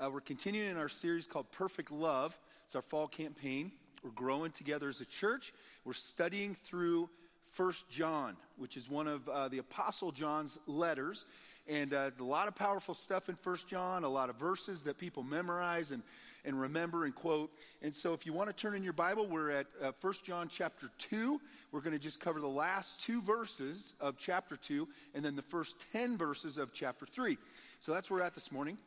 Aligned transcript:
Uh, 0.00 0.08
we're 0.08 0.20
continuing 0.20 0.70
in 0.70 0.76
our 0.76 0.88
series 0.88 1.26
called 1.26 1.50
Perfect 1.50 1.90
Love. 1.90 2.38
It's 2.64 2.76
our 2.76 2.82
fall 2.82 3.08
campaign. 3.08 3.72
We're 4.04 4.12
growing 4.12 4.52
together 4.52 4.88
as 4.88 5.00
a 5.00 5.04
church. 5.04 5.52
We're 5.84 5.92
studying 5.92 6.54
through 6.54 7.10
First 7.48 7.90
John, 7.90 8.36
which 8.58 8.76
is 8.76 8.88
one 8.88 9.08
of 9.08 9.28
uh, 9.28 9.48
the 9.48 9.58
Apostle 9.58 10.12
John's 10.12 10.56
letters. 10.68 11.26
And 11.66 11.92
uh, 11.92 12.12
a 12.16 12.22
lot 12.22 12.46
of 12.46 12.54
powerful 12.54 12.94
stuff 12.94 13.28
in 13.28 13.34
First 13.34 13.68
John, 13.68 14.04
a 14.04 14.08
lot 14.08 14.30
of 14.30 14.36
verses 14.36 14.84
that 14.84 14.98
people 14.98 15.24
memorize 15.24 15.90
and, 15.90 16.04
and 16.44 16.60
remember 16.60 17.04
and 17.04 17.12
quote. 17.12 17.50
And 17.82 17.92
so 17.92 18.14
if 18.14 18.24
you 18.24 18.32
want 18.32 18.50
to 18.50 18.54
turn 18.54 18.76
in 18.76 18.84
your 18.84 18.92
Bible, 18.92 19.26
we're 19.26 19.50
at 19.50 19.66
uh, 19.82 19.90
1 20.00 20.14
John 20.24 20.46
chapter 20.48 20.90
2. 20.98 21.40
We're 21.72 21.80
going 21.80 21.92
to 21.92 21.98
just 21.98 22.20
cover 22.20 22.38
the 22.38 22.46
last 22.46 23.00
two 23.00 23.20
verses 23.20 23.94
of 24.00 24.16
chapter 24.16 24.56
2 24.56 24.86
and 25.16 25.24
then 25.24 25.34
the 25.34 25.42
first 25.42 25.84
10 25.92 26.16
verses 26.16 26.56
of 26.56 26.72
chapter 26.72 27.04
3. 27.04 27.36
So 27.80 27.92
that's 27.92 28.08
where 28.08 28.20
we're 28.20 28.26
at 28.26 28.34
this 28.34 28.52
morning 28.52 28.78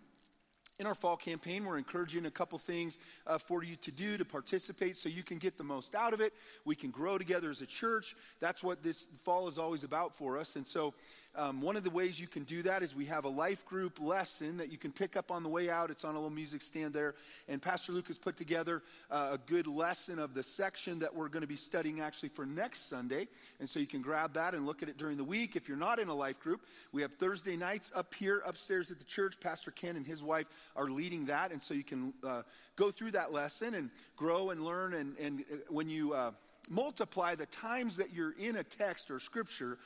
in 0.80 0.88
our 0.88 0.96
fall 0.96 1.16
campaign, 1.16 1.66
we're 1.66 1.78
encouraging 1.78 2.26
a 2.26 2.32
couple 2.32 2.58
things 2.58 2.98
uh, 3.28 3.38
for 3.38 3.64
you 3.64 3.76
to 3.78 3.92
do 3.92 4.18
to 4.18 4.26
participate 4.26 4.98
so 4.98 5.10
you 5.10 5.24
can 5.24 5.38
get 5.38 5.58
the 5.58 5.64
most 5.64 5.94
out 5.94 6.14
of 6.14 6.22
it. 6.22 6.34
We 6.66 6.76
can 6.76 6.90
grow 6.90 7.18
together 7.18 7.50
as 7.50 7.62
a 7.62 7.68
church. 7.68 8.16
That's 8.40 8.64
what 8.64 8.82
this 8.82 9.04
fall 9.24 9.48
is 9.48 9.58
always 9.58 9.84
about 9.84 10.16
for 10.16 10.38
us. 10.38 10.56
And 10.56 10.66
so, 10.66 10.94
um, 11.34 11.62
one 11.62 11.78
of 11.78 11.84
the 11.84 11.90
ways 11.90 12.20
you 12.20 12.28
can 12.28 12.44
do 12.44 12.62
that 12.64 12.84
is 12.84 12.94
we 12.94 13.06
have 13.06 13.24
a 13.24 13.30
life 13.30 13.66
group 13.66 14.02
lesson 14.02 14.58
that 14.58 14.70
you 14.70 14.78
can 14.78 14.92
pick 14.92 15.16
up 15.16 15.32
on 15.32 15.44
the 15.44 15.50
way 15.50 15.70
out. 15.70 15.90
It's 15.90 16.04
on 16.04 16.12
a 16.12 16.18
little 16.18 16.30
music 16.30 16.62
stand 16.62 16.94
there. 16.94 17.16
And 17.48 17.62
Pastor 17.62 17.94
Luke 17.94 18.08
has 18.08 18.18
put 18.18 18.36
together 18.36 18.82
uh, 19.10 19.30
a 19.34 19.38
good 19.38 19.66
lesson 19.66 20.20
of 20.20 20.34
the 20.34 20.44
section 20.44 21.00
that 21.00 21.16
we're 21.16 21.30
going 21.30 21.42
to 21.42 21.48
be 21.48 21.56
studying 21.56 22.02
actually 22.02 22.30
for 22.30 22.46
next 22.46 22.90
Sunday. 22.90 23.30
And 23.62 23.70
so 23.70 23.80
you 23.80 23.88
can 23.88 24.02
grab 24.02 24.34
that 24.34 24.54
and 24.54 24.66
look 24.66 24.84
at 24.84 24.90
it 24.90 24.98
during 24.98 25.16
the 25.16 25.24
week. 25.24 25.56
If 25.56 25.70
you're 25.70 25.78
not 25.78 26.00
in 26.00 26.10
a 26.10 26.14
life 26.14 26.40
group, 26.42 26.66
we 26.92 27.02
have 27.02 27.14
Thursday 27.14 27.56
nights 27.56 27.94
up 27.96 28.14
here 28.14 28.42
upstairs 28.46 28.92
at 28.92 29.00
the 29.00 29.06
church. 29.06 29.40
Pastor 29.40 29.72
Ken 29.72 29.96
and 29.96 30.06
his 30.06 30.22
wife 30.22 30.48
are 30.76 30.90
leading 30.90 31.26
that. 31.26 31.52
And 31.52 31.62
so 31.62 31.74
you 31.74 31.84
can 31.84 32.14
uh, 32.26 32.44
go 32.76 32.92
through 32.92 33.12
that 33.12 33.32
lesson 33.32 33.76
and 33.76 33.90
grow 34.16 34.50
and 34.50 34.64
learn. 34.64 34.94
And, 34.94 35.18
and 35.18 35.42
uh, 35.42 35.56
when 35.70 35.90
you 35.90 36.14
uh, 36.14 36.32
multiply 36.70 37.36
the 37.36 37.46
times 37.48 37.98
that 37.98 38.14
you're 38.14 38.34
in 38.40 38.56
a 38.58 38.64
text 38.64 39.12
or 39.12 39.20
scripture, 39.20 39.78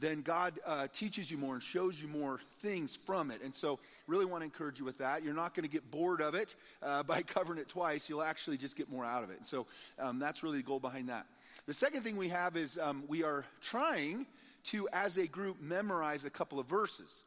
then 0.00 0.22
God 0.22 0.54
uh, 0.66 0.88
teaches 0.92 1.30
you 1.30 1.38
more 1.38 1.54
and 1.54 1.62
shows 1.62 2.00
you 2.02 2.08
more 2.08 2.40
things 2.60 2.96
from 2.96 3.30
it. 3.30 3.42
And 3.42 3.54
so, 3.54 3.78
really 4.06 4.24
want 4.24 4.40
to 4.40 4.44
encourage 4.44 4.78
you 4.78 4.84
with 4.84 4.98
that. 4.98 5.22
You're 5.22 5.34
not 5.34 5.54
going 5.54 5.66
to 5.66 5.72
get 5.72 5.88
bored 5.90 6.20
of 6.20 6.34
it 6.34 6.56
uh, 6.82 7.04
by 7.04 7.22
covering 7.26 7.58
it 7.58 7.68
twice. 7.68 8.08
You'll 8.08 8.22
actually 8.22 8.56
just 8.56 8.76
get 8.76 8.90
more 8.90 9.04
out 9.04 9.22
of 9.22 9.30
it. 9.30 9.36
And 9.36 9.46
so, 9.46 9.66
um, 9.98 10.18
that's 10.18 10.42
really 10.42 10.58
the 10.58 10.64
goal 10.64 10.80
behind 10.80 11.08
that. 11.08 11.26
The 11.66 11.74
second 11.74 12.02
thing 12.02 12.16
we 12.16 12.28
have 12.28 12.56
is 12.56 12.78
um, 12.78 13.04
we 13.08 13.22
are 13.22 13.44
trying 13.62 14.26
to, 14.64 14.88
as 14.92 15.16
a 15.16 15.26
group, 15.26 15.60
memorize 15.60 16.24
a 16.24 16.30
couple 16.30 16.58
of 16.58 16.66
verses. 16.66 17.22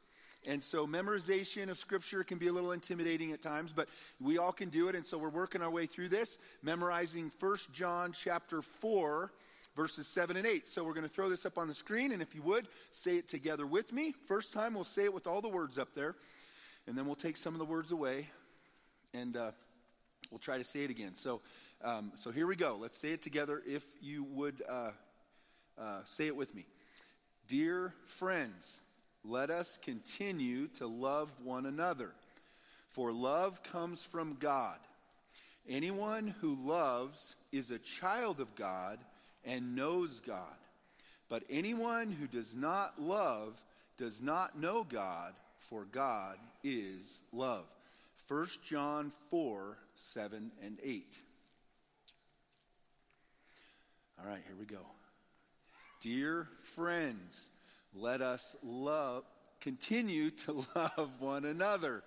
And 0.47 0.63
so 0.63 0.87
memorization 0.87 1.69
of 1.69 1.77
scripture 1.77 2.23
can 2.23 2.37
be 2.37 2.47
a 2.47 2.53
little 2.53 2.71
intimidating 2.71 3.33
at 3.33 3.41
times, 3.41 3.73
but 3.73 3.89
we 4.21 4.37
all 4.37 4.53
can 4.53 4.69
do 4.69 4.87
it. 4.87 4.95
And 4.95 5.05
so 5.05 5.17
we're 5.17 5.27
working 5.27 5.61
our 5.61 5.69
way 5.69 5.85
through 5.85 6.07
this, 6.07 6.37
memorizing 6.63 7.29
First 7.29 7.73
John 7.73 8.13
chapter 8.13 8.61
4, 8.61 9.29
verses 9.75 10.07
7 10.07 10.37
and 10.37 10.47
8. 10.47 10.65
So 10.65 10.85
we're 10.85 10.93
going 10.93 11.07
to 11.07 11.13
throw 11.13 11.27
this 11.29 11.45
up 11.45 11.57
on 11.57 11.67
the 11.67 11.73
screen, 11.73 12.13
and 12.13 12.21
if 12.21 12.33
you 12.33 12.41
would, 12.43 12.65
say 12.93 13.17
it 13.17 13.27
together 13.27 13.67
with 13.67 13.91
me. 13.91 14.13
First 14.25 14.53
time, 14.53 14.73
we'll 14.73 14.85
say 14.85 15.03
it 15.03 15.13
with 15.13 15.27
all 15.27 15.41
the 15.41 15.49
words 15.49 15.77
up 15.77 15.93
there, 15.93 16.15
and 16.87 16.97
then 16.97 17.05
we'll 17.05 17.15
take 17.15 17.35
some 17.35 17.53
of 17.53 17.59
the 17.59 17.65
words 17.65 17.91
away, 17.91 18.29
and 19.13 19.35
uh, 19.35 19.51
we'll 20.31 20.39
try 20.39 20.57
to 20.57 20.63
say 20.63 20.85
it 20.85 20.89
again. 20.89 21.13
So, 21.13 21.41
um, 21.83 22.13
so 22.15 22.31
here 22.31 22.47
we 22.47 22.55
go. 22.55 22.77
Let's 22.79 22.97
say 22.97 23.09
it 23.09 23.21
together 23.21 23.61
if 23.67 23.83
you 24.01 24.23
would 24.23 24.63
uh, 24.67 24.91
uh, 25.77 25.99
say 26.05 26.27
it 26.27 26.37
with 26.37 26.55
me. 26.55 26.65
Dear 27.49 27.93
friends, 28.05 28.81
let 29.27 29.49
us 29.49 29.77
continue 29.77 30.67
to 30.77 30.87
love 30.87 31.31
one 31.43 31.65
another, 31.65 32.11
for 32.89 33.11
love 33.11 33.61
comes 33.63 34.03
from 34.03 34.37
God. 34.39 34.77
Anyone 35.67 36.33
who 36.39 36.55
loves 36.55 37.35
is 37.51 37.71
a 37.71 37.79
child 37.79 38.39
of 38.39 38.55
God 38.55 38.99
and 39.43 39.75
knows 39.75 40.21
God. 40.21 40.55
But 41.29 41.43
anyone 41.49 42.11
who 42.11 42.25
does 42.25 42.55
not 42.55 43.01
love 43.01 43.61
does 43.97 44.21
not 44.21 44.57
know 44.57 44.85
God, 44.87 45.33
for 45.59 45.83
God 45.85 46.37
is 46.63 47.21
love. 47.33 47.65
1 48.27 48.47
John 48.65 49.11
4 49.29 49.77
7 49.95 50.51
and 50.63 50.77
8. 50.83 51.17
All 54.19 54.29
right, 54.29 54.41
here 54.45 54.55
we 54.59 54.65
go. 54.65 54.85
Dear 56.01 56.47
friends, 56.61 57.49
let 57.99 58.21
us 58.21 58.55
love, 58.63 59.23
continue 59.61 60.31
to 60.31 60.51
love 60.75 61.11
one 61.19 61.45
another, 61.45 62.03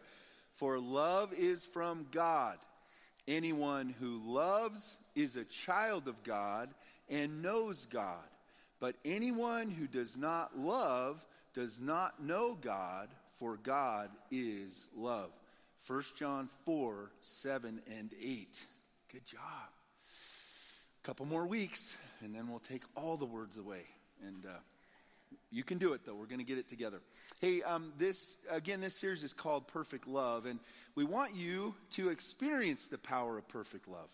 for 0.53 0.79
love 0.79 1.33
is 1.33 1.65
from 1.65 2.07
God. 2.11 2.59
Anyone 3.29 3.95
who 4.01 4.21
loves 4.25 4.97
is 5.15 5.37
a 5.37 5.45
child 5.45 6.09
of 6.09 6.23
God 6.25 6.71
and 7.09 7.43
knows 7.43 7.87
God. 7.87 8.25
But 8.81 8.97
anyone 9.05 9.71
who 9.71 9.87
does 9.87 10.17
not 10.17 10.59
love 10.59 11.25
does 11.55 11.79
not 11.79 12.23
know 12.23 12.57
God, 12.61 13.09
for 13.35 13.57
God 13.57 14.11
is 14.31 14.89
love. 14.97 15.31
1 15.87 16.03
John 16.17 16.49
4 16.65 17.11
7 17.21 17.83
and 17.99 18.11
8. 18.23 18.67
Good 19.13 19.27
job. 19.27 19.41
A 21.03 21.07
couple 21.07 21.27
more 21.27 21.47
weeks, 21.47 21.97
and 22.21 22.35
then 22.35 22.49
we'll 22.49 22.59
take 22.59 22.85
all 22.95 23.17
the 23.17 23.27
words 23.27 23.57
away. 23.59 23.83
And 24.27 24.45
uh, 24.45 24.59
you 25.51 25.65
can 25.65 25.79
do 25.79 25.93
it, 25.93 26.05
though. 26.05 26.15
We're 26.15 26.27
going 26.27 26.39
to 26.39 26.45
get 26.45 26.59
it 26.59 26.69
together. 26.69 27.01
Hey, 27.41 27.63
um, 27.63 27.93
this, 27.99 28.37
again, 28.51 28.81
this 28.81 28.95
series 28.95 29.23
is 29.23 29.33
called 29.33 29.67
Perfect 29.69 30.07
Love, 30.07 30.47
and 30.47 30.59
we 30.95 31.05
want 31.05 31.35
you 31.35 31.75
to 31.91 32.09
experience 32.09 32.89
the 32.89 32.99
power 32.99 33.39
of 33.39 33.49
perfect 33.49 33.89
love. 33.89 34.11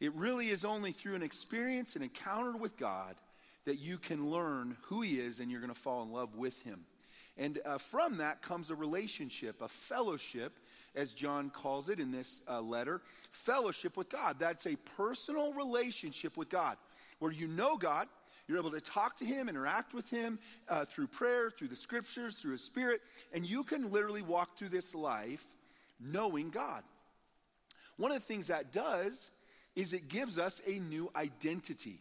It 0.00 0.14
really 0.14 0.48
is 0.48 0.64
only 0.64 0.92
through 0.92 1.14
an 1.14 1.22
experience, 1.22 1.96
an 1.96 2.02
encounter 2.02 2.56
with 2.56 2.76
God, 2.78 3.14
that 3.66 3.78
you 3.78 3.98
can 3.98 4.30
learn 4.30 4.76
who 4.82 5.02
He 5.02 5.20
is 5.20 5.40
and 5.40 5.50
you're 5.50 5.60
going 5.60 5.72
to 5.72 5.78
fall 5.78 6.02
in 6.02 6.10
love 6.10 6.34
with 6.36 6.62
Him. 6.62 6.80
And 7.36 7.58
uh, 7.64 7.78
from 7.78 8.18
that 8.18 8.42
comes 8.42 8.70
a 8.70 8.74
relationship, 8.74 9.62
a 9.62 9.68
fellowship, 9.68 10.52
as 10.94 11.12
John 11.12 11.50
calls 11.50 11.88
it 11.88 12.00
in 12.00 12.10
this 12.10 12.42
uh, 12.48 12.60
letter 12.60 13.00
fellowship 13.30 13.96
with 13.96 14.08
God. 14.08 14.36
That's 14.38 14.66
a 14.66 14.76
personal 14.96 15.52
relationship 15.52 16.36
with 16.36 16.48
God 16.48 16.76
where 17.18 17.32
you 17.32 17.46
know 17.46 17.76
God, 17.76 18.08
you're 18.50 18.58
able 18.58 18.72
to 18.72 18.80
talk 18.80 19.16
to 19.18 19.24
him, 19.24 19.48
interact 19.48 19.94
with 19.94 20.10
him 20.10 20.40
uh, 20.68 20.84
through 20.84 21.06
prayer, 21.06 21.52
through 21.52 21.68
the 21.68 21.76
scriptures, 21.76 22.34
through 22.34 22.50
his 22.50 22.64
spirit, 22.64 23.00
and 23.32 23.46
you 23.46 23.62
can 23.62 23.92
literally 23.92 24.22
walk 24.22 24.58
through 24.58 24.70
this 24.70 24.92
life 24.92 25.44
knowing 26.00 26.50
God. 26.50 26.82
One 27.96 28.10
of 28.10 28.18
the 28.18 28.26
things 28.26 28.48
that 28.48 28.72
does 28.72 29.30
is 29.76 29.92
it 29.92 30.08
gives 30.08 30.36
us 30.36 30.60
a 30.66 30.80
new 30.80 31.12
identity. 31.14 32.00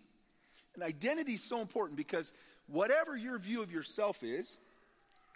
And 0.74 0.84
identity 0.84 1.34
is 1.34 1.48
so 1.48 1.62
important 1.62 1.98
because 1.98 2.34
whatever 2.66 3.16
your 3.16 3.38
view 3.38 3.62
of 3.62 3.72
yourself 3.72 4.24
is, 4.24 4.58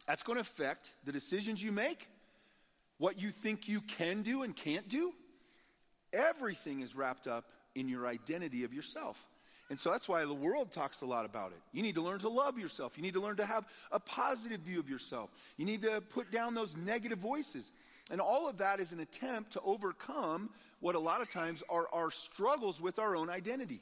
that's 0.07 0.23
going 0.23 0.37
to 0.37 0.41
affect 0.41 0.93
the 1.05 1.11
decisions 1.11 1.61
you 1.61 1.71
make, 1.71 2.07
what 2.97 3.21
you 3.21 3.29
think 3.29 3.67
you 3.67 3.81
can 3.81 4.23
do 4.23 4.41
and 4.41 4.55
can't 4.55 4.89
do. 4.89 5.13
Everything 6.11 6.81
is 6.81 6.95
wrapped 6.95 7.27
up 7.27 7.45
in 7.75 7.87
your 7.87 8.07
identity 8.07 8.63
of 8.63 8.73
yourself. 8.73 9.23
And 9.69 9.79
so 9.79 9.91
that's 9.91 10.09
why 10.09 10.25
the 10.25 10.33
world 10.33 10.71
talks 10.71 11.01
a 11.01 11.05
lot 11.05 11.25
about 11.25 11.51
it. 11.51 11.59
You 11.71 11.81
need 11.81 11.95
to 11.95 12.01
learn 12.01 12.19
to 12.19 12.29
love 12.29 12.59
yourself. 12.59 12.97
You 12.97 13.03
need 13.03 13.13
to 13.13 13.21
learn 13.21 13.37
to 13.37 13.45
have 13.45 13.65
a 13.91 13.99
positive 13.99 14.61
view 14.61 14.79
of 14.79 14.89
yourself. 14.89 15.29
You 15.57 15.65
need 15.65 15.81
to 15.83 16.01
put 16.01 16.31
down 16.31 16.53
those 16.53 16.75
negative 16.75 17.19
voices. 17.19 17.71
And 18.11 18.19
all 18.19 18.49
of 18.49 18.57
that 18.57 18.79
is 18.79 18.91
an 18.91 18.99
attempt 18.99 19.53
to 19.53 19.61
overcome 19.61 20.49
what 20.81 20.95
a 20.95 20.99
lot 20.99 21.21
of 21.21 21.29
times 21.29 21.63
are 21.69 21.87
our 21.93 22.11
struggles 22.11 22.81
with 22.81 22.99
our 22.99 23.15
own 23.15 23.29
identity. 23.29 23.79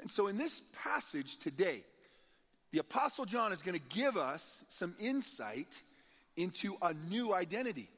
And 0.00 0.10
so 0.10 0.26
in 0.26 0.36
this 0.36 0.62
passage 0.82 1.36
today, 1.36 1.82
the 2.72 2.80
Apostle 2.80 3.24
John 3.24 3.52
is 3.52 3.62
going 3.62 3.78
to 3.78 3.96
give 3.96 4.16
us 4.16 4.64
some 4.68 4.94
insight 5.00 5.80
into 6.36 6.76
a 6.82 6.92
new 7.08 7.32
identity. 7.32 7.88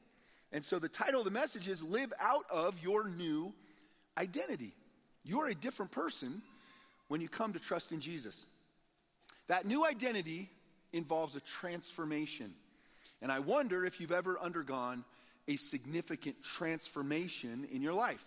And 0.51 0.63
so 0.63 0.79
the 0.79 0.87
title 0.87 1.21
of 1.21 1.25
the 1.25 1.31
message 1.31 1.67
is 1.67 1.83
Live 1.83 2.13
Out 2.21 2.45
of 2.49 2.81
Your 2.81 3.07
New 3.09 3.53
Identity. 4.17 4.73
You're 5.23 5.47
a 5.47 5.55
different 5.55 5.91
person 5.91 6.41
when 7.09 7.19
you 7.19 7.27
come 7.27 7.51
to 7.53 7.59
trust 7.59 7.91
in 7.91 7.99
Jesus. 7.99 8.45
That 9.47 9.65
new 9.65 9.85
identity 9.85 10.49
involves 10.93 11.35
a 11.35 11.41
transformation. 11.41 12.53
And 13.21 13.31
I 13.31 13.39
wonder 13.39 13.83
if 13.83 13.99
you've 13.99 14.13
ever 14.13 14.39
undergone 14.39 15.03
a 15.47 15.57
significant 15.57 16.41
transformation 16.43 17.67
in 17.71 17.81
your 17.81 17.93
life. 17.93 18.23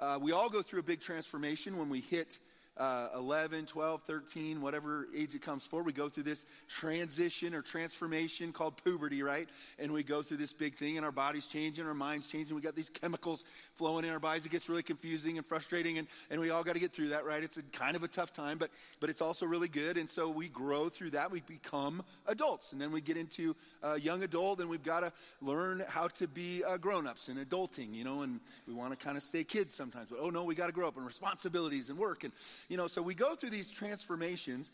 Uh, 0.00 0.18
we 0.20 0.32
all 0.32 0.48
go 0.48 0.62
through 0.62 0.80
a 0.80 0.82
big 0.82 1.00
transformation 1.00 1.76
when 1.76 1.90
we 1.90 2.00
hit 2.00 2.38
uh, 2.80 3.08
11, 3.14 3.66
12, 3.66 4.02
13, 4.02 4.62
whatever 4.62 5.06
age 5.14 5.34
it 5.34 5.42
comes 5.42 5.66
for, 5.66 5.82
we 5.82 5.92
go 5.92 6.08
through 6.08 6.22
this 6.22 6.46
transition 6.66 7.54
or 7.54 7.60
transformation 7.60 8.52
called 8.52 8.82
puberty, 8.82 9.22
right? 9.22 9.48
And 9.78 9.92
we 9.92 10.02
go 10.02 10.22
through 10.22 10.38
this 10.38 10.54
big 10.54 10.74
thing, 10.76 10.96
and 10.96 11.04
our 11.04 11.12
body's 11.12 11.44
changing, 11.46 11.86
our 11.86 11.92
mind's 11.92 12.26
changing. 12.26 12.56
We 12.56 12.62
got 12.62 12.74
these 12.74 12.88
chemicals 12.88 13.44
flowing 13.74 14.06
in 14.06 14.10
our 14.10 14.18
bodies. 14.18 14.46
It 14.46 14.52
gets 14.52 14.70
really 14.70 14.82
confusing 14.82 15.36
and 15.36 15.46
frustrating, 15.46 15.98
and, 15.98 16.08
and 16.30 16.40
we 16.40 16.50
all 16.50 16.64
got 16.64 16.72
to 16.72 16.80
get 16.80 16.90
through 16.90 17.10
that, 17.10 17.26
right? 17.26 17.42
It's 17.44 17.58
a 17.58 17.62
kind 17.64 17.96
of 17.96 18.02
a 18.02 18.08
tough 18.08 18.32
time, 18.32 18.56
but, 18.56 18.70
but 18.98 19.10
it's 19.10 19.20
also 19.20 19.44
really 19.44 19.68
good. 19.68 19.98
And 19.98 20.08
so 20.08 20.30
we 20.30 20.48
grow 20.48 20.88
through 20.88 21.10
that. 21.10 21.30
We 21.30 21.42
become 21.42 22.02
adults. 22.26 22.72
And 22.72 22.80
then 22.80 22.92
we 22.92 23.02
get 23.02 23.18
into 23.18 23.54
uh, 23.84 23.94
young 23.94 24.22
adult, 24.22 24.58
and 24.60 24.70
we've 24.70 24.82
got 24.82 25.00
to 25.00 25.12
learn 25.42 25.82
how 25.86 26.08
to 26.08 26.26
be 26.26 26.64
uh, 26.64 26.78
grown 26.78 27.06
ups 27.06 27.28
and 27.28 27.38
adulting, 27.38 27.94
you 27.94 28.04
know, 28.04 28.22
and 28.22 28.40
we 28.66 28.72
want 28.72 28.98
to 28.98 29.04
kind 29.04 29.18
of 29.18 29.22
stay 29.22 29.44
kids 29.44 29.74
sometimes. 29.74 30.08
But 30.08 30.20
oh 30.22 30.30
no, 30.30 30.44
we 30.44 30.54
got 30.54 30.68
to 30.68 30.72
grow 30.72 30.88
up 30.88 30.96
and 30.96 31.04
responsibilities 31.04 31.90
and 31.90 31.98
work. 31.98 32.24
And, 32.24 32.32
you 32.70 32.76
know, 32.76 32.86
so 32.86 33.02
we 33.02 33.14
go 33.14 33.34
through 33.34 33.50
these 33.50 33.68
transformations. 33.68 34.70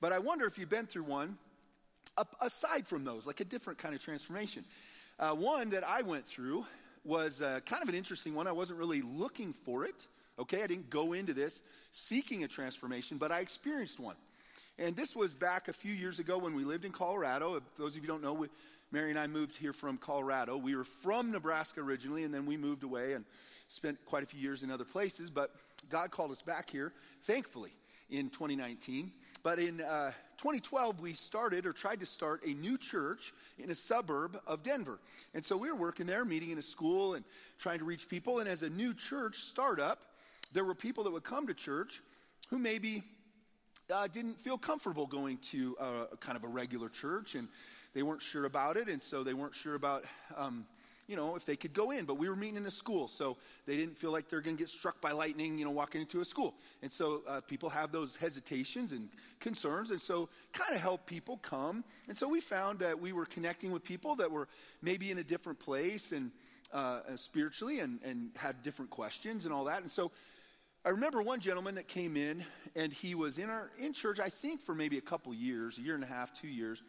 But 0.00 0.12
I 0.12 0.18
wonder 0.18 0.44
if 0.44 0.58
you've 0.58 0.68
been 0.68 0.86
through 0.86 1.04
one 1.04 1.38
aside 2.40 2.86
from 2.86 3.04
those, 3.04 3.26
like 3.26 3.40
a 3.40 3.44
different 3.44 3.78
kind 3.78 3.94
of 3.94 4.02
transformation. 4.02 4.62
Uh, 5.18 5.30
one 5.30 5.70
that 5.70 5.82
I 5.82 6.02
went 6.02 6.26
through 6.26 6.66
was 7.02 7.40
uh, 7.40 7.60
kind 7.64 7.82
of 7.82 7.88
an 7.88 7.94
interesting 7.94 8.34
one. 8.34 8.46
I 8.46 8.52
wasn't 8.52 8.78
really 8.78 9.00
looking 9.00 9.54
for 9.54 9.86
it. 9.86 10.06
Okay, 10.38 10.62
I 10.62 10.66
didn't 10.66 10.90
go 10.90 11.14
into 11.14 11.32
this 11.32 11.62
seeking 11.90 12.44
a 12.44 12.48
transformation, 12.48 13.16
but 13.16 13.32
I 13.32 13.40
experienced 13.40 13.98
one. 13.98 14.16
And 14.78 14.94
this 14.94 15.16
was 15.16 15.34
back 15.34 15.68
a 15.68 15.72
few 15.72 15.92
years 15.92 16.18
ago 16.18 16.36
when 16.36 16.54
we 16.54 16.64
lived 16.64 16.84
in 16.84 16.92
Colorado. 16.92 17.56
If 17.56 17.62
those 17.78 17.96
of 17.96 18.02
you 18.02 18.08
don't 18.08 18.22
know, 18.22 18.34
we, 18.34 18.48
Mary 18.92 19.10
and 19.10 19.18
I 19.18 19.26
moved 19.26 19.56
here 19.56 19.72
from 19.72 19.96
Colorado. 19.96 20.58
We 20.58 20.76
were 20.76 20.84
from 20.84 21.32
Nebraska 21.32 21.80
originally, 21.80 22.24
and 22.24 22.34
then 22.34 22.44
we 22.44 22.58
moved 22.58 22.82
away 22.82 23.14
and 23.14 23.24
spent 23.70 24.04
quite 24.04 24.24
a 24.24 24.26
few 24.26 24.40
years 24.40 24.64
in 24.64 24.70
other 24.70 24.84
places. 24.84 25.30
But 25.30 25.54
God 25.88 26.10
called 26.10 26.32
us 26.32 26.42
back 26.42 26.68
here, 26.68 26.92
thankfully, 27.22 27.70
in 28.10 28.28
2019. 28.30 29.12
But 29.44 29.60
in 29.60 29.80
uh, 29.80 30.10
2012, 30.38 31.00
we 31.00 31.12
started 31.12 31.66
or 31.66 31.72
tried 31.72 32.00
to 32.00 32.06
start 32.06 32.44
a 32.44 32.50
new 32.50 32.76
church 32.76 33.32
in 33.58 33.70
a 33.70 33.74
suburb 33.74 34.36
of 34.46 34.64
Denver. 34.64 34.98
And 35.34 35.44
so 35.44 35.56
we 35.56 35.70
were 35.70 35.78
working 35.78 36.06
there, 36.06 36.24
meeting 36.24 36.50
in 36.50 36.58
a 36.58 36.62
school 36.62 37.14
and 37.14 37.24
trying 37.58 37.78
to 37.78 37.84
reach 37.84 38.08
people. 38.08 38.40
And 38.40 38.48
as 38.48 38.64
a 38.64 38.70
new 38.70 38.92
church 38.92 39.36
startup, 39.36 40.00
there 40.52 40.64
were 40.64 40.74
people 40.74 41.04
that 41.04 41.12
would 41.12 41.24
come 41.24 41.46
to 41.46 41.54
church 41.54 42.02
who 42.48 42.58
maybe 42.58 43.04
uh, 43.94 44.08
didn't 44.08 44.40
feel 44.40 44.58
comfortable 44.58 45.06
going 45.06 45.38
to 45.38 45.76
a, 45.80 46.16
kind 46.16 46.36
of 46.36 46.42
a 46.42 46.48
regular 46.48 46.88
church 46.88 47.36
and 47.36 47.46
they 47.92 48.02
weren't 48.02 48.22
sure 48.22 48.46
about 48.46 48.76
it. 48.76 48.88
And 48.88 49.00
so 49.00 49.22
they 49.22 49.34
weren't 49.34 49.54
sure 49.54 49.76
about. 49.76 50.04
Um, 50.36 50.66
you 51.10 51.16
know, 51.16 51.34
if 51.34 51.44
they 51.44 51.56
could 51.56 51.74
go 51.74 51.90
in. 51.90 52.04
But 52.04 52.14
we 52.14 52.28
were 52.28 52.36
meeting 52.36 52.56
in 52.56 52.66
a 52.66 52.70
school, 52.70 53.08
so 53.08 53.36
they 53.66 53.76
didn't 53.76 53.98
feel 53.98 54.12
like 54.12 54.28
they're 54.28 54.40
going 54.40 54.56
to 54.56 54.62
get 54.62 54.68
struck 54.68 55.00
by 55.00 55.10
lightning, 55.10 55.58
you 55.58 55.64
know, 55.64 55.72
walking 55.72 56.00
into 56.00 56.20
a 56.20 56.24
school. 56.24 56.54
And 56.82 56.90
so 56.90 57.22
uh, 57.28 57.40
people 57.40 57.68
have 57.68 57.90
those 57.90 58.14
hesitations 58.14 58.92
and 58.92 59.08
concerns, 59.40 59.90
and 59.90 60.00
so 60.00 60.28
kind 60.52 60.74
of 60.74 60.80
help 60.80 61.06
people 61.06 61.36
come. 61.38 61.84
And 62.08 62.16
so 62.16 62.28
we 62.28 62.40
found 62.40 62.78
that 62.78 63.00
we 63.00 63.12
were 63.12 63.26
connecting 63.26 63.72
with 63.72 63.82
people 63.82 64.14
that 64.16 64.30
were 64.30 64.46
maybe 64.80 65.10
in 65.10 65.18
a 65.18 65.24
different 65.24 65.58
place 65.58 66.12
and 66.12 66.30
uh, 66.72 67.00
spiritually 67.16 67.80
and, 67.80 68.00
and 68.04 68.30
had 68.36 68.62
different 68.62 68.90
questions 68.90 69.44
and 69.44 69.52
all 69.52 69.64
that. 69.64 69.82
And 69.82 69.90
so 69.90 70.12
I 70.84 70.90
remember 70.90 71.20
one 71.20 71.40
gentleman 71.40 71.74
that 71.74 71.88
came 71.88 72.16
in, 72.16 72.42
and 72.74 72.92
he 72.92 73.14
was 73.14 73.38
in 73.38 73.50
our 73.50 73.68
in 73.78 73.92
church, 73.92 74.18
I 74.18 74.30
think, 74.30 74.62
for 74.62 74.74
maybe 74.74 74.96
a 74.96 75.02
couple 75.02 75.34
years, 75.34 75.76
a 75.76 75.82
year 75.82 75.94
and 75.94 76.04
a 76.04 76.06
half, 76.06 76.32
two 76.32 76.48
years. 76.48 76.82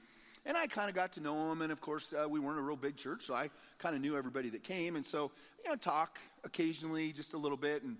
And 0.46 0.58
I 0.58 0.66
kind 0.68 0.90
of 0.90 0.96
got 0.96 1.14
to 1.14 1.20
know 1.22 1.52
him, 1.52 1.62
and 1.62 1.72
of 1.72 1.82
course, 1.82 2.14
uh, 2.14 2.28
we 2.28 2.40
weren't 2.40 2.58
a 2.58 2.64
real 2.64 2.76
big 2.76 2.98
church, 2.98 3.24
so 3.24 3.34
I 3.34 3.50
kind 3.78 3.96
of 3.96 4.02
knew 4.02 4.18
everybody 4.18 4.50
that 4.50 4.64
came. 4.64 4.96
And 4.96 5.06
so, 5.06 5.32
you 5.64 5.70
know, 5.70 5.76
talk 5.76 6.20
occasionally, 6.44 7.12
just 7.12 7.34
a 7.34 7.38
little 7.38 7.58
bit, 7.58 7.84
and 7.84 7.98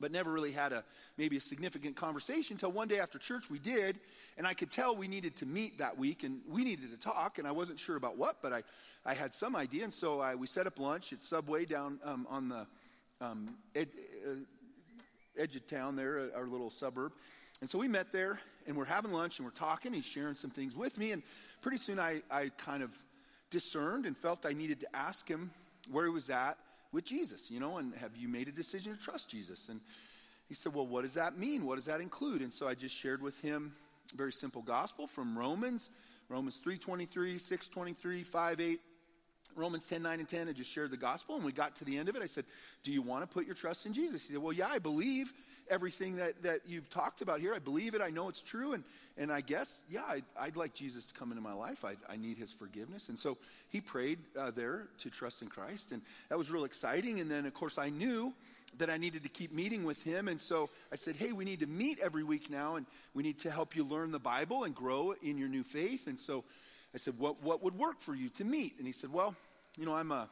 but 0.00 0.12
never 0.12 0.32
really 0.32 0.52
had 0.52 0.72
a 0.72 0.84
maybe 1.16 1.36
a 1.36 1.40
significant 1.40 1.96
conversation 1.96 2.54
until 2.54 2.70
one 2.70 2.88
day 2.88 2.98
after 2.98 3.18
church 3.18 3.48
we 3.50 3.58
did 3.58 3.98
and 4.36 4.46
i 4.46 4.54
could 4.54 4.70
tell 4.70 4.94
we 4.94 5.08
needed 5.08 5.36
to 5.36 5.46
meet 5.46 5.78
that 5.78 5.96
week 5.96 6.22
and 6.22 6.40
we 6.48 6.64
needed 6.64 6.90
to 6.90 6.98
talk 6.98 7.38
and 7.38 7.46
i 7.46 7.50
wasn't 7.50 7.78
sure 7.78 7.96
about 7.96 8.16
what 8.16 8.36
but 8.42 8.52
i, 8.52 8.62
I 9.04 9.14
had 9.14 9.32
some 9.32 9.56
idea 9.56 9.84
and 9.84 9.94
so 9.94 10.20
I, 10.20 10.34
we 10.34 10.46
set 10.46 10.66
up 10.66 10.78
lunch 10.78 11.12
at 11.12 11.22
subway 11.22 11.64
down 11.64 11.98
um, 12.04 12.26
on 12.28 12.48
the 12.48 12.66
um, 13.20 13.56
ed, 13.74 13.88
uh, 14.26 14.34
edge 15.38 15.56
of 15.56 15.66
town 15.66 15.96
there 15.96 16.30
our 16.36 16.46
little 16.46 16.70
suburb 16.70 17.12
and 17.60 17.70
so 17.70 17.78
we 17.78 17.88
met 17.88 18.12
there 18.12 18.38
and 18.66 18.76
we're 18.76 18.84
having 18.84 19.12
lunch 19.12 19.38
and 19.38 19.46
we're 19.46 19.52
talking 19.52 19.92
he's 19.92 20.04
sharing 20.04 20.34
some 20.34 20.50
things 20.50 20.76
with 20.76 20.98
me 20.98 21.12
and 21.12 21.22
pretty 21.62 21.78
soon 21.78 21.98
I, 21.98 22.22
I 22.30 22.50
kind 22.58 22.82
of 22.82 22.90
discerned 23.50 24.06
and 24.06 24.16
felt 24.16 24.46
I 24.46 24.52
needed 24.52 24.80
to 24.80 24.96
ask 24.96 25.28
him 25.28 25.50
where 25.90 26.04
he 26.04 26.10
was 26.10 26.30
at 26.30 26.56
with 26.92 27.04
Jesus, 27.04 27.50
you 27.50 27.60
know, 27.60 27.78
and 27.78 27.94
have 27.94 28.16
you 28.16 28.28
made 28.28 28.48
a 28.48 28.52
decision 28.52 28.96
to 28.96 29.02
trust 29.02 29.28
Jesus? 29.28 29.68
And 29.68 29.80
he 30.48 30.54
said, 30.54 30.74
Well, 30.74 30.86
what 30.86 31.02
does 31.02 31.14
that 31.14 31.38
mean? 31.38 31.66
What 31.66 31.76
does 31.76 31.86
that 31.86 32.00
include? 32.00 32.42
And 32.42 32.52
so 32.52 32.66
I 32.68 32.74
just 32.74 32.96
shared 32.96 33.22
with 33.22 33.38
him 33.40 33.72
a 34.12 34.16
very 34.16 34.32
simple 34.32 34.62
gospel 34.62 35.06
from 35.06 35.38
Romans, 35.38 35.90
Romans 36.28 36.60
3.23, 36.64 37.08
6.23, 37.36 38.26
5, 38.26 38.60
8, 38.60 38.80
Romans 39.54 39.86
10, 39.86 40.02
9, 40.02 40.18
and 40.20 40.28
10. 40.28 40.48
I 40.48 40.52
just 40.52 40.72
shared 40.72 40.90
the 40.90 40.96
gospel, 40.96 41.36
and 41.36 41.44
we 41.44 41.52
got 41.52 41.76
to 41.76 41.84
the 41.84 41.98
end 41.98 42.08
of 42.08 42.16
it. 42.16 42.22
I 42.22 42.26
said, 42.26 42.44
Do 42.82 42.92
you 42.92 43.02
want 43.02 43.22
to 43.22 43.28
put 43.28 43.46
your 43.46 43.54
trust 43.54 43.86
in 43.86 43.92
Jesus? 43.92 44.26
He 44.26 44.34
said, 44.34 44.42
Well, 44.42 44.52
yeah, 44.52 44.68
I 44.68 44.78
believe 44.78 45.32
everything 45.70 46.16
that, 46.16 46.42
that 46.42 46.60
you've 46.66 46.88
talked 46.90 47.20
about 47.20 47.40
here. 47.40 47.54
I 47.54 47.58
believe 47.58 47.94
it. 47.94 48.00
I 48.00 48.10
know 48.10 48.28
it's 48.28 48.42
true. 48.42 48.72
And, 48.72 48.84
and 49.18 49.32
I 49.32 49.40
guess, 49.40 49.82
yeah, 49.90 50.02
I'd, 50.08 50.24
I'd 50.38 50.56
like 50.56 50.74
Jesus 50.74 51.06
to 51.06 51.14
come 51.14 51.30
into 51.30 51.42
my 51.42 51.52
life. 51.52 51.84
I, 51.84 51.94
I 52.10 52.16
need 52.16 52.38
his 52.38 52.52
forgiveness. 52.52 53.08
And 53.08 53.18
so 53.18 53.38
he 53.70 53.80
prayed 53.80 54.18
uh, 54.38 54.50
there 54.50 54.88
to 54.98 55.10
trust 55.10 55.42
in 55.42 55.48
Christ. 55.48 55.92
And 55.92 56.02
that 56.28 56.38
was 56.38 56.50
real 56.50 56.64
exciting. 56.64 57.20
And 57.20 57.30
then, 57.30 57.46
of 57.46 57.54
course, 57.54 57.78
I 57.78 57.88
knew 57.88 58.32
that 58.78 58.90
I 58.90 58.96
needed 58.96 59.22
to 59.22 59.28
keep 59.28 59.52
meeting 59.52 59.84
with 59.84 60.02
him. 60.02 60.28
And 60.28 60.40
so 60.40 60.68
I 60.92 60.96
said, 60.96 61.16
hey, 61.16 61.32
we 61.32 61.44
need 61.44 61.60
to 61.60 61.66
meet 61.66 61.98
every 62.00 62.24
week 62.24 62.50
now. 62.50 62.76
And 62.76 62.86
we 63.14 63.22
need 63.22 63.38
to 63.40 63.50
help 63.50 63.74
you 63.74 63.84
learn 63.84 64.12
the 64.12 64.18
Bible 64.18 64.64
and 64.64 64.74
grow 64.74 65.14
in 65.22 65.38
your 65.38 65.48
new 65.48 65.62
faith. 65.62 66.06
And 66.06 66.18
so 66.18 66.44
I 66.94 66.98
said, 66.98 67.18
what, 67.18 67.42
what 67.42 67.62
would 67.62 67.76
work 67.76 68.00
for 68.00 68.14
you 68.14 68.28
to 68.30 68.44
meet? 68.44 68.74
And 68.78 68.86
he 68.86 68.92
said, 68.92 69.12
well, 69.12 69.34
you 69.76 69.86
know, 69.86 69.94
I'm 69.94 70.12
a, 70.12 70.28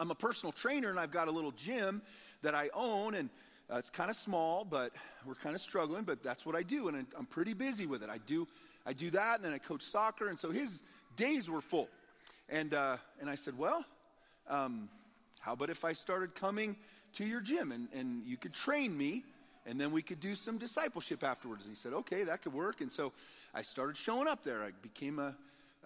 I'm 0.00 0.10
a 0.10 0.14
personal 0.14 0.52
trainer 0.52 0.90
and 0.90 0.98
I've 0.98 1.10
got 1.10 1.28
a 1.28 1.30
little 1.30 1.52
gym 1.52 2.02
that 2.42 2.54
I 2.54 2.70
own. 2.74 3.14
And 3.14 3.30
uh, 3.70 3.76
it's 3.76 3.90
kind 3.90 4.10
of 4.10 4.16
small, 4.16 4.64
but 4.64 4.92
we're 5.26 5.34
kind 5.34 5.54
of 5.54 5.60
struggling, 5.60 6.04
but 6.04 6.22
that's 6.22 6.46
what 6.46 6.54
I 6.54 6.62
do, 6.62 6.88
and 6.88 7.06
I'm 7.18 7.26
pretty 7.26 7.54
busy 7.54 7.86
with 7.86 8.02
it. 8.02 8.10
I 8.10 8.18
do, 8.26 8.46
I 8.86 8.92
do 8.92 9.10
that, 9.10 9.36
and 9.36 9.44
then 9.44 9.52
I 9.52 9.58
coach 9.58 9.82
soccer, 9.82 10.28
and 10.28 10.38
so 10.38 10.50
his 10.50 10.82
days 11.16 11.50
were 11.50 11.60
full. 11.60 11.88
And, 12.48 12.74
uh, 12.74 12.96
and 13.20 13.30
I 13.30 13.34
said, 13.34 13.56
well, 13.56 13.84
um, 14.48 14.88
how 15.40 15.54
about 15.54 15.70
if 15.70 15.84
I 15.84 15.92
started 15.92 16.34
coming 16.34 16.76
to 17.14 17.24
your 17.24 17.40
gym 17.40 17.72
and, 17.72 17.88
and 17.94 18.26
you 18.26 18.36
could 18.36 18.52
train 18.52 18.96
me 18.96 19.24
and 19.66 19.80
then 19.80 19.92
we 19.92 20.02
could 20.02 20.20
do 20.20 20.34
some 20.34 20.58
discipleship 20.58 21.22
afterwards. 21.22 21.66
And 21.66 21.72
he 21.72 21.76
said, 21.76 21.92
okay, 21.92 22.24
that 22.24 22.42
could 22.42 22.52
work. 22.52 22.80
And 22.80 22.90
so 22.90 23.12
I 23.54 23.62
started 23.62 23.96
showing 23.96 24.26
up 24.26 24.42
there. 24.42 24.62
I 24.62 24.70
became 24.82 25.18
a, 25.18 25.36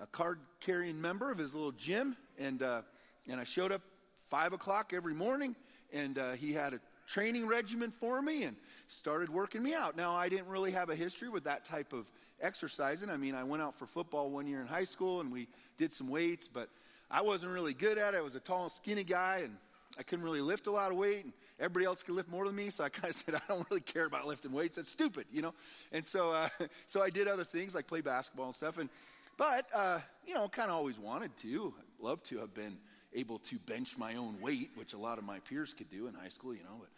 a 0.01 0.07
card 0.07 0.39
carrying 0.61 1.01
member 1.01 1.31
of 1.31 1.39
his 1.39 1.55
little 1.55 1.73
gym. 1.73 2.17
And, 2.39 2.63
uh, 2.63 2.83
and 3.29 3.39
I 3.39 3.45
showed 3.45 3.73
up 3.73 3.83
five 4.27 4.53
o'clock 4.53 4.93
every 4.95 5.15
morning. 5.15 5.55
And 5.93 6.17
uh, 6.17 6.33
he 6.33 6.53
had 6.53 6.75
a 6.75 6.81
training 7.07 7.47
regimen 7.47 7.91
for 7.91 8.21
me 8.21 8.45
and 8.45 8.57
started 8.89 9.29
working 9.29 9.63
me 9.63 9.75
out. 9.75 9.97
Now, 9.97 10.13
I 10.13 10.29
didn't 10.29 10.49
really 10.49 10.73
have 10.73 10.91
a 10.91 10.95
history 10.95 11.29
with 11.29 11.45
that 11.45 11.65
type 11.65 11.93
of 11.93 12.11
exercising. 12.41 13.11
I 13.11 13.17
mean, 13.17 13.35
I 13.35 13.45
went 13.45 13.63
out 13.63 13.75
for 13.75 13.87
football 13.87 14.31
one 14.31 14.47
year 14.47 14.61
in 14.61 14.67
high 14.67 14.85
school 14.85 15.21
and 15.21 15.33
we 15.33 15.49
did 15.79 15.93
some 15.93 16.09
weights, 16.09 16.49
but 16.49 16.69
I 17.11 17.23
wasn't 17.23 17.53
really 17.53 17.75
good 17.75 17.99
at 17.99 18.15
it. 18.15 18.19
I 18.19 18.21
was 18.21 18.35
a 18.35 18.41
tall, 18.41 18.71
skinny 18.71 19.05
guy 19.05 19.43
and 19.45 19.57
I 19.99 20.03
couldn't 20.03 20.25
really 20.25 20.41
lift 20.41 20.67
a 20.67 20.71
lot 20.71 20.91
of 20.91 20.99
weight, 20.99 21.25
and 21.25 21.33
everybody 21.59 21.87
else 21.87 22.03
could 22.03 22.15
lift 22.15 22.29
more 22.29 22.45
than 22.45 22.55
me. 22.55 22.71
So 22.71 22.85
I 22.85 22.89
kind 22.91 23.11
of 23.11 23.17
said, 23.17 23.35
I 23.35 23.41
don't 23.49 23.67
really 23.71 23.81
care 23.81 24.07
about 24.07 24.27
lifting 24.27 24.53
weights. 24.53 24.77
That's 24.77 24.91
stupid, 24.91 25.25
you 25.33 25.43
know. 25.43 25.55
And 25.93 26.05
so, 26.05 26.33
uh, 26.33 26.49
so 26.87 27.03
I 27.03 27.11
did 27.11 27.29
other 27.29 27.45
things 27.45 27.75
like 27.75 27.87
play 27.87 28.01
basketball 28.01 28.47
and 28.47 28.55
stuff. 28.55 28.79
And 28.79 28.91
but 29.39 29.67
uh, 29.75 29.99
you 30.27 30.35
know, 30.35 30.49
kind 30.49 30.71
of 30.71 30.77
always 30.77 30.99
wanted 30.99 31.37
to, 31.39 31.73
love 32.01 32.23
to 32.25 32.39
have 32.39 32.55
been 32.55 32.77
able 33.15 33.39
to 33.39 33.57
bench 33.61 33.97
my 33.99 34.15
own 34.17 34.39
weight, 34.41 34.71
which 34.75 34.93
a 34.93 34.99
lot 34.99 35.19
of 35.19 35.25
my 35.25 35.39
peers 35.41 35.73
could 35.73 35.91
do 35.91 36.07
in 36.07 36.15
high 36.15 36.29
school, 36.29 36.55
you 36.55 36.63
know. 36.63 36.77
But 36.79 36.89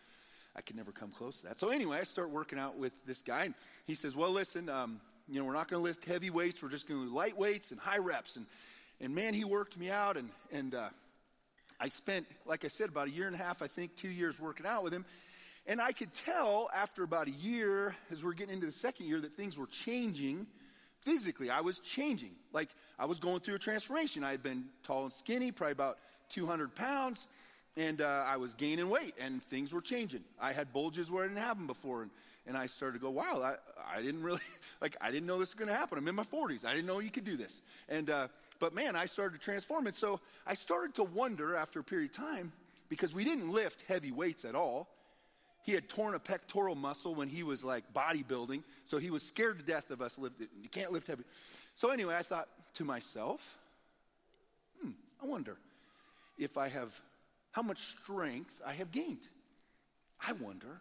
I 0.58 0.60
could 0.60 0.74
never 0.74 0.90
come 0.90 1.10
close 1.12 1.38
to 1.40 1.46
that. 1.46 1.60
So 1.60 1.68
anyway, 1.68 1.98
I 2.00 2.02
start 2.02 2.30
working 2.30 2.58
out 2.58 2.76
with 2.76 2.92
this 3.06 3.22
guy, 3.22 3.44
and 3.44 3.54
he 3.86 3.94
says, 3.94 4.16
"Well, 4.16 4.32
listen, 4.32 4.68
um, 4.68 5.00
you 5.28 5.38
know, 5.38 5.46
we're 5.46 5.52
not 5.52 5.68
going 5.68 5.80
to 5.80 5.84
lift 5.84 6.04
heavy 6.04 6.30
weights. 6.30 6.60
We're 6.60 6.68
just 6.68 6.88
going 6.88 7.00
to 7.00 7.06
do 7.06 7.14
light 7.14 7.38
weights 7.38 7.70
and 7.70 7.78
high 7.78 7.98
reps." 7.98 8.34
And 8.34 8.44
and 9.00 9.14
man, 9.14 9.34
he 9.34 9.44
worked 9.44 9.78
me 9.78 9.88
out, 9.88 10.16
and 10.16 10.28
and 10.50 10.74
uh, 10.74 10.88
I 11.78 11.88
spent, 11.90 12.26
like 12.44 12.64
I 12.64 12.68
said, 12.68 12.88
about 12.88 13.06
a 13.06 13.10
year 13.10 13.28
and 13.28 13.36
a 13.36 13.38
half, 13.38 13.62
I 13.62 13.68
think, 13.68 13.94
two 13.94 14.08
years 14.08 14.40
working 14.40 14.66
out 14.66 14.82
with 14.82 14.92
him. 14.92 15.04
And 15.64 15.80
I 15.80 15.92
could 15.92 16.12
tell 16.12 16.68
after 16.74 17.04
about 17.04 17.28
a 17.28 17.32
year, 17.32 17.94
as 18.10 18.24
we're 18.24 18.32
getting 18.32 18.54
into 18.54 18.66
the 18.66 18.72
second 18.72 19.06
year, 19.06 19.20
that 19.20 19.36
things 19.36 19.56
were 19.56 19.66
changing 19.66 20.48
physically. 21.02 21.50
I 21.50 21.60
was 21.60 21.78
changing. 21.78 22.32
Like 22.52 22.70
I 22.98 23.04
was 23.04 23.20
going 23.20 23.38
through 23.40 23.54
a 23.54 23.60
transformation. 23.60 24.24
I 24.24 24.32
had 24.32 24.42
been 24.42 24.64
tall 24.82 25.04
and 25.04 25.12
skinny, 25.12 25.52
probably 25.52 25.72
about 25.72 25.98
200 26.30 26.74
pounds 26.74 27.28
and 27.78 28.00
uh, 28.02 28.24
I 28.26 28.36
was 28.38 28.54
gaining 28.54 28.90
weight, 28.90 29.14
and 29.20 29.40
things 29.44 29.72
were 29.72 29.80
changing. 29.80 30.24
I 30.40 30.52
had 30.52 30.72
bulges 30.72 31.10
where 31.10 31.24
I 31.24 31.28
didn't 31.28 31.42
have 31.42 31.56
them 31.56 31.68
before, 31.68 32.02
and, 32.02 32.10
and 32.46 32.56
I 32.56 32.66
started 32.66 32.98
to 32.98 33.02
go, 33.04 33.10
wow, 33.10 33.40
I, 33.40 33.54
I 33.96 34.02
didn't 34.02 34.22
really, 34.22 34.40
like, 34.80 34.96
I 35.00 35.12
didn't 35.12 35.28
know 35.28 35.38
this 35.38 35.50
was 35.50 35.54
going 35.54 35.68
to 35.68 35.74
happen. 35.74 35.96
I'm 35.96 36.08
in 36.08 36.16
my 36.16 36.24
40s. 36.24 36.64
I 36.64 36.74
didn't 36.74 36.86
know 36.86 36.98
you 36.98 37.10
could 37.10 37.24
do 37.24 37.36
this. 37.36 37.62
And, 37.88 38.10
uh, 38.10 38.28
but 38.58 38.74
man, 38.74 38.96
I 38.96 39.06
started 39.06 39.38
to 39.38 39.44
transform. 39.44 39.86
And 39.86 39.94
so 39.94 40.18
I 40.44 40.54
started 40.54 40.94
to 40.96 41.04
wonder 41.04 41.54
after 41.54 41.78
a 41.78 41.84
period 41.84 42.10
of 42.10 42.16
time, 42.16 42.52
because 42.88 43.14
we 43.14 43.22
didn't 43.22 43.52
lift 43.52 43.84
heavy 43.86 44.10
weights 44.10 44.44
at 44.44 44.56
all, 44.56 44.88
He 45.64 45.72
had 45.74 45.88
torn 45.88 46.14
a 46.14 46.18
pectoral 46.18 46.74
muscle 46.74 47.14
when 47.14 47.28
he 47.28 47.42
was 47.42 47.62
like 47.62 47.84
bodybuilding, 47.92 48.62
so 48.86 48.96
he 48.98 49.10
was 49.10 49.22
scared 49.22 49.58
to 49.58 49.64
death 49.64 49.90
of 49.90 50.00
us 50.00 50.18
lifting. 50.18 50.48
You 50.62 50.68
can't 50.70 50.92
lift 50.92 51.06
heavy. 51.06 51.24
So 51.74 51.90
anyway, 51.90 52.16
I 52.16 52.22
thought 52.22 52.48
to 52.74 52.84
myself, 52.84 53.58
hmm, 54.80 54.92
I 55.22 55.26
wonder 55.26 55.58
if 56.38 56.56
I 56.56 56.68
have, 56.68 56.98
how 57.52 57.62
much 57.62 57.78
strength 57.78 58.60
I 58.66 58.72
have 58.74 58.90
gained. 58.92 59.28
I 60.26 60.32
wonder 60.32 60.80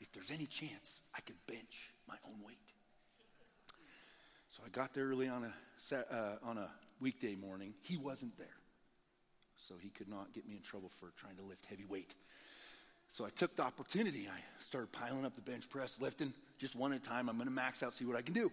if 0.00 0.12
there's 0.12 0.30
any 0.30 0.46
chance 0.46 1.02
I 1.14 1.20
could 1.20 1.36
bench 1.46 1.92
my 2.08 2.16
own 2.26 2.44
weight. 2.44 2.56
So 4.48 4.62
I 4.64 4.68
got 4.70 4.94
there 4.94 5.06
early 5.06 5.28
on 5.28 5.44
a, 5.44 5.96
uh, 5.96 6.36
on 6.42 6.56
a 6.56 6.70
weekday 7.00 7.34
morning. 7.34 7.74
He 7.82 7.96
wasn't 7.96 8.36
there. 8.38 8.46
So 9.56 9.74
he 9.80 9.88
could 9.90 10.08
not 10.08 10.32
get 10.32 10.46
me 10.46 10.54
in 10.54 10.62
trouble 10.62 10.88
for 10.88 11.12
trying 11.16 11.36
to 11.36 11.42
lift 11.42 11.66
heavy 11.66 11.84
weight. 11.84 12.14
So 13.08 13.24
I 13.24 13.30
took 13.30 13.56
the 13.56 13.62
opportunity. 13.62 14.28
I 14.30 14.38
started 14.58 14.92
piling 14.92 15.24
up 15.24 15.34
the 15.34 15.42
bench 15.42 15.68
press, 15.68 16.00
lifting 16.00 16.32
just 16.58 16.74
one 16.74 16.92
at 16.92 17.00
a 17.00 17.02
time. 17.02 17.28
I'm 17.28 17.36
going 17.36 17.48
to 17.48 17.54
max 17.54 17.82
out, 17.82 17.92
see 17.92 18.04
what 18.04 18.16
I 18.16 18.22
can 18.22 18.34
do. 18.34 18.50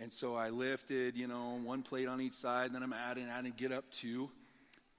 And 0.00 0.12
so 0.12 0.36
I 0.36 0.50
lifted, 0.50 1.16
you 1.16 1.26
know, 1.26 1.58
one 1.64 1.82
plate 1.82 2.06
on 2.06 2.20
each 2.20 2.34
side, 2.34 2.72
then 2.72 2.82
I'm 2.82 2.92
adding, 2.92 3.26
adding, 3.28 3.52
get 3.56 3.72
up 3.72 3.90
to 3.92 4.30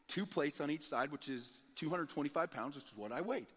two 0.08 0.26
plates 0.26 0.60
on 0.60 0.70
each 0.70 0.82
side, 0.82 1.12
which 1.12 1.30
is 1.30 1.62
225 1.80 2.52
pounds, 2.52 2.76
which 2.76 2.86
is 2.86 2.94
what 2.96 3.12
I 3.12 3.22
weighed. 3.22 3.48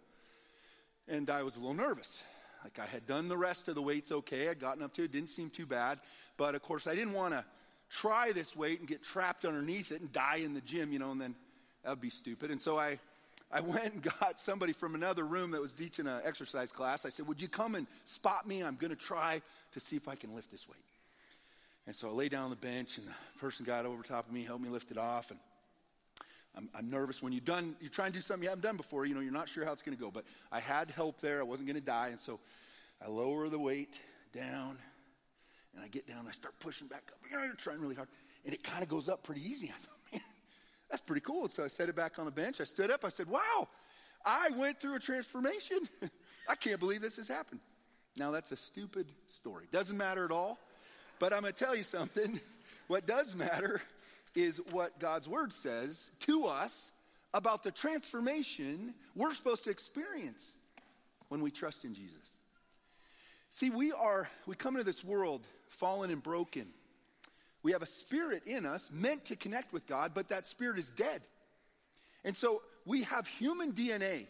And 1.09 1.29
I 1.29 1.43
was 1.43 1.57
a 1.57 1.61
little 1.61 1.75
nervous. 1.75 2.23
Like 2.63 2.79
I 2.79 2.87
had 2.87 3.07
done 3.07 3.29
the 3.29 3.37
rest 3.37 3.69
of 3.69 3.75
the 3.75 3.83
weights 3.83 4.13
okay. 4.13 4.49
I'd 4.49 4.61
gotten 4.61 4.83
up 4.83 4.95
to 4.95 5.05
it, 5.05 5.13
didn't 5.13 5.31
seem 5.31 5.51
too 5.51 5.67
bad. 5.67 5.99
But 6.37 6.55
of 6.55 6.63
course, 6.63 6.87
I 6.87 6.95
didn't 6.95 7.15
want 7.15 7.35
to 7.35 7.45
try 7.91 8.33
this 8.33 8.57
weight 8.57 8.79
and 8.79 8.89
get 8.89 9.03
trapped 9.03 9.45
underneath 9.45 9.91
it 9.93 10.01
and 10.01 10.13
die 10.13 10.37
in 10.37 10.55
the 10.55 10.61
gym, 10.61 10.93
you 10.93 10.99
know, 10.99 11.11
and 11.11 11.21
then 11.21 11.35
that 11.83 11.91
would 11.91 12.01
be 12.01 12.11
stupid. 12.11 12.51
And 12.51 12.61
so 12.61 12.79
I, 12.79 12.99
I 13.53 13.61
went 13.61 13.93
and 13.93 14.03
got 14.03 14.39
somebody 14.39 14.73
from 14.73 14.95
another 14.95 15.25
room 15.25 15.51
that 15.51 15.61
was 15.61 15.73
teaching 15.73 16.07
an 16.07 16.21
exercise 16.25 16.71
class. 16.71 17.05
I 17.05 17.11
said, 17.11 17.27
Would 17.27 17.43
you 17.43 17.49
come 17.49 17.75
and 17.75 17.87
spot 18.05 18.47
me? 18.47 18.63
I'm 18.63 18.77
going 18.77 18.91
to 18.91 18.97
try 18.97 19.43
to 19.73 19.81
see 19.81 19.97
if 19.97 20.07
I 20.07 20.15
can 20.15 20.35
lift 20.35 20.51
this 20.51 20.69
weight. 20.69 20.79
And 21.87 21.95
so 21.95 22.09
I 22.09 22.13
lay 22.13 22.29
down 22.29 22.45
on 22.45 22.51
the 22.51 22.57
bench, 22.57 22.99
and 22.99 23.07
the 23.09 23.15
person 23.41 23.67
got 23.67 23.87
over 23.87 24.05
top 24.05 24.29
of 24.29 24.33
me, 24.33 24.45
helped 24.45 24.63
me 24.63 24.71
lift 24.71 24.93
it 24.93 24.99
off. 24.99 25.33
And 25.33 25.41
I'm, 26.57 26.69
I'm, 26.75 26.91
nervous 26.91 27.23
when 27.23 27.33
you've 27.33 27.45
done, 27.45 27.75
you 27.81 27.89
try 27.89 28.07
and 28.07 28.15
do 28.15 28.21
something 28.21 28.43
you 28.43 28.51
haven't 28.51 28.63
done 28.63 28.77
before, 28.77 29.07
you 29.07 29.15
know, 29.15 29.21
you're 29.21 29.33
not 29.33 29.49
sure 29.49 29.65
how 29.65 29.73
it's 29.73 29.83
going 29.83 29.97
to 29.97 30.03
go. 30.03 30.11
But 30.11 30.25
I 30.51 30.61
had 30.61 30.91
help 30.91 31.21
there. 31.21 31.41
I 31.41 31.45
wasn't 31.45 31.69
going 31.69 31.81
to 31.81 31.87
die. 31.87 32.09
And 32.09 32.21
so 32.21 32.41
I 33.05 33.09
lower 33.09 33.49
the 33.49 33.59
weight 33.59 34.01
down 34.35 34.77
and 35.75 35.83
I 35.83 35.89
get 35.89 36.07
down. 36.07 36.21
And 36.21 36.29
I 36.29 36.33
start 36.33 36.55
pushing 36.61 36.89
back 36.89 37.05
up. 37.11 37.19
You 37.31 37.37
know, 37.37 37.45
you're 37.45 37.55
trying 37.55 37.81
really 37.81 37.95
hard. 37.95 38.09
And 38.45 38.53
it 38.53 38.63
kind 38.63 38.83
of 38.83 38.89
goes 38.89 39.09
up 39.09 39.23
pretty 39.23 39.49
easy. 39.49 39.69
I 39.71 39.79
thought, 39.79 39.99
man, 40.13 40.21
that's 40.91 41.03
pretty 41.03 41.23
cool. 41.23 41.45
And 41.45 41.53
so 41.53 41.65
I 41.65 41.69
set 41.69 41.89
it 41.89 41.97
back 41.97 42.19
on 42.19 42.27
the 42.27 42.31
bench. 42.31 42.61
I 42.61 42.65
stood 42.65 42.91
up. 42.91 43.05
I 43.05 43.09
said, 43.09 43.29
wow, 43.29 43.69
I 44.25 44.51
went 44.57 44.81
through 44.81 44.97
a 44.97 45.01
transformation. 45.01 45.79
I 46.49 46.55
can't 46.55 46.79
believe 46.79 47.01
this 47.01 47.17
has 47.17 47.29
happened. 47.29 47.61
Now, 48.17 48.31
that's 48.31 48.53
a 48.53 48.57
stupid 48.57 49.07
story. 49.27 49.67
Doesn't 49.73 49.97
matter 49.97 50.25
at 50.25 50.31
all. 50.31 50.59
But 51.19 51.33
I'm 51.33 51.41
going 51.41 51.55
to 51.55 51.65
tell 51.65 51.77
you 51.77 51.85
something. 51.85 52.41
What 52.89 53.07
does 53.07 53.35
matter 53.35 53.81
is 54.35 54.61
what 54.71 54.99
God's 54.99 55.29
word 55.29 55.53
says 55.53 56.11
to 56.21 56.47
us 56.47 56.93
about 57.35 57.63
the 57.63 57.71
transformation 57.71 58.95
we're 59.15 59.35
supposed 59.35 59.65
to 59.65 59.71
experience 59.71 60.55
when 61.29 61.43
we 61.43 61.51
trust 61.51 61.85
in 61.85 61.95
Jesus. 61.95 62.37
See, 63.51 63.71
we 63.71 63.93
are, 63.93 64.29
we 64.47 64.55
come 64.55 64.75
into 64.75 64.85
this 64.85 65.05
world 65.05 65.47
fallen 65.69 66.11
and 66.11 66.23
broken. 66.23 66.67
We 67.63 67.73
have 67.73 67.83
a 67.83 67.87
spirit 67.87 68.43
in 68.47 68.67
us 68.67 68.91
meant 68.93 69.27
to 69.27 69.37
connect 69.37 69.73
with 69.73 69.87
God, 69.87 70.13
but 70.15 70.29
that 70.29 70.47
spirit 70.47 70.79
is 70.79 70.91
dead. 70.91 71.23
And 72.25 72.37
so 72.37 72.63
we 72.85 73.03
have 73.03 73.27
human 73.27 73.73
DNA, 73.73 74.27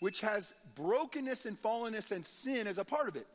which 0.00 0.20
has 0.22 0.54
brokenness 0.74 1.46
and 1.46 1.60
fallenness 1.60 2.12
and 2.12 2.24
sin 2.24 2.66
as 2.66 2.78
a 2.78 2.84
part 2.84 3.08
of 3.08 3.16
it. 3.16 3.26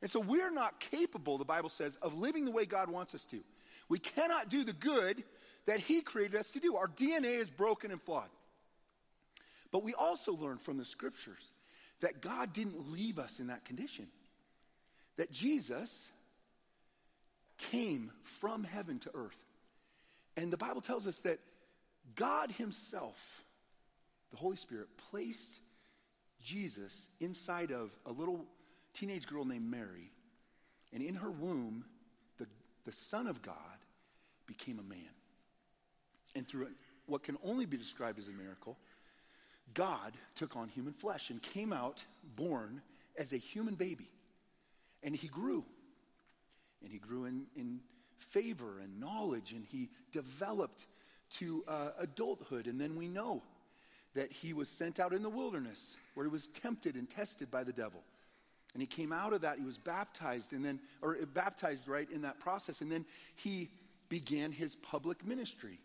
And 0.00 0.10
so 0.10 0.20
we're 0.20 0.52
not 0.52 0.78
capable, 0.78 1.38
the 1.38 1.44
Bible 1.44 1.68
says, 1.68 1.96
of 1.96 2.16
living 2.16 2.44
the 2.44 2.50
way 2.50 2.64
God 2.64 2.88
wants 2.88 3.14
us 3.14 3.24
to. 3.26 3.40
We 3.88 3.98
cannot 3.98 4.48
do 4.48 4.64
the 4.64 4.72
good 4.72 5.24
that 5.68 5.80
He 5.80 6.00
created 6.00 6.34
us 6.34 6.50
to 6.52 6.60
do. 6.60 6.76
Our 6.76 6.88
DNA 6.88 7.38
is 7.38 7.50
broken 7.50 7.90
and 7.90 8.00
flawed. 8.00 8.30
But 9.70 9.84
we 9.84 9.92
also 9.92 10.32
learn 10.32 10.56
from 10.56 10.78
the 10.78 10.84
scriptures 10.84 11.50
that 12.00 12.22
God 12.22 12.54
didn't 12.54 12.90
leave 12.90 13.18
us 13.18 13.38
in 13.38 13.48
that 13.48 13.66
condition, 13.66 14.06
that 15.16 15.30
Jesus 15.30 16.10
came 17.58 18.10
from 18.22 18.64
heaven 18.64 18.98
to 19.00 19.10
earth. 19.14 19.44
And 20.38 20.50
the 20.50 20.56
Bible 20.56 20.80
tells 20.80 21.06
us 21.06 21.20
that 21.20 21.38
God 22.16 22.50
Himself, 22.52 23.44
the 24.30 24.38
Holy 24.38 24.56
Spirit, 24.56 24.88
placed 25.10 25.60
Jesus 26.42 27.10
inside 27.20 27.72
of 27.72 27.94
a 28.06 28.10
little 28.10 28.46
teenage 28.94 29.26
girl 29.26 29.44
named 29.44 29.70
Mary. 29.70 30.12
And 30.94 31.02
in 31.02 31.16
her 31.16 31.30
womb, 31.30 31.84
the, 32.38 32.46
the 32.84 32.92
Son 32.92 33.26
of 33.26 33.42
God 33.42 33.54
became 34.46 34.78
a 34.78 34.82
man. 34.82 35.10
And 36.34 36.46
through 36.46 36.68
what 37.06 37.22
can 37.22 37.36
only 37.44 37.66
be 37.66 37.76
described 37.76 38.18
as 38.18 38.28
a 38.28 38.32
miracle, 38.32 38.76
God 39.74 40.12
took 40.34 40.56
on 40.56 40.68
human 40.68 40.92
flesh 40.92 41.30
and 41.30 41.42
came 41.42 41.72
out 41.72 42.04
born 42.36 42.82
as 43.18 43.32
a 43.32 43.36
human 43.36 43.74
baby. 43.74 44.08
And 45.02 45.14
he 45.14 45.28
grew. 45.28 45.64
And 46.82 46.92
he 46.92 46.98
grew 46.98 47.24
in, 47.24 47.46
in 47.56 47.80
favor 48.18 48.80
and 48.82 49.00
knowledge, 49.00 49.52
and 49.52 49.64
he 49.70 49.88
developed 50.12 50.86
to 51.30 51.64
uh, 51.68 51.90
adulthood. 51.98 52.66
And 52.66 52.80
then 52.80 52.96
we 52.96 53.08
know 53.08 53.42
that 54.14 54.32
he 54.32 54.52
was 54.52 54.68
sent 54.68 54.98
out 54.98 55.12
in 55.12 55.22
the 55.22 55.28
wilderness 55.28 55.96
where 56.14 56.24
he 56.24 56.30
was 56.30 56.48
tempted 56.48 56.94
and 56.94 57.08
tested 57.08 57.50
by 57.50 57.64
the 57.64 57.72
devil. 57.72 58.02
And 58.74 58.82
he 58.82 58.86
came 58.86 59.12
out 59.12 59.32
of 59.32 59.42
that, 59.42 59.58
he 59.58 59.64
was 59.64 59.78
baptized, 59.78 60.52
and 60.52 60.64
then, 60.64 60.78
or 61.00 61.16
baptized 61.34 61.88
right 61.88 62.10
in 62.10 62.22
that 62.22 62.38
process. 62.38 62.80
And 62.80 62.90
then 62.90 63.04
he 63.34 63.70
began 64.08 64.52
his 64.52 64.74
public 64.76 65.26
ministry. 65.26 65.78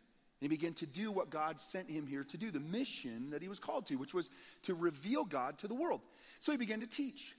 And 0.43 0.51
he 0.51 0.57
began 0.57 0.73
to 0.73 0.85
do 0.85 1.09
what 1.09 1.29
God 1.29 1.61
sent 1.61 1.89
him 1.89 2.05
here 2.05 2.25
to 2.25 2.37
do, 2.37 2.51
the 2.51 2.59
mission 2.59 3.29
that 3.29 3.41
he 3.41 3.47
was 3.47 3.59
called 3.59 3.87
to, 3.87 3.95
which 3.95 4.13
was 4.13 4.29
to 4.63 4.73
reveal 4.73 5.23
God 5.23 5.57
to 5.59 5.69
the 5.69 5.73
world. 5.73 6.01
So 6.41 6.51
he 6.51 6.57
began 6.57 6.81
to 6.81 6.85
teach. 6.85 7.33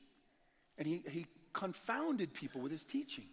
And 0.78 0.88
he, 0.88 1.02
he 1.11 1.26
confounded 1.52 2.32
people 2.32 2.62
with 2.62 2.73
his 2.73 2.82
teaching. 2.82 3.26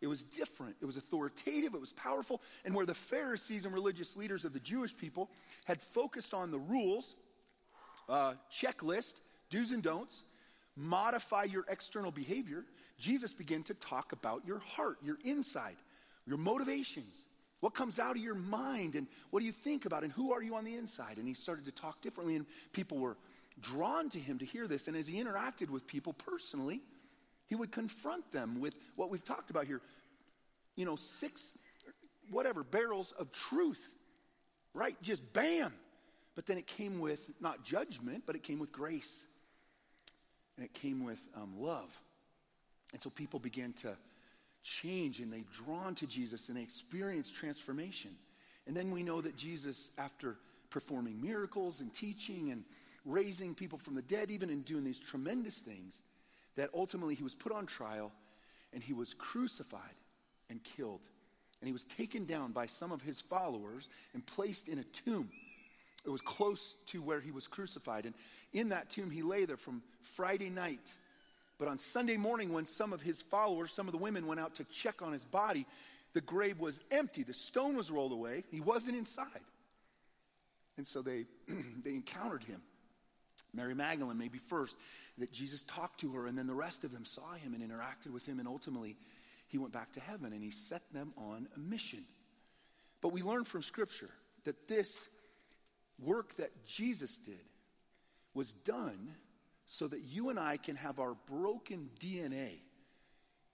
It 0.00 0.08
was 0.08 0.24
different, 0.24 0.74
it 0.82 0.86
was 0.86 0.96
authoritative, 0.96 1.72
it 1.72 1.80
was 1.80 1.92
powerful. 1.92 2.42
And 2.64 2.74
where 2.74 2.84
the 2.84 2.94
Pharisees 2.94 3.64
and 3.64 3.72
religious 3.72 4.16
leaders 4.16 4.44
of 4.44 4.52
the 4.52 4.58
Jewish 4.58 4.96
people 4.96 5.30
had 5.66 5.80
focused 5.80 6.34
on 6.34 6.50
the 6.50 6.58
rules, 6.58 7.14
uh, 8.08 8.34
checklist, 8.50 9.20
do's 9.50 9.70
and 9.70 9.84
don'ts, 9.84 10.24
modify 10.74 11.44
your 11.44 11.64
external 11.68 12.10
behavior, 12.10 12.64
Jesus 12.98 13.32
began 13.32 13.62
to 13.64 13.74
talk 13.74 14.10
about 14.10 14.44
your 14.44 14.58
heart, 14.58 14.96
your 15.00 15.18
inside, 15.22 15.76
your 16.26 16.38
motivations 16.38 17.24
what 17.62 17.74
comes 17.74 18.00
out 18.00 18.16
of 18.16 18.22
your 18.22 18.34
mind 18.34 18.96
and 18.96 19.06
what 19.30 19.38
do 19.38 19.46
you 19.46 19.52
think 19.52 19.86
about 19.86 20.02
and 20.02 20.10
who 20.10 20.32
are 20.32 20.42
you 20.42 20.56
on 20.56 20.64
the 20.64 20.74
inside? 20.74 21.16
And 21.16 21.28
he 21.28 21.32
started 21.32 21.64
to 21.66 21.70
talk 21.70 22.00
differently 22.00 22.34
and 22.34 22.44
people 22.72 22.98
were 22.98 23.16
drawn 23.60 24.08
to 24.10 24.18
him 24.18 24.40
to 24.40 24.44
hear 24.44 24.66
this. 24.66 24.88
And 24.88 24.96
as 24.96 25.06
he 25.06 25.22
interacted 25.22 25.70
with 25.70 25.86
people 25.86 26.12
personally, 26.12 26.80
he 27.46 27.54
would 27.54 27.70
confront 27.70 28.32
them 28.32 28.60
with 28.60 28.74
what 28.96 29.10
we've 29.10 29.24
talked 29.24 29.50
about 29.50 29.66
here. 29.66 29.80
You 30.74 30.84
know, 30.84 30.96
six, 30.96 31.56
whatever, 32.32 32.64
barrels 32.64 33.12
of 33.12 33.30
truth, 33.30 33.94
right? 34.74 35.00
Just 35.00 35.32
bam. 35.32 35.72
But 36.34 36.46
then 36.46 36.58
it 36.58 36.66
came 36.66 36.98
with 36.98 37.30
not 37.40 37.64
judgment, 37.64 38.24
but 38.26 38.34
it 38.34 38.42
came 38.42 38.58
with 38.58 38.72
grace. 38.72 39.24
And 40.56 40.66
it 40.66 40.74
came 40.74 41.04
with 41.04 41.28
um, 41.36 41.60
love. 41.60 41.96
And 42.92 43.00
so 43.00 43.08
people 43.08 43.38
began 43.38 43.72
to 43.74 43.96
change 44.62 45.20
and 45.20 45.32
they 45.32 45.44
drawn 45.64 45.94
to 45.96 46.06
Jesus 46.06 46.48
and 46.48 46.56
they 46.56 46.62
experience 46.62 47.30
transformation. 47.30 48.10
And 48.66 48.76
then 48.76 48.90
we 48.90 49.02
know 49.02 49.20
that 49.20 49.36
Jesus, 49.36 49.90
after 49.98 50.36
performing 50.70 51.20
miracles 51.20 51.80
and 51.80 51.92
teaching 51.92 52.50
and 52.50 52.64
raising 53.04 53.54
people 53.54 53.78
from 53.78 53.94
the 53.94 54.02
dead, 54.02 54.30
even 54.30 54.50
in 54.50 54.62
doing 54.62 54.84
these 54.84 54.98
tremendous 54.98 55.58
things, 55.58 56.02
that 56.56 56.70
ultimately 56.74 57.14
he 57.14 57.24
was 57.24 57.34
put 57.34 57.52
on 57.52 57.66
trial 57.66 58.12
and 58.72 58.82
he 58.82 58.92
was 58.92 59.14
crucified 59.14 59.80
and 60.48 60.62
killed. 60.62 61.02
And 61.60 61.68
he 61.68 61.72
was 61.72 61.84
taken 61.84 62.24
down 62.24 62.52
by 62.52 62.66
some 62.66 62.92
of 62.92 63.02
his 63.02 63.20
followers 63.20 63.88
and 64.14 64.24
placed 64.26 64.68
in 64.68 64.78
a 64.78 64.84
tomb. 64.84 65.28
It 66.04 66.10
was 66.10 66.20
close 66.20 66.74
to 66.86 67.00
where 67.00 67.20
he 67.20 67.30
was 67.30 67.46
crucified. 67.46 68.04
And 68.04 68.14
in 68.52 68.70
that 68.70 68.90
tomb, 68.90 69.10
he 69.10 69.22
lay 69.22 69.44
there 69.44 69.56
from 69.56 69.82
Friday 70.02 70.50
night 70.50 70.92
but 71.62 71.70
on 71.70 71.78
Sunday 71.78 72.16
morning, 72.16 72.52
when 72.52 72.66
some 72.66 72.92
of 72.92 73.02
his 73.02 73.22
followers, 73.22 73.72
some 73.72 73.86
of 73.86 73.92
the 73.92 73.98
women 73.98 74.26
went 74.26 74.40
out 74.40 74.56
to 74.56 74.64
check 74.64 75.00
on 75.00 75.12
his 75.12 75.24
body, 75.24 75.64
the 76.12 76.20
grave 76.20 76.58
was 76.58 76.82
empty. 76.90 77.22
The 77.22 77.34
stone 77.34 77.76
was 77.76 77.88
rolled 77.88 78.10
away. 78.10 78.42
He 78.50 78.60
wasn't 78.60 78.96
inside. 78.96 79.28
And 80.76 80.84
so 80.84 81.02
they, 81.02 81.26
they 81.84 81.90
encountered 81.90 82.42
him. 82.42 82.60
Mary 83.54 83.76
Magdalene, 83.76 84.18
maybe 84.18 84.38
first, 84.38 84.76
that 85.18 85.30
Jesus 85.30 85.62
talked 85.62 86.00
to 86.00 86.10
her, 86.14 86.26
and 86.26 86.36
then 86.36 86.48
the 86.48 86.54
rest 86.54 86.82
of 86.82 86.90
them 86.90 87.04
saw 87.04 87.34
him 87.34 87.54
and 87.54 87.62
interacted 87.62 88.12
with 88.12 88.26
him, 88.26 88.40
and 88.40 88.48
ultimately 88.48 88.96
he 89.46 89.56
went 89.56 89.72
back 89.72 89.92
to 89.92 90.00
heaven 90.00 90.32
and 90.32 90.42
he 90.42 90.50
set 90.50 90.82
them 90.92 91.14
on 91.16 91.46
a 91.54 91.60
mission. 91.60 92.04
But 93.00 93.12
we 93.12 93.22
learn 93.22 93.44
from 93.44 93.62
Scripture 93.62 94.10
that 94.46 94.66
this 94.66 94.88
work 96.00 96.34
that 96.38 96.66
Jesus 96.66 97.18
did 97.18 97.38
was 98.34 98.52
done 98.52 99.14
so 99.72 99.88
that 99.88 100.02
you 100.04 100.28
and 100.28 100.38
I 100.38 100.58
can 100.58 100.76
have 100.76 101.00
our 101.00 101.14
broken 101.30 101.88
DNA 101.98 102.60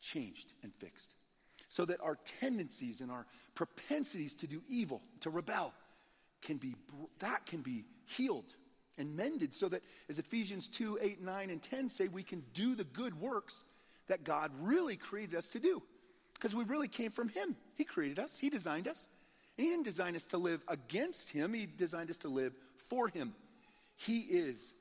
changed 0.01 0.53
and 0.65 0.75
fixed. 0.75 1.15
So 1.69 1.85
that 1.85 2.01
our 2.01 2.19
tendencies 2.41 3.01
and 3.01 3.11
our 3.11 3.25
propensities 3.55 4.35
to 4.35 4.49
do 4.49 4.61
evil, 4.69 5.01
to 5.21 5.31
rebel, 5.31 5.73
can 6.43 6.57
be 6.57 6.75
that 7.21 7.47
can 7.47 7.61
be 7.61 7.85
healed 8.07 8.53
and 8.97 9.17
mended 9.17 9.55
so 9.55 9.69
that 9.69 9.83
as 10.09 10.19
Ephesians 10.19 10.67
2, 10.67 10.99
8, 11.01 11.23
9, 11.23 11.51
and 11.51 11.63
10 11.63 11.89
say, 11.89 12.09
we 12.09 12.25
can 12.25 12.43
do 12.53 12.75
the 12.75 12.85
good 12.85 13.21
works 13.21 13.65
that 14.09 14.25
God 14.25 14.51
really 14.61 14.97
created 14.97 15.37
us 15.37 15.49
to 15.51 15.61
do. 15.61 15.81
Because 16.35 16.55
we 16.55 16.65
really 16.65 16.89
came 16.89 17.13
from 17.13 17.29
Him. 17.29 17.55
He 17.77 17.85
created 17.85 18.19
us, 18.19 18.39
He 18.39 18.51
designed 18.51 18.89
us. 18.89 19.07
And 19.57 19.65
He 19.65 19.71
didn't 19.71 19.85
design 19.85 20.17
us 20.17 20.25
to 20.27 20.39
live 20.39 20.65
against 20.67 21.31
Him, 21.31 21.53
He 21.53 21.67
designed 21.67 22.11
us 22.11 22.17
to 22.19 22.29
live 22.29 22.55
for 22.89 23.07
Him. 23.07 23.35
He 23.97 24.21
is 24.21 24.75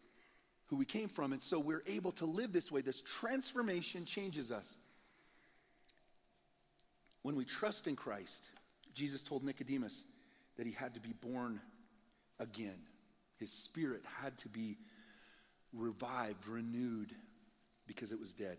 who 0.67 0.75
we 0.75 0.85
came 0.85 1.07
from. 1.07 1.33
And 1.33 1.41
so 1.41 1.59
we're 1.59 1.83
able 1.87 2.11
to 2.13 2.25
live 2.25 2.53
this 2.53 2.71
way. 2.71 2.81
This 2.81 3.01
transformation 3.01 4.05
changes 4.05 4.51
us. 4.51 4.77
When 7.21 7.35
we 7.35 7.45
trust 7.45 7.87
in 7.87 7.95
Christ, 7.95 8.49
Jesus 8.93 9.21
told 9.21 9.43
Nicodemus 9.43 10.05
that 10.57 10.65
he 10.65 10.73
had 10.73 10.93
to 10.95 10.99
be 10.99 11.13
born 11.13 11.61
again. 12.39 12.79
His 13.37 13.51
spirit 13.51 14.03
had 14.21 14.37
to 14.39 14.49
be 14.49 14.77
revived, 15.73 16.47
renewed, 16.47 17.11
because 17.85 18.11
it 18.11 18.19
was 18.19 18.33
dead. 18.33 18.57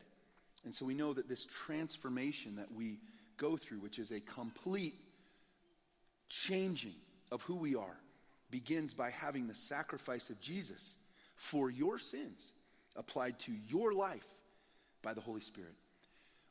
And 0.64 0.74
so 0.74 0.84
we 0.84 0.94
know 0.94 1.12
that 1.12 1.28
this 1.28 1.44
transformation 1.44 2.56
that 2.56 2.72
we 2.72 2.98
go 3.36 3.56
through, 3.56 3.78
which 3.78 3.98
is 3.98 4.10
a 4.10 4.20
complete 4.20 4.94
changing 6.28 6.94
of 7.30 7.42
who 7.42 7.54
we 7.54 7.74
are, 7.74 7.96
begins 8.50 8.94
by 8.94 9.10
having 9.10 9.46
the 9.46 9.54
sacrifice 9.54 10.30
of 10.30 10.40
Jesus 10.40 10.96
for 11.38 11.70
your 11.70 11.98
sins 11.98 12.52
applied 12.96 13.38
to 13.38 13.52
your 13.70 13.94
life 13.94 14.26
by 15.02 15.14
the 15.14 15.20
Holy 15.20 15.40
Spirit. 15.40 15.72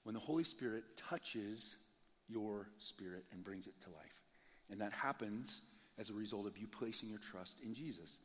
When 0.04 0.16
the 0.16 0.22
Holy 0.22 0.46
Spirit 0.46 0.84
touches 0.96 1.76
your 2.30 2.70
spirit 2.80 3.26
and 3.32 3.44
brings 3.44 3.68
it 3.68 3.74
to 3.82 3.90
life. 3.90 4.22
And 4.72 4.82
that 4.82 4.94
happens 4.94 5.62
as 6.00 6.10
a 6.10 6.14
result 6.14 6.48
of 6.48 6.58
you 6.58 6.68
placing 6.68 7.10
your 7.10 7.20
trust 7.20 7.60
in 7.64 7.74
Jesus. 7.74 8.20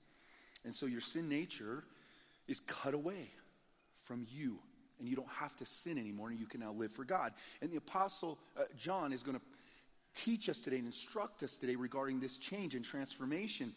And 0.64 0.74
so 0.74 0.86
your 0.86 1.00
sin 1.00 1.28
nature 1.28 1.84
is 2.46 2.60
cut 2.60 2.94
away 2.94 3.28
from 4.04 4.26
you, 4.30 4.58
and 4.98 5.08
you 5.08 5.16
don't 5.16 5.28
have 5.28 5.56
to 5.56 5.66
sin 5.66 5.98
anymore, 5.98 6.28
and 6.28 6.38
you 6.38 6.46
can 6.46 6.60
now 6.60 6.72
live 6.72 6.92
for 6.92 7.04
God. 7.04 7.32
And 7.60 7.70
the 7.70 7.76
Apostle 7.76 8.38
uh, 8.56 8.64
John 8.76 9.12
is 9.12 9.22
going 9.22 9.36
to 9.36 9.42
teach 10.14 10.48
us 10.48 10.60
today 10.60 10.76
and 10.76 10.86
instruct 10.86 11.42
us 11.42 11.56
today 11.56 11.74
regarding 11.74 12.20
this 12.20 12.36
change 12.36 12.74
and 12.74 12.84
transformation. 12.84 13.72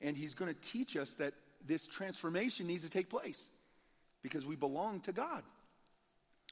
And 0.00 0.16
he's 0.16 0.34
going 0.34 0.52
to 0.52 0.60
teach 0.60 0.96
us 0.96 1.14
that 1.16 1.34
this 1.66 1.86
transformation 1.86 2.66
needs 2.66 2.84
to 2.84 2.90
take 2.90 3.10
place 3.10 3.48
because 4.22 4.46
we 4.46 4.56
belong 4.56 5.00
to 5.00 5.12
God. 5.12 5.42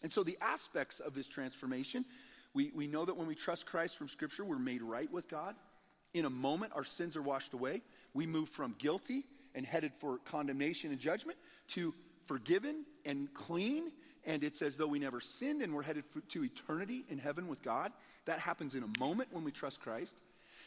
And 0.02 0.12
so, 0.12 0.22
the 0.22 0.38
aspects 0.40 1.00
of 1.00 1.14
this 1.14 1.28
transformation, 1.28 2.04
we, 2.54 2.70
we 2.74 2.86
know 2.86 3.04
that 3.04 3.16
when 3.16 3.26
we 3.26 3.34
trust 3.34 3.66
Christ 3.66 3.96
from 3.96 4.08
Scripture, 4.08 4.44
we're 4.44 4.58
made 4.58 4.82
right 4.82 5.10
with 5.10 5.28
God. 5.28 5.54
In 6.14 6.24
a 6.24 6.30
moment, 6.30 6.72
our 6.74 6.84
sins 6.84 7.16
are 7.16 7.22
washed 7.22 7.52
away. 7.52 7.82
We 8.14 8.26
move 8.26 8.48
from 8.48 8.74
guilty 8.78 9.24
and 9.54 9.66
headed 9.66 9.92
for 9.98 10.18
condemnation 10.18 10.90
and 10.90 11.00
judgment 11.00 11.38
to 11.68 11.94
forgiven 12.24 12.84
and 13.04 13.32
clean. 13.34 13.90
And 14.24 14.44
it's 14.44 14.62
as 14.62 14.76
though 14.76 14.86
we 14.86 14.98
never 14.98 15.20
sinned 15.20 15.62
and 15.62 15.74
we're 15.74 15.82
headed 15.82 16.04
for, 16.06 16.20
to 16.20 16.44
eternity 16.44 17.04
in 17.08 17.18
heaven 17.18 17.48
with 17.48 17.62
God. 17.62 17.92
That 18.26 18.38
happens 18.38 18.74
in 18.74 18.82
a 18.82 18.98
moment 18.98 19.30
when 19.32 19.44
we 19.44 19.50
trust 19.50 19.80
Christ. 19.80 20.20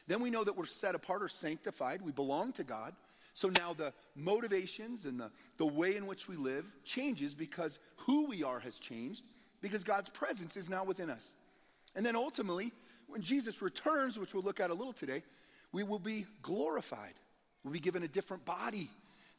Then 0.08 0.22
we 0.22 0.30
know 0.30 0.44
that 0.44 0.58
we're 0.58 0.66
set 0.66 0.96
apart 0.96 1.22
or 1.22 1.30
sanctified. 1.30 2.02
We 2.02 2.12
belong 2.12 2.54
to 2.54 2.64
God. 2.64 2.94
So 3.34 3.50
now 3.58 3.74
the 3.74 3.94
motivations 4.16 5.06
and 5.06 5.20
the, 5.20 5.32
the 5.58 5.66
way 5.66 5.96
in 5.96 6.06
which 6.06 6.28
we 6.28 6.36
live 6.36 6.66
changes 6.84 7.34
because 7.34 7.80
who 7.98 8.28
we 8.28 8.44
are 8.44 8.60
has 8.60 8.78
changed, 8.78 9.24
because 9.62 9.84
God's 9.84 10.10
presence 10.10 10.58
is 10.58 10.70
now 10.70 10.84
within 10.84 11.10
us. 11.10 11.36
And 11.96 12.06
then 12.06 12.16
ultimately, 12.16 12.72
when 13.08 13.22
Jesus 13.22 13.62
returns, 13.62 14.18
which 14.18 14.34
we'll 14.34 14.44
look 14.44 14.60
at 14.60 14.70
a 14.70 14.74
little 14.74 14.94
today, 14.94 15.24
we 15.72 15.84
will 15.84 16.00
be 16.00 16.26
glorified. 16.42 17.14
We'll 17.64 17.74
be 17.74 17.80
given 17.80 18.04
a 18.04 18.08
different 18.08 18.46
body 18.46 18.90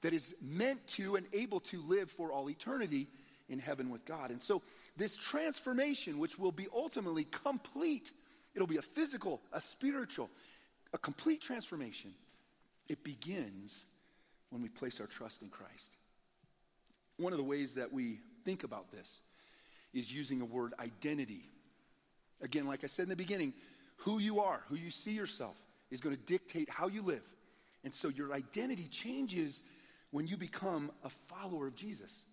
that 0.03 0.13
is 0.13 0.35
meant 0.43 0.87
to 0.89 1.17
and 1.17 1.27
able 1.33 1.61
to 1.61 1.81
live 1.83 2.11
for 2.11 2.33
all 2.33 2.49
eternity 2.51 3.09
in 3.49 3.59
heaven 3.59 3.91
with 3.91 4.05
God. 4.05 4.31
And 4.31 4.41
so, 4.41 4.63
this 4.97 5.17
transformation, 5.17 6.19
which 6.19 6.39
will 6.39 6.53
be 6.53 6.67
ultimately 6.75 7.25
complete, 7.25 8.13
it'll 8.55 8.67
be 8.67 8.79
a 8.79 8.83
physical, 8.83 9.41
a 9.53 9.61
spiritual, 9.61 10.31
a 10.93 10.99
complete 10.99 11.41
transformation. 11.41 12.13
It 12.93 13.03
begins 13.05 13.87
when 14.51 14.61
we 14.61 14.69
place 14.69 15.01
our 15.01 15.07
trust 15.07 15.41
in 15.41 15.49
Christ. 15.49 15.97
One 17.17 17.33
of 17.33 17.39
the 17.39 17.45
ways 17.45 17.77
that 17.77 17.91
we 17.91 18.19
think 18.45 18.65
about 18.65 18.93
this 18.93 19.23
is 19.95 20.15
using 20.15 20.43
a 20.43 20.45
word 20.45 20.75
identity. 20.79 21.41
Again, 22.43 22.67
like 22.67 22.85
I 22.85 22.89
said 22.89 23.05
in 23.05 23.09
the 23.09 23.17
beginning, 23.17 23.55
who 23.97 24.19
you 24.19 24.41
are, 24.41 24.61
who 24.69 24.75
you 24.75 24.91
see 24.91 25.13
yourself, 25.13 25.57
is 25.91 26.03
going 26.03 26.15
to 26.15 26.23
dictate 26.25 26.69
how 26.69 26.89
you 26.89 27.01
live. 27.01 27.25
And 27.83 27.95
so 27.95 28.09
your 28.09 28.35
identity 28.35 28.89
changes 28.91 29.63
when 30.11 30.27
you 30.27 30.37
become 30.37 30.91
a 31.03 31.09
follower 31.09 31.69
of 31.69 31.75
Jesus. 31.75 32.27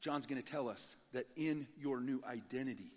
John's 0.00 0.26
going 0.26 0.42
to 0.42 0.52
tell 0.52 0.68
us 0.68 0.96
that 1.12 1.26
in 1.36 1.68
your 1.80 2.00
new 2.00 2.20
identity, 2.28 2.90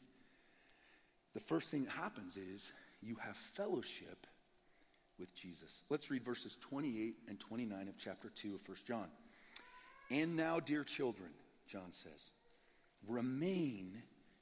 the 1.36 1.40
first 1.40 1.70
thing 1.70 1.84
that 1.84 1.92
happens 1.92 2.38
is 2.38 2.72
you 3.04 3.18
have 3.22 3.38
fellowship 3.38 4.26
with 5.22 5.34
Jesus. 5.36 5.84
Let's 5.90 6.10
read 6.12 6.24
verses 6.24 6.58
28 6.60 7.14
and 7.30 7.40
29 7.40 7.88
of 7.88 7.98
chapter 7.98 8.30
2 8.30 8.56
of 8.56 8.68
1 8.68 8.78
John. 8.86 9.08
And 10.10 10.36
now, 10.36 10.60
dear 10.60 10.84
children, 10.84 11.30
John 11.68 11.92
says, 11.94 12.32
remain 13.08 13.94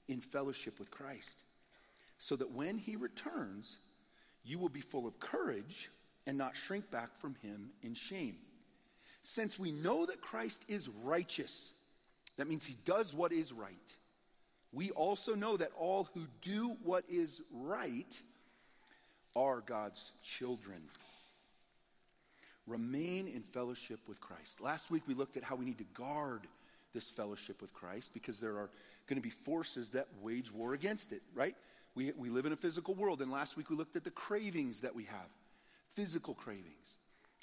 in 0.08 0.22
fellowship 0.22 0.80
with 0.80 0.90
Christ, 0.90 1.44
so 2.18 2.36
that 2.38 2.52
when 2.52 2.78
he 2.78 2.96
returns, 2.96 3.78
you 4.44 4.58
will 4.58 4.70
be 4.70 4.82
full 4.82 5.06
of 5.06 5.20
courage 5.20 5.92
and 6.26 6.38
not 6.38 6.56
shrink 6.56 6.90
back 6.90 7.16
from 7.18 7.36
him 7.44 7.72
in 7.84 7.94
shame. 7.94 8.38
Since 9.22 9.60
we 9.60 9.72
know 9.72 10.06
that 10.06 10.22
Christ 10.22 10.66
is 10.70 10.90
righteous, 11.04 11.74
that 12.38 12.48
means 12.48 12.66
he 12.66 12.78
does 12.86 13.14
what 13.14 13.34
is 13.34 13.52
right. 13.52 13.96
We 14.72 14.92
also 14.92 15.36
know 15.36 15.58
that 15.58 15.72
all 15.78 16.08
who 16.14 16.26
do 16.42 16.78
what 16.84 17.04
is 17.10 17.42
right 17.52 18.22
are 19.36 19.62
God's 19.62 20.14
children. 20.24 20.82
Remain 22.68 23.28
in 23.28 23.42
fellowship 23.42 24.00
with 24.08 24.22
Christ. 24.22 24.62
Last 24.62 24.92
week 24.92 25.04
we 25.08 25.14
looked 25.14 25.38
at 25.38 25.44
how 25.44 25.56
we 25.56 25.66
need 25.66 25.80
to 25.80 25.86
guard 25.96 26.42
this 26.94 27.10
fellowship 27.10 27.62
with 27.62 27.74
Christ 27.74 28.12
because 28.14 28.40
there 28.40 28.58
are 28.58 28.70
going 29.08 29.18
to 29.20 29.22
be 29.22 29.30
forces 29.30 29.90
that 29.90 30.08
wage 30.22 30.52
war 30.52 30.74
against 30.74 31.12
it, 31.12 31.22
right? 31.34 31.56
We, 31.96 32.12
we 32.18 32.30
live 32.30 32.46
in 32.46 32.54
a 32.54 32.58
physical 32.58 32.94
world, 32.94 33.22
and 33.22 33.32
last 33.32 33.58
week 33.58 33.70
we 33.70 33.76
looked 33.76 33.96
at 33.96 34.04
the 34.04 34.12
cravings 34.12 34.82
that 34.82 34.96
we 34.96 35.06
have 35.06 35.30
physical 35.96 36.34
cravings. 36.34 36.98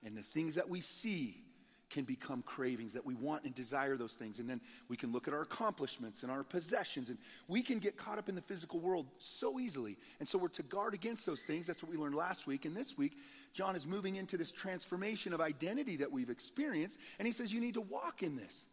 And 0.05 0.17
the 0.17 0.23
things 0.23 0.55
that 0.55 0.69
we 0.69 0.81
see 0.81 1.43
can 1.89 2.05
become 2.05 2.43
cravings 2.43 2.93
that 2.95 3.07
we 3.07 3.15
want 3.15 3.45
and 3.45 3.55
desire 3.55 3.97
those 3.97 4.15
things. 4.15 4.39
And 4.39 4.49
then 4.49 4.61
we 4.89 4.97
can 4.97 5.13
look 5.13 5.29
at 5.29 5.35
our 5.35 5.43
accomplishments 5.43 6.23
and 6.23 6.33
our 6.33 6.43
possessions, 6.43 7.09
and 7.09 7.19
we 7.49 7.63
can 7.63 7.79
get 7.79 7.97
caught 7.97 8.19
up 8.19 8.29
in 8.29 8.35
the 8.35 8.43
physical 8.43 8.81
world 8.81 9.07
so 9.19 9.61
easily. 9.61 9.97
And 10.19 10.29
so 10.29 10.39
we're 10.39 10.49
to 10.49 10.63
guard 10.63 10.95
against 10.95 11.27
those 11.27 11.43
things. 11.43 11.67
That's 11.67 11.83
what 11.83 11.93
we 11.93 11.99
learned 11.99 12.15
last 12.15 12.47
week. 12.47 12.65
And 12.65 12.77
this 12.77 12.99
week, 12.99 13.13
John 13.53 13.77
is 13.77 13.87
moving 13.87 14.17
into 14.17 14.37
this 14.37 14.51
transformation 14.51 15.33
of 15.33 15.41
identity 15.41 15.97
that 15.97 16.11
we've 16.11 16.31
experienced. 16.31 16.99
And 17.19 17.27
he 17.27 17.33
says, 17.33 17.53
You 17.53 17.61
need 17.61 17.75
to 17.75 17.81
walk 17.83 18.23
in 18.23 18.37
this. 18.37 18.67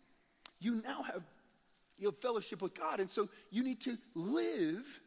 You 0.59 0.81
now 0.83 1.03
have 1.03 1.23
you 1.97 2.07
have 2.07 2.17
fellowship 2.17 2.61
with 2.61 2.73
God. 2.73 2.99
And 2.99 3.09
so 3.09 3.29
you 3.51 3.63
need 3.63 3.81
to 3.81 3.97
live 4.15 4.99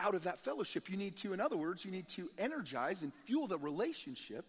out 0.00 0.14
of 0.14 0.24
that 0.24 0.40
fellowship. 0.40 0.90
You 0.90 0.96
need 0.96 1.16
to, 1.18 1.32
in 1.32 1.40
other 1.40 1.56
words, 1.56 1.84
you 1.84 1.90
need 1.90 2.08
to 2.10 2.30
energize 2.38 3.02
and 3.02 3.12
fuel 3.26 3.46
the 3.46 3.58
relationship 3.58 4.44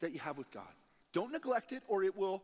that 0.00 0.12
you 0.12 0.18
have 0.20 0.36
with 0.36 0.50
God. 0.50 0.68
Don't 1.14 1.32
neglect 1.32 1.72
it 1.72 1.82
or 1.88 2.02
it 2.02 2.18
will 2.18 2.42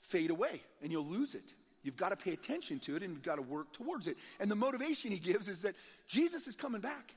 fade 0.00 0.30
away 0.30 0.62
and 0.80 0.90
you'll 0.90 1.04
lose 1.04 1.34
it. 1.34 1.52
You've 1.82 1.96
got 1.96 2.10
to 2.10 2.16
pay 2.16 2.32
attention 2.32 2.78
to 2.80 2.96
it 2.96 3.02
and 3.02 3.12
you've 3.12 3.24
got 3.24 3.36
to 3.36 3.42
work 3.42 3.72
towards 3.72 4.06
it. 4.06 4.16
And 4.40 4.50
the 4.50 4.54
motivation 4.54 5.10
he 5.10 5.18
gives 5.18 5.48
is 5.48 5.62
that 5.62 5.74
Jesus 6.06 6.46
is 6.46 6.56
coming 6.56 6.80
back. 6.80 7.14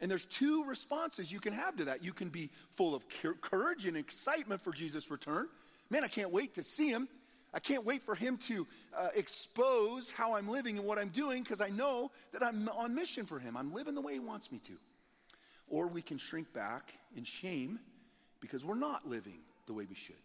And 0.00 0.10
there's 0.10 0.24
two 0.24 0.64
responses 0.64 1.30
you 1.30 1.40
can 1.40 1.52
have 1.52 1.76
to 1.76 1.84
that. 1.86 2.02
You 2.02 2.12
can 2.12 2.30
be 2.30 2.50
full 2.72 2.94
of 2.94 3.04
courage 3.40 3.86
and 3.86 3.96
excitement 3.96 4.60
for 4.60 4.72
Jesus' 4.72 5.10
return. 5.10 5.46
Man, 5.88 6.02
I 6.02 6.08
can't 6.08 6.32
wait 6.32 6.54
to 6.54 6.64
see 6.64 6.90
him. 6.90 7.08
I 7.52 7.58
can't 7.58 7.84
wait 7.84 8.02
for 8.02 8.14
him 8.14 8.36
to 8.38 8.66
uh, 8.96 9.08
expose 9.14 10.10
how 10.10 10.34
I'm 10.36 10.48
living 10.48 10.78
and 10.78 10.86
what 10.86 10.98
I'm 10.98 11.08
doing 11.08 11.42
because 11.42 11.60
I 11.60 11.68
know 11.68 12.10
that 12.32 12.42
I'm 12.42 12.68
on 12.70 12.94
mission 12.94 13.26
for 13.26 13.38
him. 13.38 13.56
I'm 13.56 13.72
living 13.74 13.94
the 13.94 14.00
way 14.00 14.14
he 14.14 14.20
wants 14.20 14.50
me 14.50 14.58
to. 14.66 14.72
Or 15.68 15.86
we 15.86 16.02
can 16.02 16.18
shrink 16.18 16.52
back 16.52 16.94
in 17.16 17.24
shame 17.24 17.78
because 18.40 18.64
we're 18.64 18.74
not 18.76 19.06
living 19.06 19.40
the 19.66 19.72
way 19.72 19.86
we 19.88 19.94
should. 19.94 20.16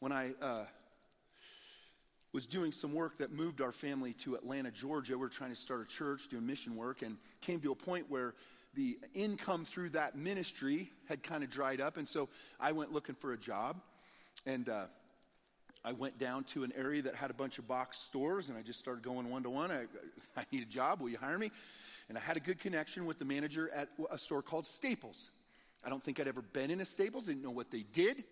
When 0.00 0.12
I 0.12 0.32
uh, 0.40 0.64
was 2.32 2.46
doing 2.46 2.72
some 2.72 2.94
work 2.94 3.18
that 3.18 3.32
moved 3.32 3.60
our 3.60 3.72
family 3.72 4.14
to 4.14 4.34
Atlanta, 4.34 4.70
Georgia, 4.70 5.12
we 5.12 5.20
were 5.20 5.28
trying 5.28 5.50
to 5.50 5.56
start 5.56 5.82
a 5.82 5.86
church, 5.86 6.28
doing 6.28 6.46
mission 6.46 6.76
work, 6.76 7.02
and 7.02 7.18
came 7.40 7.60
to 7.60 7.72
a 7.72 7.76
point 7.76 8.10
where 8.10 8.34
the 8.74 8.98
income 9.14 9.64
through 9.64 9.90
that 9.90 10.16
ministry 10.16 10.90
had 11.08 11.22
kind 11.22 11.44
of 11.44 11.50
dried 11.50 11.80
up. 11.80 11.98
And 11.98 12.08
so 12.08 12.28
I 12.58 12.72
went 12.72 12.92
looking 12.92 13.14
for 13.14 13.32
a 13.32 13.38
job. 13.38 13.80
And 14.46 14.68
uh, 14.68 14.84
I 15.84 15.92
went 15.92 16.18
down 16.18 16.44
to 16.44 16.64
an 16.64 16.72
area 16.76 17.02
that 17.02 17.14
had 17.14 17.30
a 17.30 17.34
bunch 17.34 17.58
of 17.58 17.66
box 17.66 17.98
stores 17.98 18.48
and 18.48 18.56
I 18.56 18.62
just 18.62 18.78
started 18.78 19.04
going 19.04 19.30
one 19.30 19.42
to 19.42 19.50
one. 19.50 19.70
I, 19.70 19.84
I 20.36 20.44
need 20.52 20.62
a 20.62 20.66
job. 20.66 21.00
Will 21.00 21.10
you 21.10 21.18
hire 21.18 21.38
me? 21.38 21.50
And 22.08 22.16
I 22.16 22.20
had 22.20 22.36
a 22.36 22.40
good 22.40 22.58
connection 22.60 23.06
with 23.06 23.18
the 23.18 23.24
manager 23.24 23.70
at 23.74 23.88
a 24.10 24.18
store 24.18 24.42
called 24.42 24.66
Staples. 24.66 25.30
I 25.84 25.88
don't 25.88 26.02
think 26.02 26.20
I'd 26.20 26.28
ever 26.28 26.42
been 26.42 26.70
in 26.70 26.80
a 26.80 26.84
Staples, 26.84 27.26
didn't 27.26 27.42
know 27.42 27.50
what 27.50 27.70
they 27.70 27.84
did. 27.92 28.24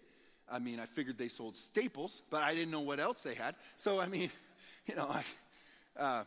I 0.50 0.58
mean, 0.58 0.80
I 0.80 0.86
figured 0.86 1.16
they 1.16 1.28
sold 1.28 1.54
staples, 1.54 2.22
but 2.28 2.42
I 2.42 2.54
didn't 2.54 2.72
know 2.72 2.80
what 2.80 2.98
else 2.98 3.22
they 3.22 3.34
had. 3.34 3.54
So, 3.76 4.00
I 4.00 4.08
mean, 4.08 4.30
you 4.86 4.96
know, 4.96 5.08
I, 5.08 5.22
uh, 6.00 6.24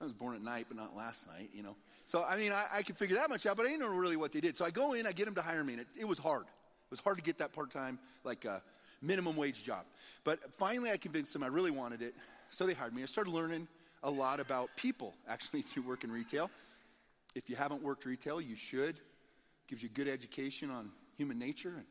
I 0.00 0.04
was 0.04 0.12
born 0.12 0.34
at 0.34 0.42
night, 0.42 0.66
but 0.68 0.76
not 0.76 0.94
last 0.94 1.26
night, 1.26 1.48
you 1.54 1.62
know. 1.62 1.74
So, 2.06 2.24
I 2.24 2.36
mean, 2.36 2.52
I, 2.52 2.66
I 2.72 2.82
could 2.82 2.96
figure 2.96 3.16
that 3.16 3.30
much 3.30 3.46
out, 3.46 3.56
but 3.56 3.66
I 3.66 3.70
didn't 3.70 3.80
know 3.80 3.96
really 3.96 4.16
what 4.16 4.32
they 4.32 4.40
did. 4.40 4.56
So 4.56 4.64
I 4.64 4.70
go 4.70 4.92
in, 4.92 5.06
I 5.06 5.12
get 5.12 5.24
them 5.24 5.34
to 5.36 5.42
hire 5.42 5.64
me, 5.64 5.74
and 5.74 5.82
it, 5.82 5.88
it 6.00 6.04
was 6.04 6.18
hard. 6.18 6.42
It 6.42 6.90
was 6.90 7.00
hard 7.00 7.16
to 7.16 7.22
get 7.22 7.38
that 7.38 7.52
part 7.52 7.70
time, 7.70 7.98
like 8.24 8.46
uh, 8.46 8.60
minimum 9.02 9.36
wage 9.36 9.64
job. 9.64 9.84
But 10.24 10.38
finally, 10.56 10.90
I 10.90 10.96
convinced 10.96 11.32
them 11.32 11.42
I 11.42 11.48
really 11.48 11.70
wanted 11.70 12.02
it. 12.02 12.14
So 12.50 12.66
they 12.66 12.74
hired 12.74 12.94
me. 12.94 13.02
I 13.02 13.06
started 13.06 13.30
learning 13.30 13.68
a 14.02 14.10
lot 14.10 14.40
about 14.40 14.70
people, 14.76 15.14
actually, 15.28 15.62
through 15.62 15.84
working 15.84 16.10
retail. 16.10 16.50
If 17.34 17.50
you 17.50 17.56
haven't 17.56 17.82
worked 17.82 18.04
retail, 18.04 18.40
you 18.40 18.56
should. 18.56 18.98
Gives 19.68 19.82
you 19.82 19.90
a 19.92 19.96
good 19.96 20.08
education 20.08 20.70
on 20.70 20.90
human 21.16 21.38
nature 21.38 21.74
and 21.76 21.84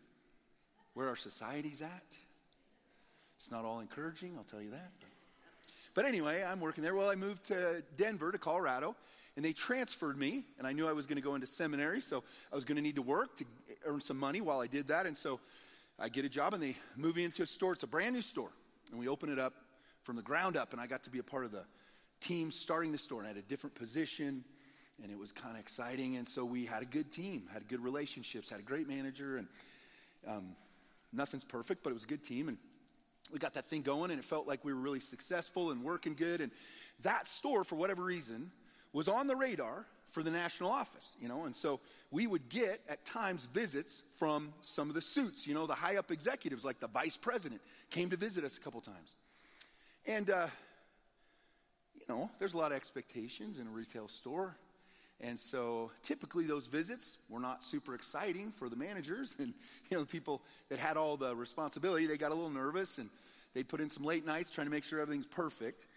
where 0.96 1.08
our 1.08 1.16
society's 1.16 1.84
at. 1.84 2.18
It's 3.38 3.52
not 3.52 3.66
all 3.66 3.82
encouraging, 3.82 4.34
I'll 4.36 4.44
tell 4.44 4.62
you 4.62 4.72
that. 4.72 4.92
But, 5.00 5.10
but 5.94 6.06
anyway, 6.06 6.44
I'm 6.44 6.60
working 6.60 6.84
there. 6.84 6.96
Well, 6.96 7.10
I 7.10 7.16
moved 7.16 7.46
to 7.46 7.84
Denver, 7.96 8.32
to 8.32 8.40
Colorado, 8.40 8.96
and 9.36 9.46
they 9.46 9.54
transferred 9.54 10.18
me, 10.18 10.44
and 10.58 10.66
I 10.66 10.74
knew 10.74 10.88
I 10.88 10.94
was 10.94 11.06
going 11.06 11.18
to 11.18 11.22
go 11.22 11.36
into 11.36 11.46
seminary, 11.46 12.02
so 12.02 12.24
I 12.52 12.56
was 12.56 12.66
going 12.66 12.78
to 12.78 12.82
need 12.82 12.96
to 12.96 13.04
work 13.04 13.38
to 13.38 13.46
earn 13.86 14.02
some 14.02 14.18
money 14.18 14.42
while 14.42 14.60
I 14.60 14.66
did 14.66 14.88
that. 14.88 15.06
And 15.06 15.16
so 15.16 15.40
I 16.00 16.10
get 16.10 16.26
a 16.26 16.30
job, 16.30 16.56
and 16.56 16.64
they 16.64 16.76
move 16.96 17.16
me 17.16 17.26
into 17.26 17.44
a 17.44 17.48
store. 17.48 17.74
It's 17.74 17.84
a 17.84 17.88
brand 17.88 18.16
new 18.16 18.24
store, 18.24 18.50
and 18.90 19.00
we 19.00 19.08
open 19.08 19.32
it 19.32 19.38
up 19.38 19.54
from 20.02 20.16
the 20.16 20.24
ground 20.24 20.58
up, 20.58 20.74
and 20.74 20.82
I 20.82 20.88
got 20.88 21.04
to 21.04 21.12
be 21.12 21.20
a 21.20 21.24
part 21.24 21.46
of 21.46 21.52
the 21.52 21.64
team 22.22 22.50
starting 22.50 22.92
the 22.92 22.98
store, 22.98 23.20
and 23.20 23.28
I 23.28 23.30
had 23.30 23.38
a 23.38 23.48
different 23.48 23.76
position, 23.76 24.44
and 25.02 25.12
it 25.12 25.18
was 25.18 25.32
kind 25.32 25.56
of 25.56 25.60
exciting. 25.60 26.18
And 26.18 26.28
so 26.28 26.44
we 26.44 26.66
had 26.66 26.82
a 26.82 26.86
good 26.86 27.12
team, 27.12 27.44
had 27.54 27.68
good 27.68 27.84
relationships, 27.84 28.50
had 28.50 28.60
a 28.60 28.64
great 28.64 28.88
manager, 28.88 29.38
and 29.38 29.48
um, 30.28 30.56
nothing's 31.14 31.46
perfect, 31.46 31.84
but 31.84 31.92
it 31.92 31.94
was 31.94 32.04
a 32.04 32.08
good 32.08 32.24
team. 32.24 32.48
And 32.48 32.58
we 33.32 33.40
got 33.40 33.54
that 33.56 33.70
thing 33.70 33.82
going, 33.82 34.12
and 34.12 34.20
it 34.20 34.26
felt 34.26 34.48
like 34.48 34.64
we 34.64 34.74
were 34.74 34.80
really 34.80 35.00
successful 35.00 35.72
and 35.72 35.84
working 35.84 36.16
good. 36.16 36.42
And 36.42 36.52
that 37.04 37.28
store, 37.28 37.64
for 37.64 37.76
whatever 37.76 38.04
reason, 38.04 38.52
was 38.94 39.08
on 39.08 39.28
the 39.28 39.36
radar 39.36 39.86
for 40.10 40.24
the 40.24 40.32
national 40.32 40.72
office, 40.72 41.18
you 41.22 41.28
know, 41.28 41.44
and 41.44 41.54
so 41.54 41.82
we 42.12 42.28
would 42.28 42.48
get 42.48 42.80
at 42.88 43.04
times 43.06 43.46
visits 43.46 44.02
from 44.18 44.54
some 44.62 44.88
of 44.88 44.96
the 44.96 45.02
suits, 45.02 45.46
you 45.46 45.54
know, 45.54 45.68
the 45.68 45.76
high 45.76 45.98
up 45.98 46.12
executives, 46.12 46.64
like 46.64 46.80
the 46.80 46.88
vice 46.88 47.18
president, 47.18 47.62
came 47.90 48.10
to 48.10 48.16
visit 48.16 48.46
us 48.46 48.58
a 48.58 48.62
couple 48.62 48.80
times. 48.80 49.16
And, 50.06 50.30
uh, 50.30 50.48
you 51.96 52.06
know, 52.08 52.30
there's 52.40 52.54
a 52.54 52.58
lot 52.58 52.72
of 52.72 52.78
expectations 52.78 53.60
in 53.60 53.68
a 53.68 53.70
retail 53.70 54.08
store. 54.08 54.56
And 55.22 55.38
so 55.38 55.92
typically 56.04 56.46
those 56.46 56.68
visits 56.68 57.18
were 57.28 57.40
not 57.40 57.66
super 57.66 57.96
exciting 57.96 58.52
for 58.52 58.70
the 58.70 58.76
managers 58.76 59.36
and 59.40 59.54
you 59.90 59.98
know 59.98 60.02
the 60.02 60.10
people 60.10 60.42
that 60.70 60.80
had 60.80 60.98
all 60.98 61.18
the 61.18 61.36
responsibility. 61.36 62.06
They 62.06 62.18
got 62.18 62.32
a 62.32 62.36
little 62.36 62.50
nervous 62.50 62.98
and 62.98 63.10
they 63.54 63.64
put 63.64 63.82
in 63.82 63.90
some 63.90 64.04
late 64.04 64.26
nights 64.26 64.52
trying 64.52 64.68
to 64.68 64.72
make 64.72 64.84
sure 64.84 65.00
everything's 65.00 65.26
perfect. 65.26 65.88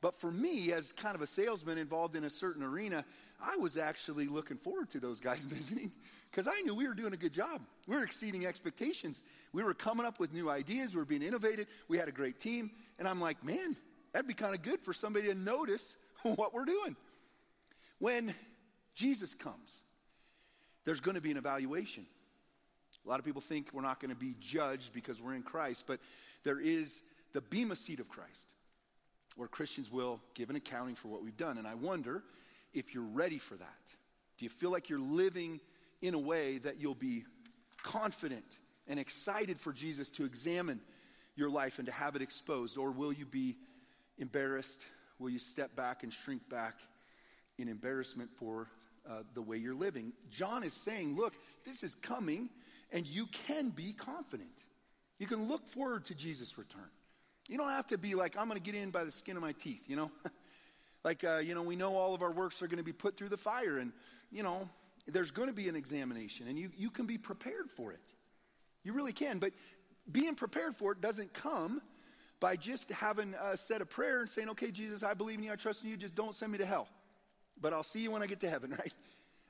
But 0.00 0.14
for 0.14 0.30
me, 0.30 0.72
as 0.72 0.92
kind 0.92 1.14
of 1.14 1.22
a 1.22 1.26
salesman 1.26 1.78
involved 1.78 2.16
in 2.16 2.24
a 2.24 2.30
certain 2.30 2.62
arena, 2.62 3.04
I 3.40 3.56
was 3.56 3.76
actually 3.76 4.26
looking 4.26 4.56
forward 4.56 4.90
to 4.90 5.00
those 5.00 5.20
guys 5.20 5.44
visiting 5.48 5.92
because 6.30 6.46
I 6.46 6.60
knew 6.62 6.74
we 6.74 6.86
were 6.88 6.94
doing 6.94 7.12
a 7.12 7.16
good 7.16 7.32
job. 7.32 7.62
We 7.86 7.96
were 7.96 8.02
exceeding 8.02 8.46
expectations. 8.46 9.22
We 9.52 9.62
were 9.62 9.74
coming 9.74 10.06
up 10.06 10.20
with 10.20 10.32
new 10.32 10.50
ideas. 10.50 10.94
We 10.94 11.00
were 11.00 11.06
being 11.06 11.22
innovative. 11.22 11.66
We 11.88 11.98
had 11.98 12.08
a 12.08 12.12
great 12.12 12.38
team. 12.38 12.70
And 12.98 13.08
I'm 13.08 13.20
like, 13.20 13.42
man, 13.44 13.76
that'd 14.12 14.28
be 14.28 14.34
kind 14.34 14.54
of 14.54 14.62
good 14.62 14.80
for 14.80 14.92
somebody 14.92 15.28
to 15.28 15.34
notice 15.34 15.96
what 16.22 16.52
we're 16.52 16.64
doing. 16.64 16.96
When 17.98 18.34
Jesus 18.96 19.34
comes, 19.34 19.82
there's 20.84 21.00
going 21.00 21.14
to 21.14 21.20
be 21.20 21.30
an 21.30 21.36
evaluation. 21.36 22.06
A 23.04 23.08
lot 23.08 23.18
of 23.18 23.24
people 23.24 23.42
think 23.42 23.68
we're 23.72 23.82
not 23.82 24.00
going 24.00 24.10
to 24.10 24.16
be 24.16 24.34
judged 24.40 24.92
because 24.92 25.20
we're 25.20 25.34
in 25.34 25.42
Christ, 25.42 25.84
but 25.86 26.00
there 26.42 26.58
is 26.58 27.02
the 27.32 27.40
Bema 27.40 27.76
seat 27.76 28.00
of 28.00 28.08
Christ 28.08 28.52
where 29.36 29.48
Christians 29.48 29.92
will 29.92 30.20
give 30.34 30.48
an 30.48 30.56
accounting 30.56 30.94
for 30.94 31.08
what 31.08 31.22
we've 31.22 31.36
done. 31.36 31.58
And 31.58 31.66
I 31.66 31.74
wonder 31.74 32.22
if 32.72 32.94
you're 32.94 33.04
ready 33.04 33.38
for 33.38 33.54
that. 33.54 33.94
Do 34.38 34.44
you 34.44 34.48
feel 34.48 34.70
like 34.70 34.88
you're 34.88 34.98
living 34.98 35.60
in 36.00 36.14
a 36.14 36.18
way 36.18 36.58
that 36.58 36.80
you'll 36.80 36.94
be 36.94 37.24
confident 37.82 38.44
and 38.88 38.98
excited 38.98 39.60
for 39.60 39.72
Jesus 39.72 40.08
to 40.10 40.24
examine 40.24 40.80
your 41.36 41.50
life 41.50 41.78
and 41.78 41.86
to 41.86 41.92
have 41.92 42.16
it 42.16 42.22
exposed? 42.22 42.78
Or 42.78 42.90
will 42.90 43.12
you 43.12 43.26
be 43.26 43.56
embarrassed? 44.18 44.86
Will 45.18 45.30
you 45.30 45.38
step 45.38 45.76
back 45.76 46.02
and 46.02 46.12
shrink 46.12 46.48
back 46.48 46.74
in 47.58 47.68
embarrassment 47.68 48.30
for 48.38 48.68
uh, 49.08 49.22
the 49.34 49.42
way 49.42 49.56
you're 49.56 49.74
living. 49.74 50.12
John 50.30 50.62
is 50.62 50.72
saying, 50.72 51.16
look, 51.16 51.34
this 51.64 51.82
is 51.82 51.94
coming, 51.94 52.50
and 52.92 53.06
you 53.06 53.26
can 53.26 53.70
be 53.70 53.92
confident. 53.92 54.64
You 55.18 55.26
can 55.26 55.48
look 55.48 55.66
forward 55.66 56.04
to 56.06 56.14
Jesus' 56.14 56.58
return. 56.58 56.90
You 57.48 57.58
don't 57.58 57.70
have 57.70 57.86
to 57.88 57.98
be 57.98 58.14
like, 58.14 58.36
I'm 58.36 58.48
going 58.48 58.60
to 58.60 58.72
get 58.72 58.80
in 58.80 58.90
by 58.90 59.04
the 59.04 59.10
skin 59.10 59.36
of 59.36 59.42
my 59.42 59.52
teeth, 59.52 59.84
you 59.88 59.96
know? 59.96 60.10
like, 61.04 61.24
uh, 61.24 61.38
you 61.38 61.54
know, 61.54 61.62
we 61.62 61.76
know 61.76 61.96
all 61.96 62.14
of 62.14 62.22
our 62.22 62.32
works 62.32 62.60
are 62.62 62.66
going 62.66 62.78
to 62.78 62.84
be 62.84 62.92
put 62.92 63.16
through 63.16 63.28
the 63.28 63.36
fire, 63.36 63.78
and, 63.78 63.92
you 64.30 64.42
know, 64.42 64.68
there's 65.06 65.30
going 65.30 65.48
to 65.48 65.54
be 65.54 65.68
an 65.68 65.76
examination, 65.76 66.48
and 66.48 66.58
you, 66.58 66.70
you 66.76 66.90
can 66.90 67.06
be 67.06 67.18
prepared 67.18 67.70
for 67.70 67.92
it. 67.92 68.14
You 68.82 68.92
really 68.92 69.12
can. 69.12 69.38
But 69.38 69.52
being 70.10 70.34
prepared 70.34 70.74
for 70.74 70.92
it 70.92 71.00
doesn't 71.00 71.32
come 71.32 71.80
by 72.40 72.56
just 72.56 72.90
having 72.92 73.32
said 73.32 73.40
a 73.52 73.56
set 73.56 73.80
of 73.80 73.88
prayer 73.88 74.20
and 74.20 74.28
saying, 74.28 74.48
okay, 74.50 74.70
Jesus, 74.70 75.02
I 75.02 75.14
believe 75.14 75.38
in 75.38 75.44
you, 75.44 75.52
I 75.52 75.56
trust 75.56 75.84
in 75.84 75.90
you, 75.90 75.96
just 75.96 76.14
don't 76.14 76.34
send 76.34 76.52
me 76.52 76.58
to 76.58 76.66
hell 76.66 76.88
but 77.60 77.72
I'll 77.72 77.82
see 77.82 78.00
you 78.00 78.10
when 78.10 78.22
I 78.22 78.26
get 78.26 78.40
to 78.40 78.50
heaven, 78.50 78.70
right? 78.78 78.92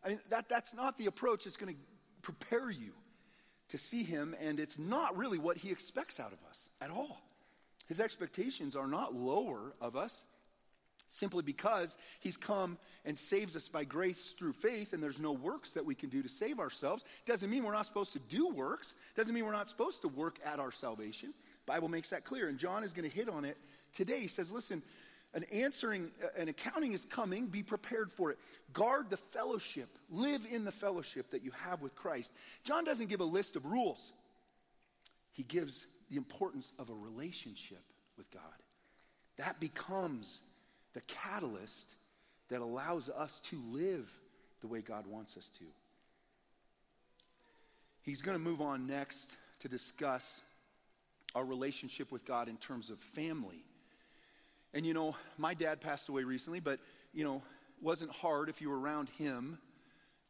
I 0.04 0.10
mean, 0.10 0.20
that, 0.30 0.48
that's 0.48 0.74
not 0.74 0.98
the 0.98 1.06
approach 1.06 1.44
that's 1.44 1.56
going 1.56 1.74
to 1.74 1.80
prepare 2.22 2.70
you 2.70 2.92
to 3.68 3.78
see 3.78 4.04
him, 4.04 4.34
and 4.40 4.60
it's 4.60 4.78
not 4.78 5.16
really 5.16 5.38
what 5.38 5.56
he 5.56 5.70
expects 5.70 6.20
out 6.20 6.32
of 6.32 6.38
us 6.48 6.70
at 6.80 6.90
all. 6.90 7.20
His 7.88 8.00
expectations 8.00 8.76
are 8.76 8.86
not 8.86 9.14
lower 9.14 9.74
of 9.80 9.96
us 9.96 10.24
simply 11.08 11.42
because 11.42 11.96
he's 12.20 12.36
come 12.36 12.78
and 13.04 13.16
saves 13.16 13.54
us 13.54 13.68
by 13.68 13.84
grace 13.84 14.34
through 14.38 14.52
faith 14.52 14.92
and 14.92 15.02
there's 15.02 15.20
no 15.20 15.32
works 15.32 15.70
that 15.72 15.84
we 15.84 15.94
can 15.94 16.08
do 16.08 16.22
to 16.22 16.28
save 16.28 16.58
ourselves 16.58 17.04
doesn't 17.26 17.48
mean 17.48 17.64
we're 17.64 17.72
not 17.72 17.86
supposed 17.86 18.12
to 18.12 18.18
do 18.18 18.48
works 18.48 18.94
doesn't 19.14 19.34
mean 19.34 19.44
we're 19.44 19.52
not 19.52 19.68
supposed 19.68 20.02
to 20.02 20.08
work 20.08 20.38
at 20.44 20.58
our 20.58 20.72
salvation 20.72 21.32
bible 21.64 21.88
makes 21.88 22.10
that 22.10 22.24
clear 22.24 22.48
and 22.48 22.58
john 22.58 22.82
is 22.82 22.92
going 22.92 23.08
to 23.08 23.14
hit 23.14 23.28
on 23.28 23.44
it 23.44 23.56
today 23.92 24.18
he 24.18 24.26
says 24.26 24.52
listen 24.52 24.82
an 25.36 25.44
answering, 25.52 26.10
uh, 26.24 26.40
an 26.40 26.48
accounting 26.48 26.94
is 26.94 27.04
coming. 27.04 27.46
Be 27.46 27.62
prepared 27.62 28.10
for 28.10 28.30
it. 28.30 28.38
Guard 28.72 29.10
the 29.10 29.18
fellowship. 29.18 29.88
Live 30.10 30.46
in 30.50 30.64
the 30.64 30.72
fellowship 30.72 31.30
that 31.30 31.44
you 31.44 31.52
have 31.68 31.82
with 31.82 31.94
Christ. 31.94 32.32
John 32.64 32.84
doesn't 32.84 33.10
give 33.10 33.20
a 33.20 33.24
list 33.24 33.54
of 33.54 33.66
rules, 33.66 34.12
he 35.34 35.44
gives 35.44 35.86
the 36.10 36.16
importance 36.16 36.72
of 36.78 36.88
a 36.88 36.94
relationship 36.94 37.82
with 38.16 38.30
God. 38.30 38.42
That 39.36 39.60
becomes 39.60 40.40
the 40.94 41.02
catalyst 41.02 41.94
that 42.48 42.62
allows 42.62 43.10
us 43.10 43.40
to 43.50 43.60
live 43.70 44.10
the 44.62 44.66
way 44.68 44.80
God 44.80 45.06
wants 45.06 45.36
us 45.36 45.48
to. 45.58 45.64
He's 48.02 48.22
going 48.22 48.38
to 48.38 48.42
move 48.42 48.62
on 48.62 48.86
next 48.86 49.36
to 49.60 49.68
discuss 49.68 50.40
our 51.34 51.44
relationship 51.44 52.10
with 52.10 52.24
God 52.24 52.48
in 52.48 52.56
terms 52.56 52.88
of 52.88 52.98
family 52.98 53.64
and 54.74 54.84
you 54.84 54.94
know, 54.94 55.16
my 55.38 55.54
dad 55.54 55.80
passed 55.80 56.08
away 56.08 56.24
recently, 56.24 56.60
but 56.60 56.78
you 57.12 57.24
know, 57.24 57.36
it 57.36 57.84
wasn't 57.84 58.10
hard 58.10 58.48
if 58.48 58.60
you 58.60 58.70
were 58.70 58.78
around 58.78 59.08
him 59.10 59.58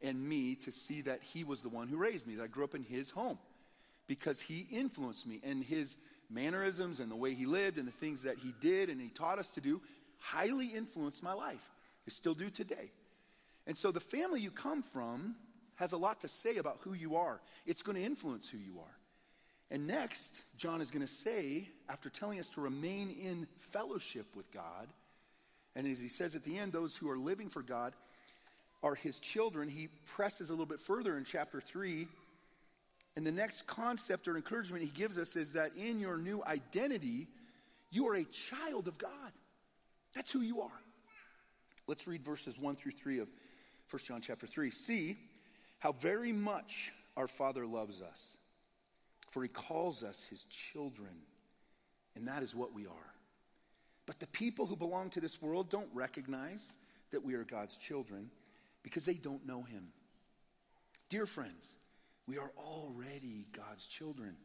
and 0.01 0.21
me 0.21 0.55
to 0.55 0.71
see 0.71 1.01
that 1.01 1.21
he 1.21 1.43
was 1.43 1.63
the 1.63 1.69
one 1.69 1.87
who 1.87 1.97
raised 1.97 2.27
me, 2.27 2.35
that 2.35 2.43
I 2.43 2.47
grew 2.47 2.63
up 2.63 2.75
in 2.75 2.83
his 2.83 3.09
home 3.09 3.39
because 4.07 4.39
he 4.39 4.67
influenced 4.71 5.27
me 5.27 5.41
and 5.43 5.63
his 5.63 5.97
mannerisms 6.29 6.99
and 6.99 7.09
the 7.11 7.15
way 7.15 7.33
he 7.33 7.45
lived 7.45 7.77
and 7.77 7.87
the 7.87 7.91
things 7.91 8.23
that 8.23 8.37
he 8.37 8.53
did 8.61 8.89
and 8.89 8.99
he 8.99 9.09
taught 9.09 9.39
us 9.39 9.49
to 9.49 9.61
do 9.61 9.81
highly 10.19 10.67
influenced 10.67 11.23
my 11.23 11.33
life. 11.33 11.69
They 12.05 12.11
still 12.11 12.33
do 12.33 12.49
today. 12.49 12.91
And 13.65 13.77
so 13.77 13.91
the 13.91 13.99
family 13.99 14.41
you 14.41 14.51
come 14.51 14.81
from 14.81 15.35
has 15.75 15.91
a 15.91 15.97
lot 15.97 16.21
to 16.21 16.27
say 16.27 16.57
about 16.57 16.79
who 16.81 16.93
you 16.93 17.17
are. 17.17 17.39
It's 17.65 17.81
going 17.81 17.97
to 17.97 18.03
influence 18.03 18.49
who 18.49 18.57
you 18.57 18.79
are. 18.79 18.97
And 19.69 19.85
next, 19.85 20.41
John 20.57 20.81
is 20.81 20.91
going 20.91 21.05
to 21.05 21.11
say, 21.11 21.67
after 21.89 22.09
telling 22.09 22.39
us 22.39 22.47
to 22.49 22.61
remain 22.61 23.09
in 23.09 23.47
fellowship 23.59 24.25
with 24.35 24.51
God, 24.51 24.87
and 25.75 25.85
as 25.85 25.99
he 25.99 26.07
says 26.07 26.35
at 26.35 26.43
the 26.43 26.57
end, 26.57 26.71
those 26.71 26.95
who 26.95 27.09
are 27.09 27.17
living 27.17 27.49
for 27.49 27.61
God 27.61 27.93
are 28.81 28.95
his 28.95 29.19
children, 29.19 29.67
he 29.67 29.89
presses 30.05 30.49
a 30.49 30.53
little 30.53 30.65
bit 30.65 30.79
further 30.79 31.17
in 31.17 31.25
chapter 31.25 31.59
3. 31.59 32.07
And 33.15 33.25
the 33.25 33.31
next 33.31 33.67
concept 33.67 34.27
or 34.27 34.35
encouragement 34.35 34.83
he 34.83 34.89
gives 34.89 35.17
us 35.17 35.35
is 35.35 35.53
that 35.53 35.71
in 35.75 35.99
your 35.99 36.17
new 36.17 36.43
identity, 36.45 37.27
you 37.91 38.07
are 38.07 38.15
a 38.15 38.23
child 38.25 38.87
of 38.87 38.97
God. 38.97 39.31
That's 40.15 40.31
who 40.31 40.41
you 40.41 40.61
are. 40.61 40.81
Let's 41.87 42.07
read 42.07 42.23
verses 42.23 42.59
1 42.59 42.75
through 42.75 42.91
3 42.93 43.19
of 43.19 43.27
1 43.89 44.01
John 44.03 44.21
chapter 44.21 44.47
3. 44.47 44.71
See 44.71 45.17
how 45.79 45.91
very 45.93 46.31
much 46.31 46.91
our 47.15 47.27
Father 47.27 47.65
loves 47.65 48.01
us 48.01 48.37
for 49.37 49.43
he 49.43 49.49
calls 49.49 50.01
us 50.01 50.23
his 50.23 50.45
children. 50.45 51.13
And 52.15 52.27
that 52.27 52.41
is 52.41 52.55
what 52.55 52.73
we 52.73 52.87
are. 52.87 53.13
But 54.07 54.19
the 54.19 54.25
people 54.25 54.65
who 54.65 54.75
belong 54.75 55.11
to 55.11 55.21
this 55.21 55.39
world 55.39 55.69
don't 55.69 55.89
recognize 55.93 56.73
that 57.11 57.23
we 57.23 57.35
are 57.35 57.43
God's 57.43 57.77
children 57.77 58.31
because 58.81 59.05
they 59.05 59.13
don't 59.13 59.45
know 59.45 59.61
Him. 59.61 59.89
Dear 61.09 61.27
friends, 61.27 61.75
we 62.25 62.39
are 62.39 62.49
already 62.57 63.45
God's 63.55 63.85
children, 63.85 64.35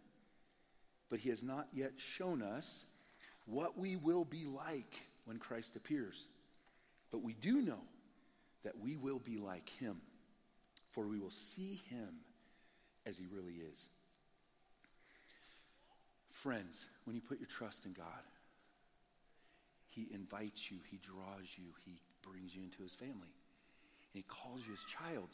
but 1.09 1.21
He 1.21 1.31
has 1.31 1.43
not 1.43 1.69
yet 1.73 1.93
shown 1.97 2.43
us 2.43 2.85
what 3.47 3.79
we 3.79 3.97
will 3.97 4.27
be 4.27 4.45
like 4.45 5.01
when 5.25 5.39
Christ 5.39 5.75
appears. 5.75 6.29
But 7.11 7.23
we 7.23 7.33
do 7.33 7.63
know 7.63 7.81
that 8.63 8.79
we 8.79 8.99
will 8.99 9.21
be 9.21 9.39
like 9.39 9.71
Him, 9.71 10.03
for 10.91 11.07
we 11.07 11.19
will 11.19 11.31
see 11.31 11.81
Him 11.89 12.17
as 13.07 13.17
He 13.17 13.25
really 13.35 13.55
is. 13.55 13.89
Friends, 16.43 16.89
when 17.05 17.15
you 17.15 17.23
put 17.23 17.39
your 17.39 17.47
trust 17.47 17.87
in 17.87 17.93
God, 17.93 18.07
He 19.87 20.09
invites 20.13 20.73
you, 20.73 20.79
He 20.91 20.99
draws 20.99 21.57
you, 21.57 21.67
He 21.85 21.93
brings 22.29 22.53
you 22.53 22.63
into 22.65 22.83
His 22.83 22.95
family, 22.95 23.15
and 23.15 24.15
He 24.15 24.23
calls 24.23 24.67
you 24.67 24.73
His 24.73 24.83
child. 24.83 25.29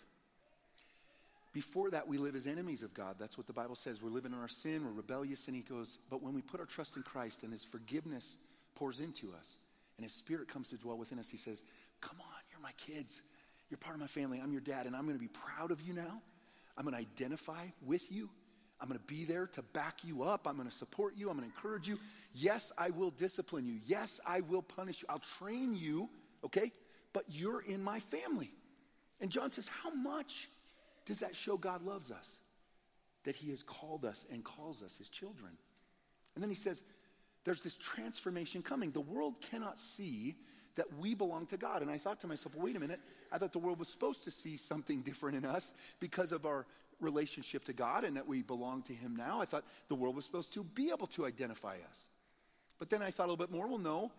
Before 1.55 1.90
that, 1.92 2.07
we 2.07 2.18
live 2.18 2.37
as 2.37 2.47
enemies 2.47 2.83
of 2.83 2.92
God. 2.92 3.16
That's 3.18 3.38
what 3.38 3.47
the 3.47 3.55
Bible 3.55 3.75
says. 3.75 4.03
We're 4.03 4.11
living 4.11 4.35
in 4.35 4.38
our 4.38 4.49
sin, 4.49 4.85
we're 4.85 4.92
rebellious, 4.92 5.47
and 5.47 5.57
He 5.57 5.62
goes, 5.62 5.99
but 6.11 6.23
when 6.23 6.35
we 6.35 6.42
put 6.42 6.61
our 6.61 6.66
trust 6.66 6.94
in 6.97 7.03
Christ 7.03 7.42
and 7.42 7.55
His 7.55 7.64
forgiveness 7.64 8.37
pours 8.75 9.01
into 9.01 9.29
us, 9.38 9.57
and 9.97 10.05
His 10.05 10.12
Spirit 10.12 10.47
comes 10.47 10.68
to 10.68 10.77
dwell 10.77 10.99
within 10.99 11.18
us, 11.18 11.31
He 11.31 11.38
says, 11.38 11.64
Come 12.03 12.18
on, 12.21 12.40
you're 12.51 12.61
my 12.61 12.73
kids. 12.77 13.23
You're 13.71 13.79
part 13.79 13.94
of 13.94 14.01
my 14.03 14.09
family. 14.09 14.40
I'm 14.42 14.53
your 14.53 14.61
dad, 14.61 14.85
and 14.85 14.94
I'm 14.94 15.07
going 15.07 15.16
to 15.16 15.21
be 15.21 15.29
proud 15.29 15.71
of 15.71 15.81
you 15.81 15.94
now. 15.94 16.21
I'm 16.77 16.85
going 16.85 16.94
to 16.94 17.01
identify 17.01 17.64
with 17.87 18.12
you. 18.12 18.29
I'm 18.81 18.88
going 18.88 18.99
to 18.99 19.07
be 19.07 19.25
there 19.25 19.47
to 19.49 19.62
back 19.62 20.05
you 20.05 20.23
up. 20.23 20.47
I'm 20.47 20.57
going 20.57 20.69
to 20.69 20.75
support 20.75 21.14
you. 21.17 21.31
I'm 21.31 21.37
going 21.37 21.49
to 21.49 21.55
encourage 21.55 21.88
you. 21.88 21.99
Yes, 22.33 22.73
I 22.79 22.91
will 22.91 23.11
discipline 23.11 23.67
you. 23.67 23.79
Yes, 23.87 24.21
I 24.27 24.41
will 24.41 24.62
punish 24.62 25.03
you. 25.03 25.07
I'll 25.09 25.23
train 25.38 25.75
you, 25.75 26.09
okay? 26.45 26.71
But 27.12 27.25
you're 27.29 27.61
in 27.61 27.83
my 27.83 27.99
family. 27.99 28.51
And 29.21 29.31
John 29.31 29.51
says, 29.51 29.69
How 29.69 29.91
much 29.91 30.49
does 31.07 31.21
that 31.21 31.35
show 31.35 31.57
God 31.57 31.83
loves 31.83 32.11
us? 32.11 32.41
That 33.25 33.35
he 33.35 33.51
has 33.51 33.62
called 33.62 34.05
us 34.05 34.27
and 34.31 34.45
calls 34.45 34.83
us 34.83 34.97
his 34.97 35.09
children. 35.09 35.53
And 36.35 36.43
then 36.43 36.51
he 36.51 36.57
says, 36.57 36.83
There's 37.45 37.62
this 37.62 37.77
transformation 37.77 38.62
coming. 38.62 38.93
The 38.93 39.01
world 39.01 39.41
cannot 39.41 39.81
see 39.81 40.37
that 40.79 40.87
we 41.01 41.14
belong 41.14 41.47
to 41.47 41.57
God. 41.57 41.83
And 41.83 41.91
I 41.91 41.99
thought 41.99 42.21
to 42.21 42.29
myself, 42.29 42.55
well, 42.55 42.64
wait 42.64 42.77
a 42.77 42.81
minute. 42.81 43.01
I 43.33 43.38
thought 43.38 43.53
the 43.53 43.59
world 43.59 43.81
was 43.81 43.88
supposed 43.88 44.23
to 44.25 44.31
see 44.31 44.57
something 44.57 45.03
different 45.03 45.37
in 45.37 45.45
us 45.45 45.75
because 45.99 46.31
of 46.31 46.47
our 46.47 46.67
relationship 47.01 47.65
to 47.65 47.73
God 47.73 48.05
and 48.05 48.17
that 48.17 48.27
we 48.27 48.43
belong 48.43 48.83
to 48.83 48.93
Him 48.93 49.17
now. 49.17 49.41
I 49.41 49.45
thought 49.45 49.65
the 49.89 49.95
world 49.95 50.17
was 50.17 50.25
supposed 50.25 50.53
to 50.55 50.65
be 50.65 50.91
able 50.91 51.07
to 51.09 51.27
identify 51.27 51.77
us. 51.89 52.07
But 52.79 52.91
then 52.91 53.03
I 53.03 53.11
thought 53.11 53.25
a 53.25 53.31
little 53.33 53.37
bit 53.37 53.51
more, 53.51 53.67
well, 53.67 53.79
no. 53.79 54.13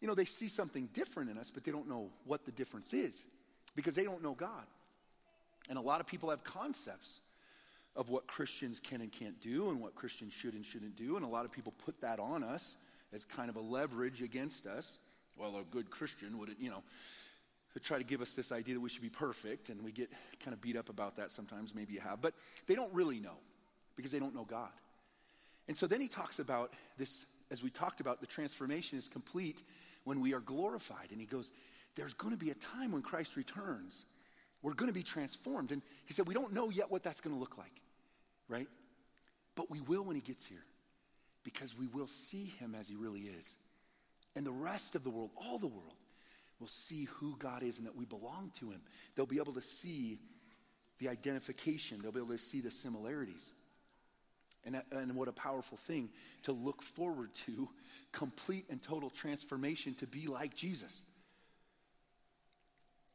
You 0.00 0.08
know, 0.08 0.14
they 0.14 0.24
see 0.24 0.48
something 0.48 0.88
different 0.92 1.30
in 1.30 1.38
us, 1.38 1.50
but 1.50 1.64
they 1.64 1.72
don't 1.72 1.88
know 1.88 2.10
what 2.24 2.46
the 2.46 2.52
difference 2.52 2.94
is 2.94 3.26
because 3.76 3.94
they 3.94 4.04
don't 4.04 4.22
know 4.22 4.34
God. 4.34 4.64
And 5.68 5.78
a 5.78 5.82
lot 5.82 6.00
of 6.00 6.06
people 6.06 6.30
have 6.30 6.42
concepts 6.42 7.20
of 7.96 8.08
what 8.08 8.26
Christians 8.26 8.80
can 8.80 9.00
and 9.00 9.12
can't 9.12 9.40
do 9.40 9.68
and 9.70 9.80
what 9.80 9.94
Christians 9.94 10.32
should 10.32 10.54
and 10.54 10.64
shouldn't 10.64 10.96
do. 10.96 11.16
And 11.16 11.24
a 11.24 11.28
lot 11.28 11.44
of 11.44 11.52
people 11.52 11.74
put 11.84 12.00
that 12.00 12.18
on 12.18 12.42
us 12.42 12.76
as 13.12 13.24
kind 13.24 13.50
of 13.50 13.56
a 13.56 13.60
leverage 13.60 14.22
against 14.22 14.66
us. 14.66 14.98
Well, 15.36 15.56
a 15.58 15.64
good 15.64 15.90
Christian 15.90 16.38
wouldn't, 16.38 16.60
you 16.60 16.70
know, 16.70 16.82
to 17.74 17.80
try 17.80 17.98
to 17.98 18.04
give 18.04 18.20
us 18.20 18.34
this 18.34 18.52
idea 18.52 18.74
that 18.74 18.80
we 18.80 18.88
should 18.88 19.02
be 19.02 19.08
perfect, 19.08 19.68
and 19.68 19.82
we 19.84 19.92
get 19.92 20.10
kind 20.42 20.54
of 20.54 20.60
beat 20.60 20.76
up 20.76 20.88
about 20.88 21.16
that 21.16 21.30
sometimes, 21.30 21.74
maybe 21.74 21.92
you 21.92 22.00
have. 22.00 22.20
But 22.20 22.34
they 22.66 22.74
don't 22.74 22.92
really 22.92 23.20
know 23.20 23.36
because 23.96 24.12
they 24.12 24.18
don't 24.18 24.34
know 24.34 24.44
God. 24.44 24.70
And 25.68 25.76
so 25.76 25.86
then 25.86 26.00
he 26.00 26.08
talks 26.08 26.40
about 26.40 26.72
this, 26.98 27.26
as 27.50 27.62
we 27.62 27.70
talked 27.70 28.00
about, 28.00 28.20
the 28.20 28.26
transformation 28.26 28.98
is 28.98 29.08
complete 29.08 29.62
when 30.04 30.20
we 30.20 30.34
are 30.34 30.40
glorified. 30.40 31.08
And 31.12 31.20
he 31.20 31.26
goes, 31.26 31.52
There's 31.94 32.14
going 32.14 32.32
to 32.32 32.38
be 32.38 32.50
a 32.50 32.54
time 32.54 32.92
when 32.92 33.02
Christ 33.02 33.36
returns. 33.36 34.04
We're 34.62 34.74
going 34.74 34.90
to 34.90 34.94
be 34.94 35.02
transformed. 35.02 35.70
And 35.70 35.80
he 36.06 36.12
said, 36.12 36.26
We 36.26 36.34
don't 36.34 36.52
know 36.52 36.70
yet 36.70 36.90
what 36.90 37.02
that's 37.02 37.20
going 37.20 37.34
to 37.34 37.40
look 37.40 37.56
like, 37.56 37.72
right? 38.48 38.68
But 39.54 39.70
we 39.70 39.80
will 39.80 40.04
when 40.04 40.16
he 40.16 40.22
gets 40.22 40.44
here 40.44 40.64
because 41.44 41.76
we 41.78 41.86
will 41.86 42.08
see 42.08 42.46
him 42.58 42.74
as 42.78 42.88
he 42.88 42.96
really 42.96 43.20
is. 43.20 43.56
And 44.36 44.44
the 44.44 44.50
rest 44.50 44.94
of 44.94 45.04
the 45.04 45.10
world, 45.10 45.30
all 45.36 45.58
the 45.58 45.66
world, 45.66 45.94
will 46.60 46.68
see 46.68 47.04
who 47.04 47.36
God 47.38 47.62
is 47.62 47.78
and 47.78 47.86
that 47.86 47.96
we 47.96 48.04
belong 48.04 48.52
to 48.60 48.70
Him. 48.70 48.80
They'll 49.14 49.26
be 49.26 49.38
able 49.38 49.54
to 49.54 49.62
see 49.62 50.18
the 50.98 51.08
identification, 51.08 52.00
they'll 52.02 52.12
be 52.12 52.20
able 52.20 52.28
to 52.28 52.38
see 52.38 52.60
the 52.60 52.70
similarities. 52.70 53.52
And, 54.66 54.74
that, 54.74 54.84
and 54.92 55.16
what 55.16 55.28
a 55.28 55.32
powerful 55.32 55.78
thing 55.78 56.10
to 56.42 56.52
look 56.52 56.82
forward 56.82 57.34
to 57.46 57.68
complete 58.12 58.66
and 58.68 58.82
total 58.82 59.08
transformation 59.08 59.94
to 59.94 60.06
be 60.06 60.26
like 60.26 60.54
Jesus. 60.54 61.02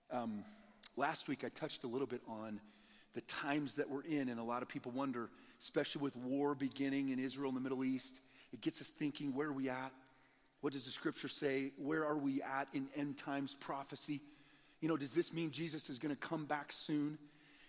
Um, 0.10 0.44
last 0.96 1.28
week, 1.28 1.44
I 1.44 1.50
touched 1.50 1.84
a 1.84 1.88
little 1.88 2.08
bit 2.08 2.22
on 2.28 2.60
the 3.14 3.22
times 3.22 3.76
that 3.76 3.90
we're 3.90 4.04
in, 4.04 4.30
and 4.30 4.40
a 4.40 4.44
lot 4.44 4.62
of 4.62 4.68
people 4.68 4.92
wonder, 4.92 5.30
especially 5.62 6.02
with 6.02 6.16
war 6.16 6.56
beginning 6.56 7.10
in 7.10 7.20
Israel 7.20 7.50
and 7.50 7.58
the 7.58 7.62
Middle 7.62 7.84
East, 7.84 8.22
it 8.52 8.62
gets 8.62 8.82
us 8.82 8.90
thinking 8.90 9.34
where 9.34 9.50
are 9.50 9.54
we 9.54 9.70
at? 9.70 9.92
What 10.62 10.74
does 10.74 10.86
the 10.86 10.92
scripture 10.92 11.28
say? 11.28 11.72
Where 11.78 12.06
are 12.06 12.18
we 12.18 12.42
at 12.42 12.68
in 12.74 12.88
end 12.96 13.18
times 13.18 13.56
prophecy? 13.56 14.22
You 14.82 14.90
know, 14.90 14.98
does 14.98 15.14
this 15.14 15.34
mean 15.34 15.52
Jesus 15.52 15.90
is 15.90 15.98
going 15.98 16.14
to 16.14 16.20
come 16.20 16.46
back 16.46 16.72
soon? 16.72 17.18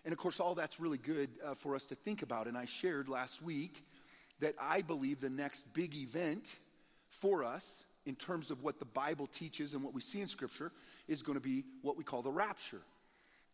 And 0.05 0.12
of 0.12 0.18
course, 0.18 0.40
all 0.40 0.55
that's 0.55 0.81
really 0.81 0.99
good 0.99 1.29
uh, 1.44 1.55
for 1.55 1.75
us 1.75 1.85
to 1.87 1.94
think 1.94 2.22
about. 2.22 2.46
And 2.46 2.57
I 2.57 2.64
shared 2.64 3.09
last 3.09 3.42
week 3.42 3.85
that 4.40 4.55
I 4.61 4.83
believe 4.83 5.20
the 5.20 5.31
next 5.31 5.72
big 5.75 5.94
event 5.94 6.57
for 7.09 7.44
us, 7.44 7.85
in 8.05 8.14
terms 8.14 8.51
of 8.51 8.62
what 8.62 8.79
the 8.79 8.85
Bible 8.85 9.27
teaches 9.27 9.75
and 9.75 9.83
what 9.83 9.92
we 9.92 10.01
see 10.01 10.20
in 10.20 10.29
Scripture, 10.29 10.70
is 11.09 11.22
going 11.22 11.37
to 11.37 11.42
be 11.42 11.64
what 11.83 11.96
we 11.96 12.05
call 12.05 12.22
the 12.22 12.31
rapture. 12.31 12.83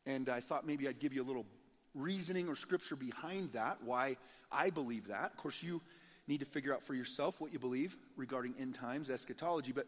And 0.07 0.29
I 0.29 0.41
thought 0.41 0.67
maybe 0.67 0.89
I'd 0.89 0.99
give 0.99 1.13
you 1.13 1.23
a 1.23 1.25
little 1.25 1.47
reasoning 1.95 2.49
or 2.49 2.57
scripture 2.57 2.97
behind 2.97 3.53
that, 3.53 3.79
why 3.85 4.17
I 4.51 4.71
believe 4.71 5.09
that. 5.09 5.31
Of 5.31 5.37
course, 5.37 5.63
you 5.63 5.81
need 6.29 6.41
to 6.41 6.47
figure 6.47 6.73
out 6.73 6.83
for 6.83 6.95
yourself 6.95 7.41
what 7.41 7.53
you 7.53 7.59
believe 7.59 7.97
regarding 8.17 8.55
end 8.61 8.75
times, 8.75 9.11
eschatology. 9.11 9.73
But 9.73 9.87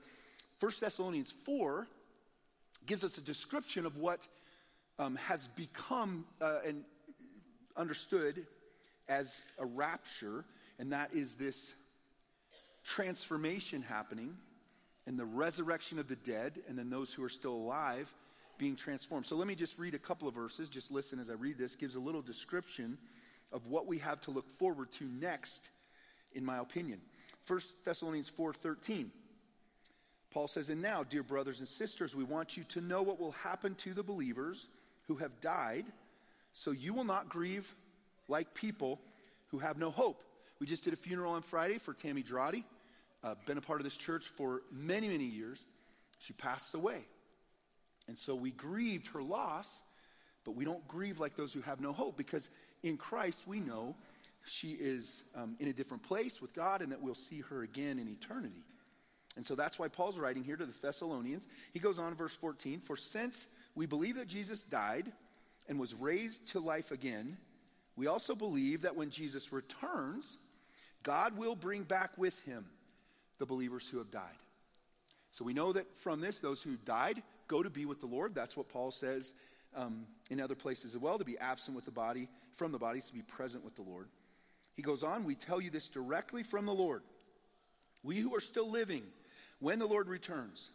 1 0.61 0.73
Thessalonians 0.81 1.33
4 1.44 1.87
gives 2.87 3.05
us 3.05 3.18
a 3.18 3.23
description 3.23 3.87
of 3.87 3.97
what 3.97 4.27
um, 4.99 5.16
has 5.16 5.49
become 5.49 6.25
uh, 6.40 6.59
and 6.66 6.85
understood 7.77 8.47
as 9.09 9.40
a 9.59 9.66
rapture, 9.66 10.44
and 10.79 10.92
that 10.92 11.12
is 11.12 11.35
this 11.35 11.75
transformation 12.85 13.83
happening 13.83 14.37
and 15.07 15.18
the 15.18 15.25
resurrection 15.25 15.99
of 15.99 16.09
the 16.09 16.16
dead, 16.16 16.61
and 16.68 16.79
then 16.79 16.88
those 16.88 17.12
who 17.12 17.23
are 17.23 17.29
still 17.29 17.53
alive 17.53 18.12
being 18.57 18.77
transformed. 18.77 19.27
So 19.27 19.37
let 19.37 19.47
me 19.49 19.55
just 19.55 19.79
read 19.79 19.94
a 19.94 19.99
couple 19.99 20.29
of 20.29 20.35
verses. 20.35 20.68
Just 20.68 20.90
listen 20.90 21.18
as 21.18 21.29
I 21.29 21.35
read 21.35 21.59
this. 21.59 21.75
Gives 21.75 21.97
a 21.97 22.01
little 22.01 22.23
description 22.23 22.97
of 23.53 23.66
what 23.66 23.87
we 23.87 23.99
have 23.99 24.20
to 24.23 24.31
look 24.31 24.49
forward 24.49 24.92
to 24.92 25.05
next 25.05 25.68
in 26.35 26.44
my 26.44 26.59
opinion. 26.59 27.01
1 27.47 27.61
Thessalonians 27.85 28.29
4:13. 28.29 29.12
Paul 30.31 30.49
says, 30.49 30.68
"And 30.68 30.83
now, 30.83 31.05
dear 31.05 31.23
brothers 31.23 31.61
and 31.61 31.68
sisters, 31.68 32.14
we 32.14 32.25
want 32.25 32.57
you 32.57 32.64
to 32.64 32.81
know 32.81 33.03
what 33.03 33.20
will 33.20 33.33
happen 33.33 33.75
to 33.77 33.94
the 33.94 34.03
believers 34.03 34.68
who 35.07 35.16
have 35.16 35.40
died, 35.40 35.92
so 36.53 36.73
you 36.73 36.92
will 36.92 37.05
not 37.05 37.29
grieve 37.29 37.75
like 38.27 38.55
people 38.55 39.01
who 39.49 39.59
have 39.59 39.79
no 39.79 39.90
hope." 39.90 40.25
We 40.59 40.66
just 40.66 40.85
did 40.85 40.92
a 40.92 40.97
funeral 40.97 41.33
on 41.33 41.42
Friday 41.42 41.79
for 41.79 41.94
Tammy 41.94 42.23
Drotty. 42.23 42.64
Uh, 43.23 43.35
been 43.47 43.59
a 43.59 43.62
part 43.62 43.81
of 43.81 43.85
this 43.85 43.97
church 43.97 44.27
for 44.27 44.62
many, 44.70 45.09
many 45.09 45.25
years. 45.25 45.64
She 46.18 46.33
passed 46.33 46.75
away. 46.75 47.07
And 48.07 48.18
so 48.18 48.35
we 48.35 48.51
grieved 48.51 49.09
her 49.09 49.23
loss, 49.23 49.83
but 50.44 50.53
we 50.53 50.64
don't 50.64 50.87
grieve 50.87 51.20
like 51.20 51.37
those 51.37 51.53
who 51.53 51.61
have 51.62 51.81
no 51.81 51.92
hope 51.92 52.16
because 52.16 52.51
in 52.83 52.97
Christ 52.97 53.47
we 53.47 53.61
know 53.61 53.97
she 54.46 54.68
is 54.68 55.24
um, 55.35 55.57
in 55.59 55.68
a 55.68 55.72
different 55.72 56.02
place 56.02 56.40
with 56.40 56.54
God 56.54 56.83
and 56.83 56.92
that 56.92 57.00
we'll 57.00 57.14
see 57.14 57.40
her 57.50 57.62
again 57.62 57.98
in 57.98 58.09
eternity. 58.09 58.64
And 59.37 59.44
so 59.44 59.54
that's 59.54 59.78
why 59.78 59.88
Paul's 59.88 60.18
writing 60.18 60.44
here 60.44 60.57
to 60.57 60.66
the 60.66 60.74
Thessalonians. 60.80 61.48
He 61.72 61.80
goes 61.80 61.98
on, 61.98 62.14
verse 62.14 62.37
14 62.37 62.80
For 62.80 62.96
since 62.96 63.46
we 63.74 63.87
believe 63.87 64.16
that 64.16 64.28
Jesus 64.28 64.62
died 64.62 65.11
and 65.68 65.80
was 65.80 65.94
raised 65.94 66.48
to 66.48 66.61
life 66.61 66.90
again, 66.90 67.37
we 67.96 68.07
also 68.07 68.35
believe 68.35 68.83
that 68.83 68.96
when 68.96 69.11
Jesus 69.11 69.52
returns, 69.52 70.37
God 71.02 71.37
will 71.37 71.57
bring 71.57 71.83
back 71.83 72.16
with 72.16 72.40
him 72.42 72.64
the 73.38 73.46
believers 73.46 73.88
who 73.88 73.98
have 73.98 74.11
died. 74.11 74.22
So 75.30 75.44
we 75.44 75.52
know 75.52 75.72
that 75.72 75.96
from 75.96 76.20
this, 76.20 76.38
those 76.38 76.62
who 76.62 76.76
died 76.76 77.22
go 77.48 77.62
to 77.62 77.70
be 77.70 77.87
with 77.87 78.00
the 78.00 78.07
Lord. 78.07 78.35
That's 78.35 78.57
what 78.57 78.68
Paul 78.68 78.90
says 78.90 79.35
um, 79.74 80.07
in 80.30 80.40
other 80.40 80.54
places 80.54 80.94
as 80.94 81.00
well 81.00 81.18
to 81.18 81.24
be 81.24 81.38
absent 81.38 81.74
with 81.74 81.85
the 81.85 81.90
body, 81.90 82.28
from 82.54 82.72
the 82.72 82.78
bodies, 82.78 83.07
to 83.09 83.12
be 83.12 83.22
present 83.22 83.64
with 83.64 83.74
the 83.74 83.83
Lord. 83.83 84.09
He 84.74 84.82
goes 84.82 85.02
on, 85.02 85.24
we 85.24 85.34
tell 85.34 85.60
you 85.60 85.70
this 85.70 85.88
directly 85.88 86.42
from 86.42 86.66
the 86.66 86.74
Lord. 86.74 87.02
We 88.02 88.18
who 88.18 88.34
are 88.34 88.40
still 88.40 88.70
living, 88.70 89.02
when 89.60 89.78
the 89.78 89.87
Lord 89.87 90.08
returns, 90.08 90.70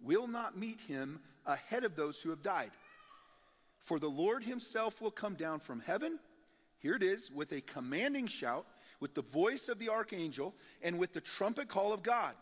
will 0.00 0.26
not 0.26 0.56
meet 0.56 0.80
him 0.80 1.20
ahead 1.44 1.84
of 1.84 1.96
those 1.96 2.20
who 2.20 2.30
have 2.30 2.42
died. 2.42 2.70
For 3.80 3.98
the 3.98 4.08
Lord 4.08 4.44
himself 4.44 5.00
will 5.00 5.10
come 5.10 5.34
down 5.34 5.60
from 5.60 5.80
heaven, 5.80 6.18
here 6.78 6.94
it 6.94 7.02
is, 7.02 7.30
with 7.30 7.52
a 7.52 7.60
commanding 7.60 8.26
shout, 8.26 8.66
with 9.00 9.14
the 9.14 9.22
voice 9.22 9.68
of 9.68 9.78
the 9.78 9.88
archangel 9.88 10.54
and 10.82 10.98
with 10.98 11.12
the 11.12 11.20
trumpet 11.20 11.68
call 11.68 11.92
of 11.92 12.02
God. 12.02 12.34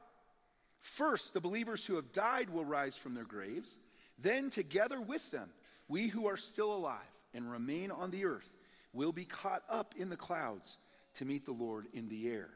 First, 0.79 1.35
the 1.35 1.41
believers 1.41 1.85
who 1.85 1.97
have 1.97 2.13
died 2.13 2.51
will 2.51 2.65
rise 2.65 2.97
from 2.97 3.15
their 3.15 3.25
graves. 3.25 3.79
Then, 4.19 4.51
together 4.51 5.01
with 5.01 5.31
them, 5.31 5.51
we 5.89 6.09
who 6.09 6.27
are 6.27 6.37
still 6.37 6.75
alive 6.75 6.97
and 7.35 7.51
remain 7.51 7.91
on 7.91 8.11
the 8.11 8.25
earth 8.25 8.51
will 8.93 9.13
be 9.13 9.25
caught 9.25 9.63
up 9.69 9.95
in 9.97 10.09
the 10.09 10.17
clouds 10.17 10.79
to 11.15 11.25
meet 11.25 11.45
the 11.45 11.53
Lord 11.53 11.87
in 11.93 12.09
the 12.09 12.29
air. 12.29 12.51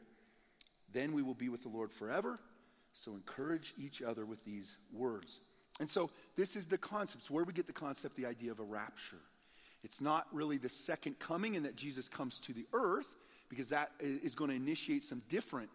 Then 0.93 1.13
we 1.13 1.21
will 1.21 1.33
be 1.33 1.49
with 1.49 1.63
the 1.63 1.69
Lord 1.69 1.91
forever. 1.91 2.39
So 2.93 3.11
encourage 3.11 3.73
each 3.77 4.01
other 4.01 4.25
with 4.25 4.43
these 4.45 4.77
words. 4.93 5.41
And 5.79 5.89
so 5.89 6.09
this 6.35 6.55
is 6.55 6.67
the 6.67 6.77
concept. 6.77 7.23
It's 7.23 7.31
where 7.31 7.43
we 7.43 7.51
get 7.51 7.67
the 7.67 7.73
concept, 7.73 8.15
the 8.15 8.25
idea 8.25 8.51
of 8.51 8.59
a 8.59 8.63
rapture. 8.63 9.19
It's 9.83 9.99
not 9.99 10.27
really 10.31 10.57
the 10.57 10.69
second 10.69 11.19
coming 11.19 11.55
and 11.55 11.65
that 11.65 11.75
Jesus 11.75 12.07
comes 12.07 12.39
to 12.41 12.53
the 12.53 12.65
earth, 12.73 13.07
because 13.49 13.69
that 13.69 13.91
is 13.99 14.33
going 14.33 14.49
to 14.49 14.55
initiate 14.55 15.03
some 15.03 15.21
different 15.29 15.69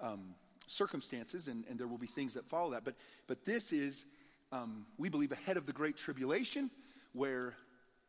um, 0.00 0.34
circumstances, 0.66 1.48
and, 1.48 1.64
and, 1.70 1.78
there 1.78 1.86
will 1.86 1.98
be 1.98 2.06
things 2.06 2.34
that 2.34 2.44
follow 2.44 2.72
that. 2.72 2.84
But, 2.84 2.94
but 3.26 3.44
this 3.44 3.72
is, 3.72 4.04
um, 4.52 4.86
we 4.98 5.08
believe, 5.08 5.32
ahead 5.32 5.56
of 5.56 5.66
the 5.66 5.72
Great 5.72 5.96
Tribulation, 5.96 6.70
where 7.12 7.54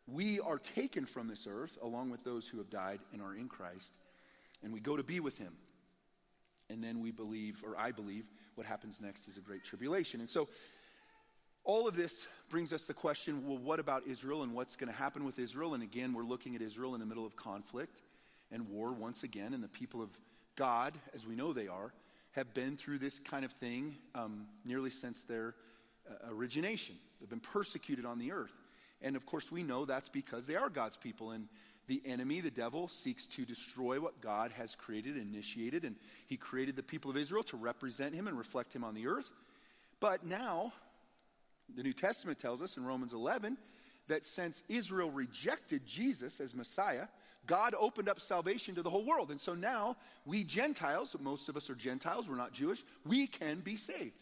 we 0.08 0.40
are 0.40 0.58
taken 0.58 1.06
from 1.06 1.28
this 1.28 1.48
earth 1.50 1.78
along 1.82 2.10
with 2.10 2.24
those 2.24 2.48
who 2.48 2.58
have 2.58 2.70
died 2.70 3.00
and 3.14 3.22
are 3.22 3.36
in 3.36 3.48
Christ, 3.48 3.96
and 4.66 4.74
we 4.74 4.82
go 4.82 4.98
to 4.98 5.04
be 5.04 5.22
with 5.22 5.38
him. 5.38 5.54
And 6.70 6.84
then 6.84 7.00
we 7.00 7.12
believe, 7.12 7.64
or 7.66 7.78
I 7.78 7.92
believe, 7.92 8.26
what 8.56 8.66
happens 8.66 9.00
next 9.00 9.28
is 9.28 9.38
a 9.38 9.42
great 9.42 9.64
tribulation. 9.64 10.20
And 10.20 10.28
so 10.28 10.50
all 11.64 11.88
of 11.88 11.96
this 11.96 12.28
brings 12.50 12.74
us 12.74 12.86
the 12.86 12.94
question 12.94 13.48
well, 13.48 13.60
what 13.60 13.80
about 13.80 14.08
Israel 14.08 14.42
and 14.42 14.54
what's 14.54 14.76
going 14.76 14.92
to 14.92 14.98
happen 14.98 15.24
with 15.24 15.38
Israel? 15.38 15.76
And 15.76 15.84
again, 15.84 16.14
we're 16.14 16.24
looking 16.24 16.56
at 16.56 16.62
Israel 16.62 16.96
in 16.96 17.00
the 17.00 17.06
middle 17.06 17.26
of 17.26 17.36
conflict 17.36 18.02
and 18.52 18.68
war 18.68 18.92
once 18.92 19.24
again. 19.24 19.54
And 19.54 19.64
the 19.64 19.70
people 19.70 20.02
of 20.02 20.10
God, 20.56 20.94
as 21.14 21.28
we 21.28 21.36
know 21.36 21.54
they 21.54 21.68
are, 21.68 21.94
have 22.32 22.52
been 22.56 22.76
through 22.76 22.98
this 22.98 23.20
kind 23.20 23.46
of 23.46 23.52
thing 23.52 23.96
um, 24.16 24.48
nearly 24.66 24.90
since 24.90 25.24
their 25.24 25.54
uh, 26.10 26.34
origination. 26.34 26.96
They've 27.20 27.30
been 27.30 27.40
persecuted 27.40 28.06
on 28.06 28.18
the 28.18 28.32
earth. 28.32 28.54
And 29.02 29.16
of 29.16 29.28
course, 29.28 29.52
we 29.52 29.62
know 29.62 29.86
that's 29.86 30.10
because 30.10 30.48
they 30.48 30.56
are 30.56 30.70
God's 30.70 30.98
people. 30.98 31.32
And 31.32 31.48
the 31.88 32.02
enemy, 32.06 32.42
the 32.42 32.52
devil, 32.52 32.88
seeks 32.88 33.26
to 33.28 33.46
destroy 33.46 34.00
what 34.00 34.22
God 34.22 34.52
has 34.52 34.76
created, 34.76 35.16
and 35.16 35.34
initiated. 35.34 35.84
And 35.84 35.96
he 36.28 36.38
created 36.38 36.76
the 36.76 36.84
people 36.84 37.12
of 37.12 37.18
Israel 37.18 37.44
to 37.44 37.58
represent 37.58 38.14
him 38.14 38.28
and 38.28 38.38
reflect 38.38 38.76
him 38.76 38.84
on 38.84 38.94
the 38.94 39.08
earth. 39.08 39.30
But 40.00 40.26
now, 40.26 40.74
the 41.76 41.84
New 41.84 41.94
Testament 41.94 42.40
tells 42.40 42.62
us 42.62 42.78
in 42.78 42.86
Romans 42.86 43.14
11 43.14 43.58
that 44.08 44.26
since 44.26 44.64
Israel 44.70 45.10
rejected 45.10 45.86
Jesus 45.86 46.40
as 46.40 46.54
Messiah, 46.54 47.08
God 47.48 47.74
opened 47.80 48.10
up 48.10 48.20
salvation 48.20 48.76
to 48.76 48.82
the 48.82 48.90
whole 48.90 49.06
world. 49.06 49.32
And 49.32 49.40
so 49.40 49.54
now 49.54 49.98
we 50.26 50.44
Gentiles, 50.44 51.16
most 51.20 51.50
of 51.50 51.58
us 51.58 51.70
are 51.70 51.76
Gentiles, 51.76 52.30
we're 52.30 52.36
not 52.36 52.54
Jewish, 52.54 52.84
we 53.06 53.28
can 53.28 53.60
be 53.60 53.78
saved. 53.78 54.14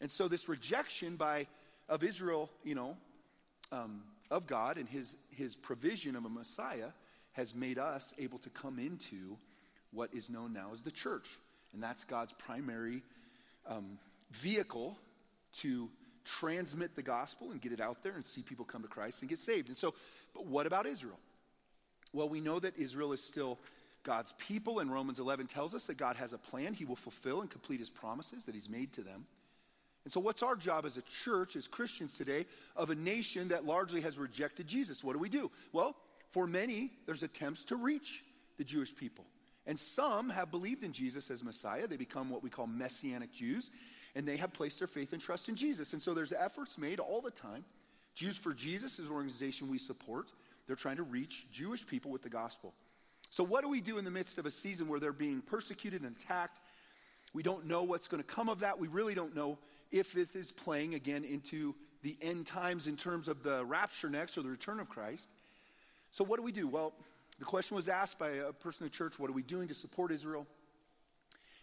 And 0.00 0.10
so 0.10 0.28
this 0.28 0.48
rejection 0.48 1.16
by 1.16 1.46
of 1.88 2.04
Israel, 2.04 2.50
you 2.64 2.74
know, 2.74 2.96
um, 3.72 4.02
of 4.30 4.46
God 4.46 4.76
and 4.76 4.88
his, 4.88 5.16
his 5.30 5.56
provision 5.56 6.16
of 6.16 6.24
a 6.24 6.28
Messiah 6.28 6.90
has 7.32 7.54
made 7.54 7.78
us 7.78 8.14
able 8.18 8.38
to 8.38 8.50
come 8.50 8.78
into 8.78 9.36
what 9.92 10.12
is 10.12 10.28
known 10.28 10.52
now 10.52 10.70
as 10.72 10.82
the 10.82 10.90
church. 10.90 11.28
And 11.72 11.82
that's 11.82 12.04
God's 12.04 12.32
primary 12.32 13.02
um, 13.66 13.98
vehicle 14.30 14.96
to 15.58 15.88
transmit 16.24 16.94
the 16.94 17.02
gospel 17.02 17.50
and 17.50 17.60
get 17.60 17.72
it 17.72 17.80
out 17.80 18.02
there 18.02 18.12
and 18.12 18.24
see 18.26 18.42
people 18.42 18.64
come 18.64 18.82
to 18.82 18.88
Christ 18.88 19.22
and 19.22 19.28
get 19.28 19.38
saved. 19.38 19.68
And 19.68 19.76
so, 19.76 19.94
but 20.34 20.46
what 20.46 20.66
about 20.66 20.86
Israel? 20.86 21.18
Well, 22.12 22.28
we 22.28 22.40
know 22.40 22.58
that 22.58 22.76
Israel 22.76 23.12
is 23.12 23.22
still 23.22 23.58
God's 24.02 24.32
people, 24.38 24.78
and 24.78 24.92
Romans 24.92 25.18
11 25.18 25.46
tells 25.46 25.74
us 25.74 25.86
that 25.86 25.96
God 25.96 26.16
has 26.16 26.32
a 26.32 26.38
plan. 26.38 26.72
He 26.72 26.84
will 26.84 26.96
fulfill 26.96 27.40
and 27.40 27.50
complete 27.50 27.80
his 27.80 27.90
promises 27.90 28.46
that 28.46 28.54
he's 28.54 28.68
made 28.68 28.92
to 28.94 29.02
them. 29.02 29.26
And 30.04 30.12
so, 30.12 30.20
what's 30.20 30.42
our 30.42 30.56
job 30.56 30.86
as 30.86 30.96
a 30.96 31.02
church, 31.02 31.56
as 31.56 31.66
Christians 31.66 32.16
today, 32.16 32.46
of 32.76 32.90
a 32.90 32.94
nation 32.94 33.48
that 33.48 33.64
largely 33.64 34.00
has 34.02 34.18
rejected 34.18 34.66
Jesus? 34.66 35.04
What 35.04 35.12
do 35.12 35.18
we 35.18 35.28
do? 35.28 35.50
Well, 35.72 35.96
for 36.30 36.46
many, 36.46 36.90
there's 37.06 37.22
attempts 37.22 37.64
to 37.66 37.76
reach 37.76 38.22
the 38.56 38.64
Jewish 38.64 38.94
people. 38.94 39.24
And 39.66 39.78
some 39.78 40.30
have 40.30 40.50
believed 40.50 40.82
in 40.82 40.92
Jesus 40.92 41.30
as 41.30 41.44
Messiah. 41.44 41.86
They 41.86 41.96
become 41.96 42.30
what 42.30 42.42
we 42.42 42.48
call 42.48 42.66
Messianic 42.66 43.32
Jews 43.32 43.70
and 44.18 44.26
they 44.26 44.36
have 44.36 44.52
placed 44.52 44.80
their 44.80 44.88
faith 44.88 45.12
and 45.12 45.22
trust 45.22 45.48
in 45.48 45.54
Jesus. 45.54 45.92
And 45.92 46.02
so 46.02 46.12
there's 46.12 46.32
efforts 46.32 46.76
made 46.76 46.98
all 46.98 47.20
the 47.20 47.30
time. 47.30 47.64
Jews 48.16 48.36
for 48.36 48.52
Jesus 48.52 48.98
is 48.98 49.08
an 49.08 49.14
organization 49.14 49.70
we 49.70 49.78
support. 49.78 50.32
They're 50.66 50.74
trying 50.74 50.96
to 50.96 51.04
reach 51.04 51.46
Jewish 51.52 51.86
people 51.86 52.10
with 52.10 52.22
the 52.22 52.28
gospel. 52.28 52.74
So, 53.30 53.44
what 53.44 53.62
do 53.62 53.68
we 53.68 53.80
do 53.80 53.96
in 53.96 54.04
the 54.04 54.10
midst 54.10 54.38
of 54.38 54.44
a 54.46 54.50
season 54.50 54.88
where 54.88 54.98
they're 54.98 55.12
being 55.12 55.40
persecuted 55.40 56.02
and 56.02 56.16
attacked? 56.16 56.58
We 57.32 57.44
don't 57.44 57.66
know 57.66 57.84
what's 57.84 58.08
going 58.08 58.22
to 58.22 58.26
come 58.26 58.48
of 58.48 58.60
that. 58.60 58.80
We 58.80 58.88
really 58.88 59.14
don't 59.14 59.36
know 59.36 59.58
if 59.90 60.12
this 60.12 60.34
is 60.34 60.52
playing 60.52 60.94
again 60.94 61.24
into 61.24 61.74
the 62.02 62.16
end 62.22 62.46
times 62.46 62.86
in 62.86 62.96
terms 62.96 63.28
of 63.28 63.42
the 63.42 63.64
rapture 63.64 64.08
next 64.08 64.38
or 64.38 64.42
the 64.42 64.48
return 64.48 64.80
of 64.80 64.88
Christ. 64.88 65.28
So, 66.10 66.24
what 66.24 66.36
do 66.36 66.42
we 66.42 66.52
do? 66.52 66.68
Well, 66.68 66.92
the 67.38 67.44
question 67.44 67.76
was 67.76 67.88
asked 67.88 68.18
by 68.18 68.30
a 68.30 68.52
person 68.52 68.84
in 68.84 68.90
the 68.90 68.96
church 68.96 69.18
what 69.18 69.30
are 69.30 69.34
we 69.34 69.42
doing 69.42 69.68
to 69.68 69.74
support 69.74 70.12
Israel? 70.12 70.46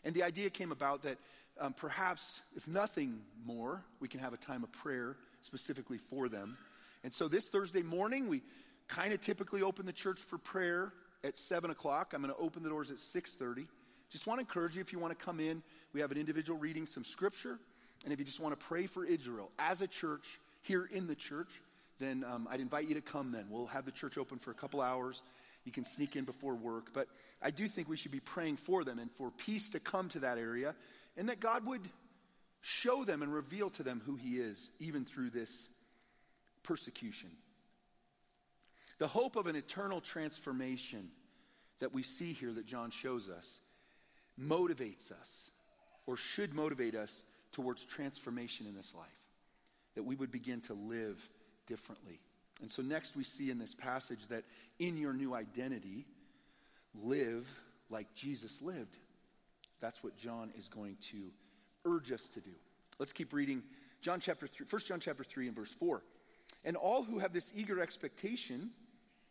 And 0.03 0.13
the 0.13 0.23
idea 0.23 0.49
came 0.49 0.71
about 0.71 1.01
that 1.03 1.17
um, 1.59 1.73
perhaps, 1.73 2.41
if 2.55 2.67
nothing 2.67 3.21
more, 3.45 3.83
we 3.99 4.07
can 4.07 4.19
have 4.19 4.33
a 4.33 4.37
time 4.37 4.63
of 4.63 4.71
prayer 4.71 5.15
specifically 5.41 5.97
for 5.97 6.27
them. 6.27 6.57
And 7.03 7.13
so 7.13 7.27
this 7.27 7.49
Thursday 7.49 7.81
morning, 7.81 8.27
we 8.27 8.41
kind 8.87 9.13
of 9.13 9.21
typically 9.21 9.61
open 9.61 9.85
the 9.85 9.93
church 9.93 10.19
for 10.19 10.37
prayer 10.37 10.91
at 11.23 11.37
7 11.37 11.71
o'clock. 11.71 12.13
I'm 12.13 12.21
going 12.21 12.33
to 12.33 12.39
open 12.39 12.61
the 12.61 12.69
doors 12.69 12.91
at 12.91 12.97
6.30. 12.97 13.67
Just 14.09 14.27
want 14.27 14.39
to 14.39 14.41
encourage 14.41 14.75
you, 14.75 14.81
if 14.81 14.91
you 14.91 14.99
want 14.99 15.17
to 15.17 15.25
come 15.25 15.39
in, 15.39 15.63
we 15.93 16.01
have 16.01 16.11
an 16.11 16.17
individual 16.17 16.59
reading 16.59 16.85
some 16.85 17.03
scripture. 17.03 17.57
And 18.05 18.13
if 18.13 18.19
you 18.19 18.25
just 18.25 18.39
want 18.39 18.57
to 18.57 18.65
pray 18.65 18.85
for 18.85 19.03
Israel 19.03 19.51
as 19.59 19.81
a 19.81 19.87
church, 19.87 20.39
here 20.65 20.87
in 20.91 21.07
the 21.07 21.15
church, 21.15 21.49
then 21.99 22.25
um, 22.27 22.47
I'd 22.49 22.59
invite 22.59 22.87
you 22.87 22.95
to 22.95 23.01
come 23.01 23.31
then. 23.31 23.45
We'll 23.49 23.67
have 23.67 23.85
the 23.85 23.91
church 23.91 24.17
open 24.17 24.39
for 24.39 24.51
a 24.51 24.55
couple 24.55 24.81
hours. 24.81 25.21
You 25.63 25.71
can 25.71 25.85
sneak 25.85 26.15
in 26.15 26.25
before 26.25 26.55
work. 26.55 26.87
But 26.93 27.07
I 27.41 27.51
do 27.51 27.67
think 27.67 27.87
we 27.87 27.97
should 27.97 28.11
be 28.11 28.19
praying 28.19 28.57
for 28.57 28.83
them 28.83 28.99
and 28.99 29.11
for 29.11 29.31
peace 29.31 29.69
to 29.69 29.79
come 29.79 30.09
to 30.09 30.19
that 30.19 30.37
area 30.37 30.75
and 31.17 31.29
that 31.29 31.39
God 31.39 31.65
would 31.65 31.81
show 32.61 33.03
them 33.03 33.21
and 33.21 33.33
reveal 33.33 33.69
to 33.71 33.83
them 33.83 34.01
who 34.05 34.15
He 34.15 34.37
is, 34.37 34.71
even 34.79 35.05
through 35.05 35.29
this 35.29 35.69
persecution. 36.63 37.29
The 38.97 39.07
hope 39.07 39.35
of 39.35 39.47
an 39.47 39.55
eternal 39.55 40.01
transformation 40.01 41.09
that 41.79 41.93
we 41.93 42.01
see 42.01 42.33
here 42.33 42.51
that 42.53 42.65
John 42.65 42.91
shows 42.91 43.29
us 43.29 43.61
motivates 44.41 45.11
us, 45.11 45.51
or 46.05 46.17
should 46.17 46.53
motivate 46.53 46.93
us, 46.93 47.23
towards 47.55 47.85
transformation 47.85 48.67
in 48.67 48.75
this 48.75 48.93
life, 48.93 49.07
that 49.95 50.03
we 50.03 50.15
would 50.15 50.31
begin 50.31 50.59
to 50.59 50.73
live 50.73 51.29
differently. 51.67 52.19
And 52.61 52.69
so, 52.69 52.81
next, 52.81 53.15
we 53.15 53.23
see 53.23 53.49
in 53.49 53.59
this 53.59 53.73
passage 53.73 54.27
that 54.27 54.43
in 54.77 54.97
your 54.97 55.13
new 55.13 55.33
identity, 55.33 56.05
live 56.93 57.47
like 57.89 58.13
Jesus 58.13 58.61
lived. 58.61 58.97
That's 59.79 60.03
what 60.03 60.17
John 60.17 60.51
is 60.57 60.67
going 60.67 60.97
to 61.11 61.31
urge 61.85 62.11
us 62.11 62.27
to 62.29 62.41
do. 62.41 62.51
Let's 62.99 63.13
keep 63.13 63.31
reading 63.31 63.63
John 64.01 64.19
chapter 64.19 64.47
3, 64.47 64.65
1 64.69 64.81
John 64.87 64.99
chapter 64.99 65.23
3 65.23 65.47
and 65.47 65.55
verse 65.55 65.73
4. 65.73 66.01
And 66.65 66.75
all 66.75 67.03
who 67.03 67.19
have 67.19 67.31
this 67.31 67.53
eager 67.55 67.79
expectation 67.79 68.71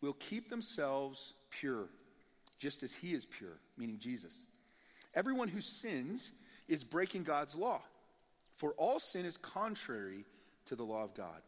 will 0.01 0.13
keep 0.13 0.49
themselves 0.49 1.33
pure, 1.51 1.89
just 2.57 2.81
as 2.81 2.93
he 2.93 3.13
is 3.13 3.25
pure, 3.25 3.59
meaning 3.77 3.99
Jesus. 3.99 4.47
Everyone 5.13 5.47
who 5.47 5.61
sins 5.61 6.31
is 6.67 6.83
breaking 6.83 7.23
God's 7.23 7.55
law, 7.55 7.81
for 8.55 8.73
all 8.73 8.99
sin 8.99 9.25
is 9.25 9.37
contrary 9.37 10.25
to 10.67 10.75
the 10.75 10.83
law 10.83 11.03
of 11.03 11.13
God. 11.13 11.41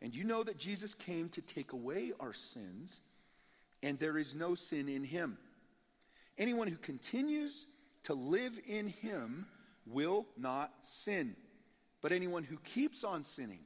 And 0.00 0.14
you 0.14 0.24
know 0.24 0.42
that 0.44 0.58
Jesus 0.58 0.94
came 0.94 1.28
to 1.30 1.42
take 1.42 1.72
away 1.72 2.12
our 2.20 2.32
sins, 2.32 3.00
and 3.82 3.98
there 3.98 4.16
is 4.16 4.34
no 4.34 4.54
sin 4.54 4.88
in 4.88 5.04
him. 5.04 5.38
Anyone 6.36 6.68
who 6.68 6.76
continues 6.76 7.66
to 8.04 8.14
live 8.14 8.58
in 8.66 8.88
him 8.88 9.46
will 9.86 10.26
not 10.36 10.72
sin. 10.82 11.34
But 12.00 12.12
anyone 12.12 12.44
who 12.44 12.58
keeps 12.58 13.02
on 13.02 13.24
sinning 13.24 13.60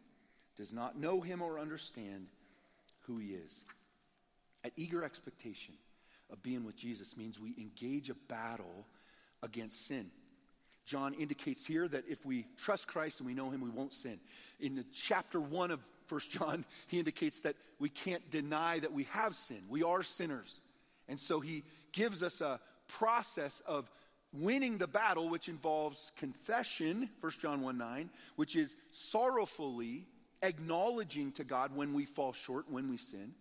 does 0.56 0.72
not 0.72 0.98
know 0.98 1.20
him 1.20 1.42
or 1.42 1.58
understand 1.58 2.28
who 3.06 3.18
he 3.18 3.28
is. 3.28 3.64
An 4.64 4.70
eager 4.76 5.04
expectation 5.04 5.74
of 6.30 6.42
being 6.42 6.64
with 6.64 6.76
Jesus 6.76 7.16
means 7.16 7.38
we 7.38 7.54
engage 7.58 8.08
a 8.08 8.14
battle 8.14 8.86
against 9.42 9.86
sin. 9.86 10.10
John 10.84 11.14
indicates 11.14 11.64
here 11.66 11.86
that 11.88 12.04
if 12.08 12.24
we 12.24 12.46
trust 12.58 12.86
Christ 12.86 13.20
and 13.20 13.26
we 13.26 13.34
know 13.34 13.50
him, 13.50 13.60
we 13.60 13.70
won't 13.70 13.94
sin. 13.94 14.18
In 14.60 14.74
the 14.74 14.84
chapter 14.94 15.40
1 15.40 15.70
of 15.70 15.80
First 16.06 16.30
John, 16.30 16.64
he 16.88 16.98
indicates 16.98 17.42
that 17.42 17.54
we 17.78 17.88
can't 17.88 18.30
deny 18.30 18.78
that 18.78 18.92
we 18.92 19.04
have 19.04 19.34
sin. 19.34 19.62
We 19.68 19.82
are 19.82 20.02
sinners. 20.02 20.60
And 21.08 21.18
so 21.18 21.40
he 21.40 21.64
gives 21.92 22.22
us 22.22 22.40
a 22.40 22.60
process 22.88 23.60
of 23.66 23.90
winning 24.32 24.78
the 24.78 24.86
battle, 24.86 25.28
which 25.28 25.48
involves 25.48 26.12
confession, 26.16 27.08
1 27.20 27.32
John 27.40 27.62
1 27.62 27.78
9, 27.78 28.10
which 28.36 28.56
is 28.56 28.76
sorrowfully 28.90 30.06
acknowledging 30.42 31.32
to 31.32 31.44
God 31.44 31.74
when 31.74 31.94
we 31.94 32.04
fall 32.04 32.32
short, 32.32 32.70
when 32.70 32.90
we 32.90 32.96
sin. 32.96 33.34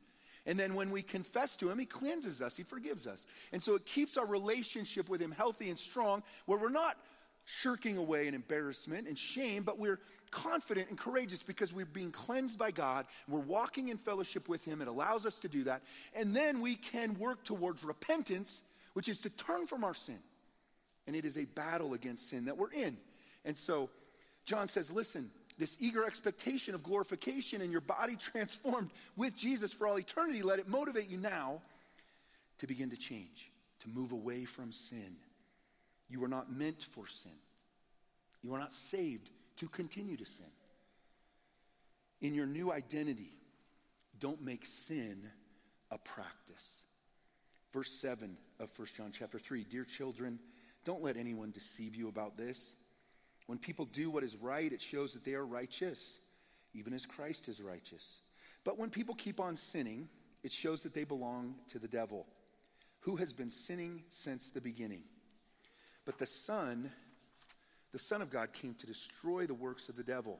And 0.45 0.57
then 0.57 0.73
when 0.73 0.89
we 0.89 1.03
confess 1.03 1.55
to 1.57 1.69
him, 1.69 1.77
he 1.77 1.85
cleanses 1.85 2.41
us, 2.41 2.57
he 2.57 2.63
forgives 2.63 3.05
us. 3.05 3.27
And 3.53 3.61
so 3.61 3.75
it 3.75 3.85
keeps 3.85 4.17
our 4.17 4.25
relationship 4.25 5.07
with 5.07 5.21
him 5.21 5.31
healthy 5.31 5.69
and 5.69 5.77
strong, 5.77 6.23
where 6.45 6.57
we're 6.57 6.69
not 6.69 6.97
shirking 7.45 7.97
away 7.97 8.27
in 8.27 8.33
embarrassment 8.33 9.07
and 9.07 9.17
shame, 9.17 9.63
but 9.63 9.77
we're 9.77 9.99
confident 10.29 10.89
and 10.89 10.97
courageous 10.97 11.43
because 11.43 11.73
we're 11.73 11.85
being 11.85 12.11
cleansed 12.11 12.57
by 12.57 12.71
God. 12.71 13.05
We're 13.27 13.39
walking 13.39 13.89
in 13.89 13.97
fellowship 13.97 14.47
with 14.47 14.63
him. 14.63 14.81
It 14.81 14.87
allows 14.87 15.25
us 15.25 15.39
to 15.39 15.47
do 15.47 15.63
that. 15.65 15.81
And 16.15 16.33
then 16.33 16.61
we 16.61 16.75
can 16.75 17.17
work 17.19 17.43
towards 17.43 17.83
repentance, 17.83 18.63
which 18.93 19.09
is 19.09 19.19
to 19.21 19.29
turn 19.29 19.67
from 19.67 19.83
our 19.83 19.93
sin. 19.93 20.19
And 21.07 21.15
it 21.15 21.25
is 21.25 21.37
a 21.37 21.45
battle 21.45 21.93
against 21.93 22.29
sin 22.29 22.45
that 22.45 22.57
we're 22.57 22.71
in. 22.71 22.97
And 23.43 23.57
so 23.57 23.89
John 24.45 24.67
says, 24.67 24.91
listen, 24.91 25.31
this 25.57 25.77
eager 25.79 26.05
expectation 26.05 26.73
of 26.75 26.83
glorification 26.83 27.61
and 27.61 27.71
your 27.71 27.81
body 27.81 28.15
transformed 28.19 28.91
with 29.17 29.35
Jesus 29.35 29.73
for 29.73 29.87
all 29.87 29.99
eternity, 29.99 30.41
let 30.41 30.59
it 30.59 30.67
motivate 30.67 31.09
you 31.09 31.17
now 31.17 31.61
to 32.59 32.67
begin 32.67 32.91
to 32.91 32.97
change, 32.97 33.51
to 33.81 33.89
move 33.89 34.11
away 34.11 34.45
from 34.45 34.71
sin. 34.71 35.17
You 36.11 36.21
are 36.25 36.27
not 36.27 36.51
meant 36.51 36.83
for 36.83 37.07
sin. 37.07 37.31
You 38.41 38.53
are 38.53 38.59
not 38.59 38.73
saved 38.73 39.29
to 39.57 39.69
continue 39.69 40.17
to 40.17 40.25
sin. 40.25 40.51
In 42.19 42.33
your 42.33 42.45
new 42.45 42.69
identity, 42.69 43.31
don't 44.19 44.41
make 44.41 44.65
sin 44.65 45.23
a 45.89 45.97
practice. 45.97 46.83
Verse 47.71 47.91
7 47.91 48.35
of 48.59 48.77
1 48.77 48.87
John 48.93 49.11
chapter 49.17 49.39
3 49.39 49.63
Dear 49.63 49.85
children, 49.85 50.37
don't 50.83 51.01
let 51.01 51.15
anyone 51.15 51.51
deceive 51.51 51.95
you 51.95 52.09
about 52.09 52.35
this. 52.35 52.75
When 53.47 53.57
people 53.57 53.85
do 53.85 54.09
what 54.09 54.23
is 54.23 54.35
right, 54.35 54.71
it 54.71 54.81
shows 54.81 55.13
that 55.13 55.23
they 55.23 55.33
are 55.33 55.45
righteous, 55.45 56.19
even 56.73 56.93
as 56.93 57.05
Christ 57.05 57.47
is 57.47 57.61
righteous. 57.61 58.19
But 58.65 58.77
when 58.77 58.89
people 58.89 59.15
keep 59.15 59.39
on 59.39 59.55
sinning, 59.55 60.09
it 60.43 60.51
shows 60.51 60.83
that 60.83 60.93
they 60.93 61.05
belong 61.05 61.55
to 61.69 61.79
the 61.79 61.87
devil, 61.87 62.27
who 63.01 63.15
has 63.15 63.31
been 63.31 63.49
sinning 63.49 64.03
since 64.09 64.51
the 64.51 64.61
beginning. 64.61 65.03
But 66.05 66.17
the 66.17 66.25
Son, 66.25 66.91
the 67.91 67.99
Son 67.99 68.21
of 68.21 68.29
God, 68.29 68.53
came 68.53 68.75
to 68.75 68.87
destroy 68.87 69.45
the 69.45 69.53
works 69.53 69.89
of 69.89 69.95
the 69.95 70.03
devil. 70.03 70.39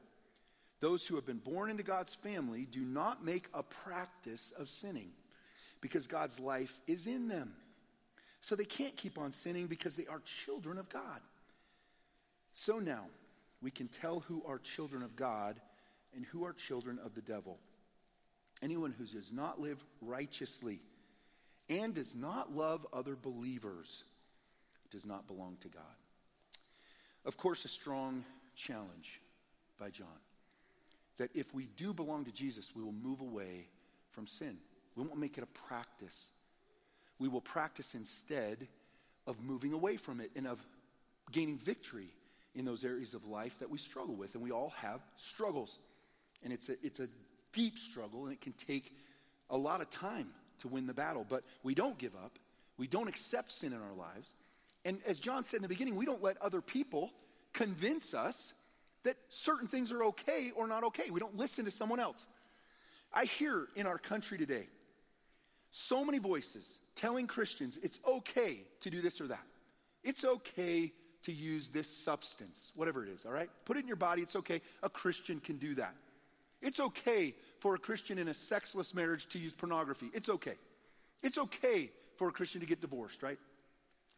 Those 0.80 1.06
who 1.06 1.14
have 1.14 1.26
been 1.26 1.38
born 1.38 1.70
into 1.70 1.84
God's 1.84 2.14
family 2.14 2.66
do 2.68 2.80
not 2.80 3.24
make 3.24 3.48
a 3.54 3.62
practice 3.62 4.52
of 4.58 4.68
sinning 4.68 5.12
because 5.80 6.06
God's 6.06 6.40
life 6.40 6.80
is 6.88 7.06
in 7.06 7.28
them. 7.28 7.52
So 8.40 8.56
they 8.56 8.64
can't 8.64 8.96
keep 8.96 9.18
on 9.18 9.30
sinning 9.30 9.68
because 9.68 9.94
they 9.94 10.06
are 10.06 10.20
children 10.24 10.78
of 10.78 10.88
God. 10.88 11.20
So 12.52 12.80
now 12.80 13.04
we 13.62 13.70
can 13.70 13.86
tell 13.86 14.20
who 14.20 14.42
are 14.46 14.58
children 14.58 15.04
of 15.04 15.14
God 15.14 15.60
and 16.14 16.24
who 16.26 16.44
are 16.44 16.52
children 16.52 16.98
of 17.04 17.14
the 17.14 17.22
devil. 17.22 17.58
Anyone 18.62 18.92
who 18.96 19.04
does 19.04 19.32
not 19.32 19.60
live 19.60 19.82
righteously 20.00 20.80
and 21.70 21.94
does 21.94 22.14
not 22.14 22.54
love 22.54 22.84
other 22.92 23.16
believers 23.16 24.04
does 24.92 25.06
not 25.06 25.26
belong 25.26 25.56
to 25.60 25.68
God. 25.68 25.82
Of 27.24 27.36
course, 27.36 27.64
a 27.64 27.68
strong 27.68 28.24
challenge 28.54 29.20
by 29.78 29.90
John 29.90 30.06
that 31.18 31.30
if 31.34 31.52
we 31.54 31.66
do 31.76 31.92
belong 31.92 32.24
to 32.24 32.32
Jesus, 32.32 32.72
we 32.74 32.82
will 32.82 32.92
move 32.92 33.20
away 33.20 33.66
from 34.10 34.26
sin. 34.26 34.56
We 34.96 35.04
won't 35.04 35.18
make 35.18 35.38
it 35.38 35.44
a 35.44 35.68
practice. 35.68 36.30
We 37.18 37.28
will 37.28 37.40
practice 37.40 37.94
instead 37.94 38.66
of 39.26 39.42
moving 39.42 39.72
away 39.72 39.96
from 39.96 40.20
it 40.20 40.30
and 40.36 40.46
of 40.46 40.64
gaining 41.30 41.58
victory 41.58 42.08
in 42.54 42.64
those 42.64 42.84
areas 42.84 43.14
of 43.14 43.26
life 43.26 43.58
that 43.60 43.70
we 43.70 43.78
struggle 43.78 44.14
with. 44.14 44.34
And 44.34 44.42
we 44.42 44.50
all 44.50 44.74
have 44.78 45.00
struggles. 45.16 45.78
And 46.44 46.52
it's 46.52 46.68
a, 46.68 46.72
it's 46.82 47.00
a 47.00 47.08
deep 47.52 47.78
struggle, 47.78 48.24
and 48.24 48.32
it 48.32 48.40
can 48.40 48.52
take 48.52 48.92
a 49.50 49.56
lot 49.56 49.80
of 49.80 49.90
time 49.90 50.28
to 50.60 50.68
win 50.68 50.86
the 50.86 50.94
battle. 50.94 51.26
But 51.28 51.44
we 51.62 51.74
don't 51.74 51.98
give 51.98 52.14
up, 52.16 52.38
we 52.78 52.86
don't 52.86 53.08
accept 53.08 53.52
sin 53.52 53.72
in 53.72 53.80
our 53.80 53.94
lives. 53.94 54.34
And 54.84 55.00
as 55.06 55.20
John 55.20 55.44
said 55.44 55.58
in 55.58 55.62
the 55.62 55.68
beginning, 55.68 55.96
we 55.96 56.06
don't 56.06 56.22
let 56.22 56.36
other 56.38 56.60
people 56.60 57.12
convince 57.52 58.14
us 58.14 58.52
that 59.04 59.16
certain 59.28 59.68
things 59.68 59.92
are 59.92 60.04
okay 60.04 60.52
or 60.56 60.66
not 60.66 60.84
okay. 60.84 61.10
We 61.10 61.20
don't 61.20 61.36
listen 61.36 61.64
to 61.64 61.70
someone 61.70 62.00
else. 62.00 62.28
I 63.12 63.24
hear 63.24 63.68
in 63.76 63.86
our 63.86 63.98
country 63.98 64.38
today 64.38 64.68
so 65.70 66.04
many 66.04 66.18
voices 66.18 66.78
telling 66.94 67.26
Christians 67.26 67.78
it's 67.82 68.00
okay 68.06 68.58
to 68.80 68.90
do 68.90 69.00
this 69.00 69.20
or 69.20 69.28
that. 69.28 69.44
It's 70.02 70.24
okay 70.24 70.92
to 71.22 71.32
use 71.32 71.68
this 71.68 71.88
substance, 71.88 72.72
whatever 72.74 73.04
it 73.04 73.10
is, 73.10 73.24
all 73.24 73.32
right? 73.32 73.48
Put 73.64 73.76
it 73.76 73.80
in 73.80 73.86
your 73.86 73.96
body, 73.96 74.22
it's 74.22 74.36
okay. 74.36 74.60
A 74.82 74.88
Christian 74.88 75.40
can 75.40 75.56
do 75.56 75.74
that. 75.76 75.94
It's 76.60 76.80
okay 76.80 77.34
for 77.60 77.74
a 77.74 77.78
Christian 77.78 78.18
in 78.18 78.28
a 78.28 78.34
sexless 78.34 78.94
marriage 78.94 79.26
to 79.28 79.38
use 79.38 79.54
pornography. 79.54 80.10
It's 80.14 80.28
okay. 80.28 80.54
It's 81.22 81.38
okay 81.38 81.90
for 82.16 82.28
a 82.28 82.32
Christian 82.32 82.60
to 82.60 82.66
get 82.66 82.80
divorced, 82.80 83.22
right? 83.22 83.38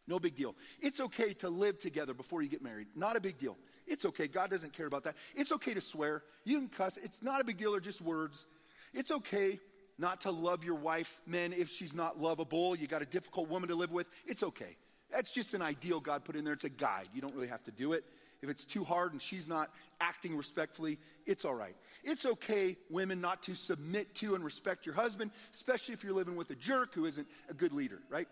No 0.07 0.19
big 0.19 0.35
deal. 0.35 0.55
It's 0.79 0.99
okay 0.99 1.33
to 1.35 1.49
live 1.49 1.79
together 1.79 2.13
before 2.13 2.41
you 2.41 2.49
get 2.49 2.61
married. 2.61 2.87
Not 2.95 3.15
a 3.15 3.21
big 3.21 3.37
deal. 3.37 3.57
It's 3.87 4.05
okay. 4.05 4.27
God 4.27 4.49
doesn't 4.49 4.73
care 4.73 4.85
about 4.85 5.03
that. 5.03 5.15
It's 5.35 5.51
okay 5.51 5.73
to 5.73 5.81
swear. 5.81 6.23
You 6.43 6.59
can 6.59 6.69
cuss. 6.69 6.97
It's 6.97 7.23
not 7.23 7.41
a 7.41 7.43
big 7.43 7.57
deal. 7.57 7.71
They're 7.71 7.79
just 7.79 8.01
words. 8.01 8.45
It's 8.93 9.11
okay 9.11 9.59
not 9.97 10.21
to 10.21 10.31
love 10.31 10.63
your 10.63 10.75
wife, 10.75 11.21
men, 11.25 11.53
if 11.53 11.69
she's 11.69 11.93
not 11.93 12.19
lovable. 12.19 12.75
You 12.75 12.87
got 12.87 13.01
a 13.01 13.05
difficult 13.05 13.49
woman 13.49 13.69
to 13.69 13.75
live 13.75 13.91
with. 13.91 14.09
It's 14.25 14.43
okay. 14.43 14.77
That's 15.11 15.31
just 15.31 15.53
an 15.53 15.61
ideal 15.61 15.99
God 15.99 16.25
put 16.25 16.35
in 16.35 16.43
there. 16.43 16.53
It's 16.53 16.65
a 16.65 16.69
guide. 16.69 17.07
You 17.13 17.21
don't 17.21 17.33
really 17.33 17.47
have 17.47 17.63
to 17.63 17.71
do 17.71 17.93
it. 17.93 18.03
If 18.41 18.49
it's 18.49 18.65
too 18.65 18.83
hard 18.83 19.13
and 19.13 19.21
she's 19.21 19.47
not 19.47 19.69
acting 20.01 20.35
respectfully, 20.35 20.99
it's 21.25 21.45
all 21.45 21.55
right. 21.55 21.75
It's 22.03 22.25
okay, 22.25 22.75
women, 22.89 23.21
not 23.21 23.41
to 23.43 23.55
submit 23.55 24.13
to 24.15 24.35
and 24.35 24.43
respect 24.43 24.85
your 24.85 24.93
husband, 24.93 25.31
especially 25.53 25.93
if 25.93 26.03
you're 26.03 26.13
living 26.13 26.35
with 26.35 26.49
a 26.51 26.55
jerk 26.55 26.93
who 26.93 27.05
isn't 27.05 27.27
a 27.49 27.53
good 27.53 27.71
leader, 27.71 27.99
right? 28.09 28.27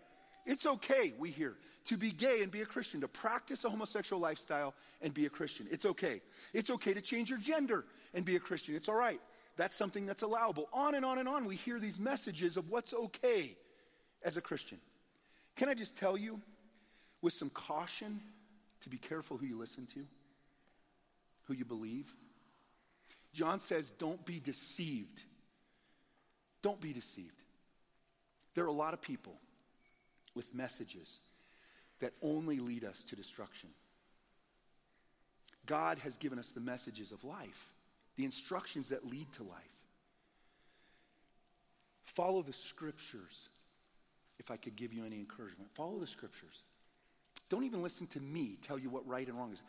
It's 0.46 0.66
okay, 0.66 1.14
we 1.18 1.30
hear, 1.30 1.54
to 1.86 1.96
be 1.96 2.10
gay 2.10 2.42
and 2.42 2.50
be 2.50 2.60
a 2.60 2.66
Christian, 2.66 3.00
to 3.00 3.08
practice 3.08 3.64
a 3.64 3.70
homosexual 3.70 4.20
lifestyle 4.20 4.74
and 5.00 5.12
be 5.12 5.26
a 5.26 5.30
Christian. 5.30 5.66
It's 5.70 5.86
okay. 5.86 6.20
It's 6.52 6.70
okay 6.70 6.94
to 6.94 7.00
change 7.00 7.30
your 7.30 7.38
gender 7.38 7.84
and 8.12 8.24
be 8.24 8.36
a 8.36 8.40
Christian. 8.40 8.74
It's 8.74 8.88
all 8.88 8.94
right. 8.94 9.20
That's 9.56 9.74
something 9.74 10.06
that's 10.06 10.22
allowable. 10.22 10.68
On 10.72 10.94
and 10.94 11.04
on 11.04 11.18
and 11.18 11.28
on, 11.28 11.46
we 11.46 11.56
hear 11.56 11.78
these 11.78 11.98
messages 11.98 12.56
of 12.56 12.70
what's 12.70 12.92
okay 12.92 13.56
as 14.22 14.36
a 14.36 14.40
Christian. 14.40 14.78
Can 15.56 15.68
I 15.68 15.74
just 15.74 15.96
tell 15.96 16.16
you, 16.16 16.40
with 17.22 17.32
some 17.32 17.50
caution, 17.50 18.20
to 18.82 18.90
be 18.90 18.98
careful 18.98 19.38
who 19.38 19.46
you 19.46 19.58
listen 19.58 19.86
to, 19.86 20.00
who 21.44 21.54
you 21.54 21.64
believe? 21.64 22.12
John 23.32 23.60
says, 23.60 23.90
don't 23.90 24.24
be 24.24 24.40
deceived. 24.40 25.22
Don't 26.62 26.80
be 26.80 26.92
deceived. 26.92 27.42
There 28.54 28.64
are 28.64 28.68
a 28.68 28.72
lot 28.72 28.94
of 28.94 29.00
people 29.00 29.34
with 30.34 30.54
messages 30.54 31.18
that 32.00 32.12
only 32.22 32.58
lead 32.58 32.84
us 32.84 33.04
to 33.04 33.16
destruction. 33.16 33.68
God 35.66 35.98
has 35.98 36.16
given 36.16 36.38
us 36.38 36.52
the 36.52 36.60
messages 36.60 37.12
of 37.12 37.24
life, 37.24 37.72
the 38.16 38.24
instructions 38.24 38.90
that 38.90 39.06
lead 39.06 39.30
to 39.32 39.42
life. 39.42 39.60
Follow 42.02 42.42
the 42.42 42.52
scriptures, 42.52 43.48
if 44.38 44.50
I 44.50 44.56
could 44.56 44.76
give 44.76 44.92
you 44.92 45.04
any 45.04 45.16
encouragement. 45.16 45.70
Follow 45.74 45.98
the 45.98 46.06
scriptures. 46.06 46.62
Don't 47.48 47.64
even 47.64 47.82
listen 47.82 48.06
to 48.08 48.20
me 48.20 48.56
tell 48.60 48.78
you 48.78 48.90
what 48.90 49.06
right 49.06 49.26
and 49.26 49.36
wrong 49.36 49.52
is. 49.52 49.62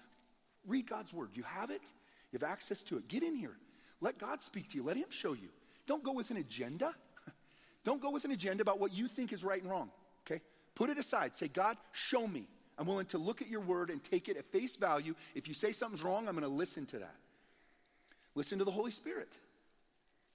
Read 0.68 0.88
God's 0.88 1.14
word. 1.14 1.30
You 1.34 1.44
have 1.44 1.70
it, 1.70 1.92
you 2.32 2.40
have 2.40 2.50
access 2.50 2.82
to 2.84 2.98
it. 2.98 3.08
Get 3.08 3.24
in 3.24 3.36
here. 3.36 3.56
Let 4.02 4.18
God 4.18 4.42
speak 4.42 4.70
to 4.72 4.78
you, 4.78 4.84
let 4.84 4.98
Him 4.98 5.10
show 5.10 5.34
you. 5.34 5.50
Don't 5.88 6.04
go 6.04 6.12
with 6.12 6.32
an 6.32 6.38
agenda. 6.38 6.94
Don't 7.84 8.02
go 8.02 8.10
with 8.10 8.26
an 8.26 8.32
agenda 8.32 8.62
about 8.62 8.80
what 8.80 8.92
you 8.94 9.08
think 9.08 9.32
is 9.32 9.44
right 9.44 9.62
and 9.62 9.72
wrong. 9.72 9.90
Put 10.76 10.90
it 10.90 10.98
aside. 10.98 11.36
Say, 11.36 11.48
God, 11.48 11.78
show 11.92 12.28
me. 12.28 12.48
I'm 12.78 12.86
willing 12.86 13.06
to 13.08 13.18
look 13.18 13.42
at 13.42 13.48
your 13.48 13.62
word 13.62 13.90
and 13.90 14.04
take 14.04 14.28
it 14.28 14.38
at 14.38 14.46
face 14.52 14.76
value. 14.76 15.16
If 15.34 15.48
you 15.48 15.54
say 15.54 15.72
something's 15.72 16.04
wrong, 16.04 16.28
I'm 16.28 16.36
going 16.36 16.48
to 16.48 16.50
listen 16.50 16.86
to 16.88 17.00
that. 17.00 17.16
Listen 18.36 18.60
to 18.60 18.66
the 18.66 18.72
Holy 18.72 18.92
Spirit. 18.92 19.38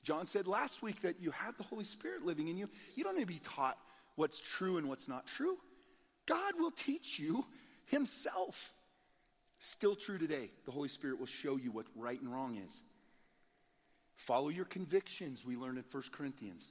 John 0.03 0.27
said 0.27 0.47
last 0.47 0.83
week 0.83 1.03
that 1.03 1.21
you 1.21 1.31
have 1.33 1.57
the 1.59 1.65
Holy 1.65 1.85
Spirit 1.85 2.25
living 2.25 2.49
in 2.49 2.57
you. 2.57 2.71
You 2.95 3.05
don't 3.05 3.15
need 3.15 3.23
to 3.23 3.27
be 3.27 3.41
taught 3.45 3.77
what's 4.17 4.41
true 4.41 4.79
and 4.79 4.89
what's 4.89 5.09
not 5.09 5.27
true. 5.27 5.59
God 6.25 6.55
will 6.59 6.71
teach 6.71 7.19
you 7.19 7.45
Himself. 7.87 8.73
Still 9.59 9.95
true 9.95 10.17
today. 10.17 10.51
The 10.65 10.71
Holy 10.71 10.89
Spirit 10.89 11.19
will 11.19 11.27
show 11.27 11.57
you 11.59 11.71
what 11.71 11.85
right 11.95 12.19
and 12.19 12.33
wrong 12.33 12.57
is. 12.57 12.83
Follow 14.15 14.49
your 14.49 14.65
convictions, 14.65 15.45
we 15.45 15.57
learned 15.57 15.79
in 15.79 15.85
1 15.91 16.03
Corinthians. 16.13 16.71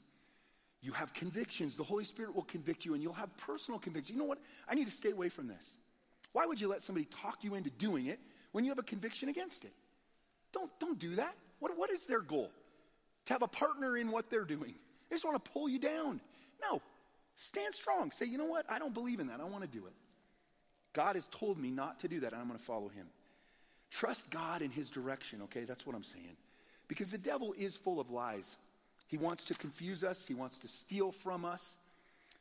You 0.82 0.92
have 0.94 1.14
convictions. 1.14 1.76
The 1.76 1.84
Holy 1.84 2.06
Spirit 2.06 2.36
will 2.36 2.44
convict 2.44 2.86
you, 2.86 2.94
and 2.94 3.04
you'll 3.04 3.14
have 3.14 3.36
personal 3.38 3.80
convictions. 3.80 4.16
You 4.16 4.22
know 4.22 4.30
what? 4.30 4.40
I 4.70 4.76
need 4.76 4.86
to 4.86 4.92
stay 4.92 5.12
away 5.12 5.30
from 5.30 5.48
this. 5.48 5.76
Why 6.32 6.46
would 6.46 6.62
you 6.62 6.68
let 6.68 6.82
somebody 6.82 7.06
talk 7.06 7.44
you 7.44 7.56
into 7.56 7.70
doing 7.72 8.08
it 8.08 8.20
when 8.52 8.64
you 8.64 8.72
have 8.72 8.80
a 8.80 8.84
conviction 8.84 9.30
against 9.30 9.66
it? 9.66 9.74
Don't, 10.54 10.72
don't 10.80 10.98
do 10.98 11.16
that. 11.16 11.36
What, 11.60 11.78
what 11.78 11.90
is 11.90 12.06
their 12.06 12.22
goal? 12.22 12.50
To 13.26 13.34
have 13.34 13.42
a 13.42 13.48
partner 13.48 13.98
in 13.98 14.10
what 14.12 14.30
they're 14.30 14.46
doing. 14.46 14.74
They 15.10 15.16
just 15.16 15.26
want 15.26 15.44
to 15.44 15.52
pull 15.52 15.68
you 15.68 15.80
down. 15.80 16.22
No. 16.62 16.82
Stand 17.36 17.74
strong. 17.74 18.12
Say, 18.12 18.26
you 18.26 18.38
know 18.38 18.46
what? 18.46 18.66
I 18.70 18.80
don't 18.80 18.94
believe 18.94 19.20
in 19.20 19.28
that. 19.28 19.40
I 19.42 19.46
want 19.46 19.64
to 19.64 19.70
do 19.70 19.86
it. 19.86 19.94
God 20.94 21.16
has 21.16 21.28
told 21.28 21.58
me 21.60 21.70
not 21.70 22.00
to 22.00 22.08
do 22.08 22.22
that, 22.22 22.32
and 22.32 22.42
I'm 22.42 22.48
going 22.48 22.58
to 22.58 22.66
follow 22.66 22.90
him. 22.90 23.08
Trust 23.92 24.32
God 24.32 24.62
in 24.62 24.72
his 24.72 24.90
direction, 24.90 25.42
okay? 25.44 25.64
That's 25.64 25.86
what 25.86 25.96
I'm 25.96 26.04
saying. 26.04 26.38
Because 26.88 27.12
the 27.12 27.18
devil 27.18 27.54
is 27.58 27.76
full 27.76 28.00
of 28.00 28.10
lies 28.10 28.58
He 29.10 29.18
wants 29.18 29.44
to 29.46 29.56
confuse 29.56 30.04
us, 30.04 30.26
He 30.28 30.36
wants 30.36 30.60
to 30.60 30.68
steal 30.68 31.12
from 31.12 31.44
us 31.44 31.78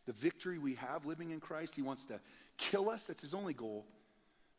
the 0.06 0.12
victory 0.12 0.58
we 0.58 0.74
have 0.76 1.06
living 1.06 1.30
in 1.30 1.40
Christ. 1.40 1.74
He 1.74 1.82
wants 1.82 2.04
to 2.06 2.20
kill 2.58 2.88
us, 2.88 3.06
that's 3.06 3.22
His 3.22 3.34
only 3.34 3.54
goal. 3.54 3.84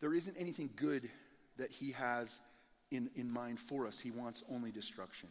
There 0.01 0.13
isn't 0.13 0.35
anything 0.37 0.71
good 0.75 1.09
that 1.57 1.71
He 1.71 1.91
has 1.91 2.39
in, 2.91 3.09
in 3.15 3.31
mind 3.31 3.59
for 3.59 3.85
us, 3.85 3.99
He 3.99 4.11
wants 4.11 4.43
only 4.51 4.71
destruction. 4.71 5.29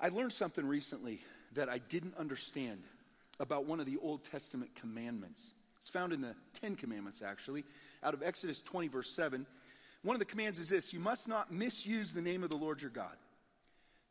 I 0.00 0.08
learned 0.08 0.32
something 0.32 0.66
recently 0.66 1.20
that 1.54 1.68
I 1.68 1.78
didn't 1.78 2.16
understand 2.16 2.82
about 3.38 3.66
one 3.66 3.78
of 3.78 3.86
the 3.86 3.98
Old 4.02 4.24
Testament 4.24 4.74
commandments. 4.74 5.52
It's 5.78 5.88
found 5.88 6.12
in 6.12 6.20
the 6.20 6.34
Ten 6.60 6.74
Commandments, 6.74 7.22
actually, 7.22 7.62
out 8.02 8.14
of 8.14 8.22
Exodus 8.22 8.60
20, 8.60 8.88
verse 8.88 9.10
7. 9.14 9.46
One 10.02 10.16
of 10.16 10.20
the 10.20 10.26
commands 10.26 10.58
is 10.58 10.70
this 10.70 10.92
You 10.92 10.98
must 10.98 11.28
not 11.28 11.52
misuse 11.52 12.12
the 12.12 12.20
name 12.20 12.42
of 12.42 12.50
the 12.50 12.56
Lord 12.56 12.82
your 12.82 12.90
God. 12.90 13.16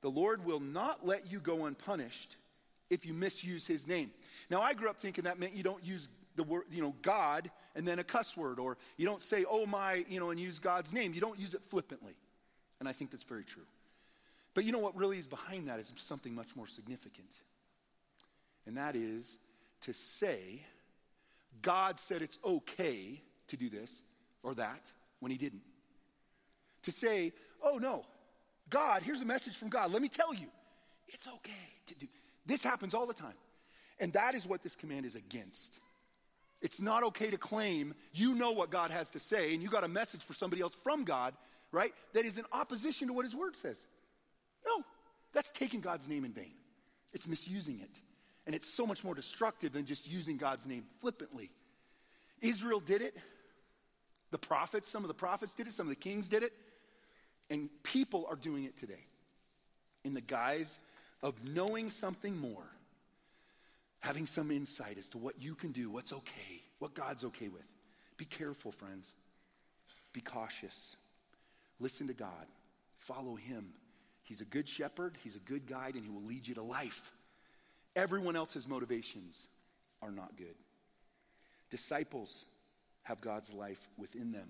The 0.04 0.10
Lord 0.10 0.46
will 0.46 0.60
not 0.60 1.06
let 1.08 1.32
you 1.32 1.40
go 1.40 1.66
unpunished 1.66 2.36
if 2.90 3.06
you 3.06 3.14
misuse 3.14 3.66
his 3.66 3.88
name. 3.88 4.12
Now, 4.50 4.62
I 4.62 4.74
grew 4.74 4.90
up 4.90 4.98
thinking 4.98 5.24
that 5.24 5.40
meant 5.40 5.56
you 5.56 5.64
don't 5.64 5.84
use 5.84 6.10
the 6.36 6.44
word, 6.44 6.66
you 6.72 6.84
know, 6.84 6.94
God 7.02 7.50
and 7.74 7.88
then 7.88 8.00
a 8.00 8.04
cuss 8.04 8.36
word, 8.36 8.60
or 8.60 8.78
you 8.98 9.06
don't 9.06 9.24
say, 9.24 9.46
oh 9.50 9.66
my, 9.66 10.04
you 10.10 10.20
know, 10.20 10.30
and 10.30 10.40
use 10.40 10.60
God's 10.60 10.94
name. 10.94 11.14
You 11.14 11.22
don't 11.22 11.40
use 11.40 11.54
it 11.54 11.62
flippantly. 11.70 12.16
And 12.82 12.90
I 12.90 12.92
think 12.92 13.12
that's 13.12 13.24
very 13.24 13.46
true. 13.46 13.64
But 14.54 14.66
you 14.66 14.74
know 14.74 14.80
what 14.80 14.96
really 14.96 15.18
is 15.18 15.26
behind 15.26 15.70
that 15.70 15.80
is 15.80 15.94
something 15.96 16.36
much 16.36 16.54
more 16.54 16.68
significant. 16.68 17.32
And 18.66 18.76
that 18.76 18.98
is 18.98 19.40
to 19.82 19.94
say, 19.94 20.62
God 21.62 21.98
said 21.98 22.22
it's 22.22 22.40
okay 22.44 23.22
to 23.48 23.58
do 23.58 23.70
this 23.70 24.02
or 24.44 24.54
that 24.56 24.92
when 25.22 25.32
he 25.32 25.38
didn't. 25.38 25.64
To 26.84 26.92
say, 26.92 27.32
oh 27.64 27.78
no, 27.78 28.06
God, 28.70 29.02
here's 29.04 29.22
a 29.22 29.26
message 29.26 29.56
from 29.56 29.70
God. 29.70 29.92
Let 29.92 30.02
me 30.02 30.08
tell 30.08 30.34
you, 30.34 30.48
it's 31.08 31.28
okay 31.28 31.52
to 31.88 31.96
do. 31.96 32.08
This 32.46 32.64
happens 32.64 32.94
all 32.94 33.06
the 33.06 33.14
time. 33.14 33.34
And 34.00 34.14
that 34.14 34.36
is 34.36 34.48
what 34.48 34.62
this 34.62 34.76
command 34.76 35.06
is 35.06 35.16
against. 35.16 35.80
It's 36.62 36.82
not 36.82 37.04
okay 37.04 37.30
to 37.30 37.38
claim 37.38 37.94
you 38.14 38.36
know 38.36 38.52
what 38.52 38.70
God 38.70 38.90
has 38.90 39.12
to 39.12 39.20
say 39.20 39.54
and 39.54 39.62
you 39.62 39.70
got 39.70 39.84
a 39.84 39.90
message 39.90 40.24
for 40.24 40.34
somebody 40.34 40.62
else 40.62 40.74
from 40.74 41.04
God, 41.04 41.34
right? 41.72 41.94
That 42.14 42.26
is 42.26 42.38
in 42.38 42.46
opposition 42.52 43.08
to 43.08 43.14
what 43.14 43.26
his 43.26 43.36
word 43.36 43.56
says. 43.56 43.86
No, 44.66 44.84
that's 45.34 45.52
taking 45.52 45.82
God's 45.82 46.08
name 46.08 46.24
in 46.24 46.32
vain. 46.32 46.54
It's 47.14 47.28
misusing 47.28 47.82
it. 47.82 48.00
And 48.46 48.56
it's 48.56 48.74
so 48.74 48.86
much 48.86 49.04
more 49.04 49.14
destructive 49.14 49.74
than 49.74 49.86
just 49.86 50.10
using 50.10 50.38
God's 50.38 50.68
name 50.68 50.86
flippantly. 51.00 51.52
Israel 52.42 52.80
did 52.80 53.02
it. 53.02 53.16
The 54.32 54.38
prophets, 54.38 54.90
some 54.90 55.04
of 55.04 55.10
the 55.10 55.14
prophets 55.14 55.54
did 55.54 55.68
it, 55.68 55.74
some 55.74 55.86
of 55.86 55.90
the 55.90 56.00
kings 56.00 56.28
did 56.28 56.44
it. 56.44 56.54
And 57.50 57.70
people 57.84 58.26
are 58.30 58.36
doing 58.36 58.64
it 58.64 58.78
today 58.78 59.06
in 60.04 60.14
the 60.14 60.22
guise 60.22 60.80
of 61.22 61.36
knowing 61.56 61.90
something 61.90 62.38
more, 62.38 62.68
having 64.00 64.26
some 64.26 64.52
insight 64.52 64.98
as 64.98 65.08
to 65.10 65.18
what 65.18 65.42
you 65.42 65.56
can 65.56 65.72
do, 65.72 65.90
what's 65.90 66.12
okay, 66.12 66.62
what 66.80 66.94
God's 66.94 67.24
okay 67.24 67.48
with. 67.48 67.66
Be 68.18 68.26
careful, 68.26 68.72
friends. 68.72 69.14
Be 70.12 70.22
cautious. 70.22 70.96
Listen 71.80 72.08
to 72.08 72.14
God. 72.14 72.48
Follow 72.98 73.36
Him. 73.36 73.74
He's 74.24 74.42
a 74.42 74.46
good 74.46 74.68
shepherd, 74.70 75.18
He's 75.24 75.36
a 75.36 75.40
good 75.40 75.68
guide, 75.68 75.96
and 75.96 76.04
He 76.04 76.10
will 76.10 76.24
lead 76.24 76.48
you 76.48 76.56
to 76.56 76.62
life. 76.62 77.12
Everyone 77.96 78.36
else's 78.36 78.68
motivations 78.68 79.48
are 80.02 80.12
not 80.12 80.36
good. 80.38 80.56
Disciples 81.70 82.46
have 83.04 83.22
God's 83.22 83.54
life 83.54 83.88
within 83.98 84.32
them. 84.32 84.50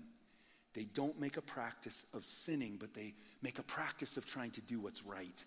They 0.74 0.84
don't 0.84 1.18
make 1.20 1.36
a 1.36 1.42
practice 1.42 2.06
of 2.14 2.24
sinning, 2.24 2.76
but 2.78 2.94
they 2.94 3.14
make 3.42 3.58
a 3.58 3.62
practice 3.62 4.16
of 4.16 4.26
trying 4.26 4.50
to 4.52 4.60
do 4.60 4.80
what's 4.80 5.04
right. 5.04 5.44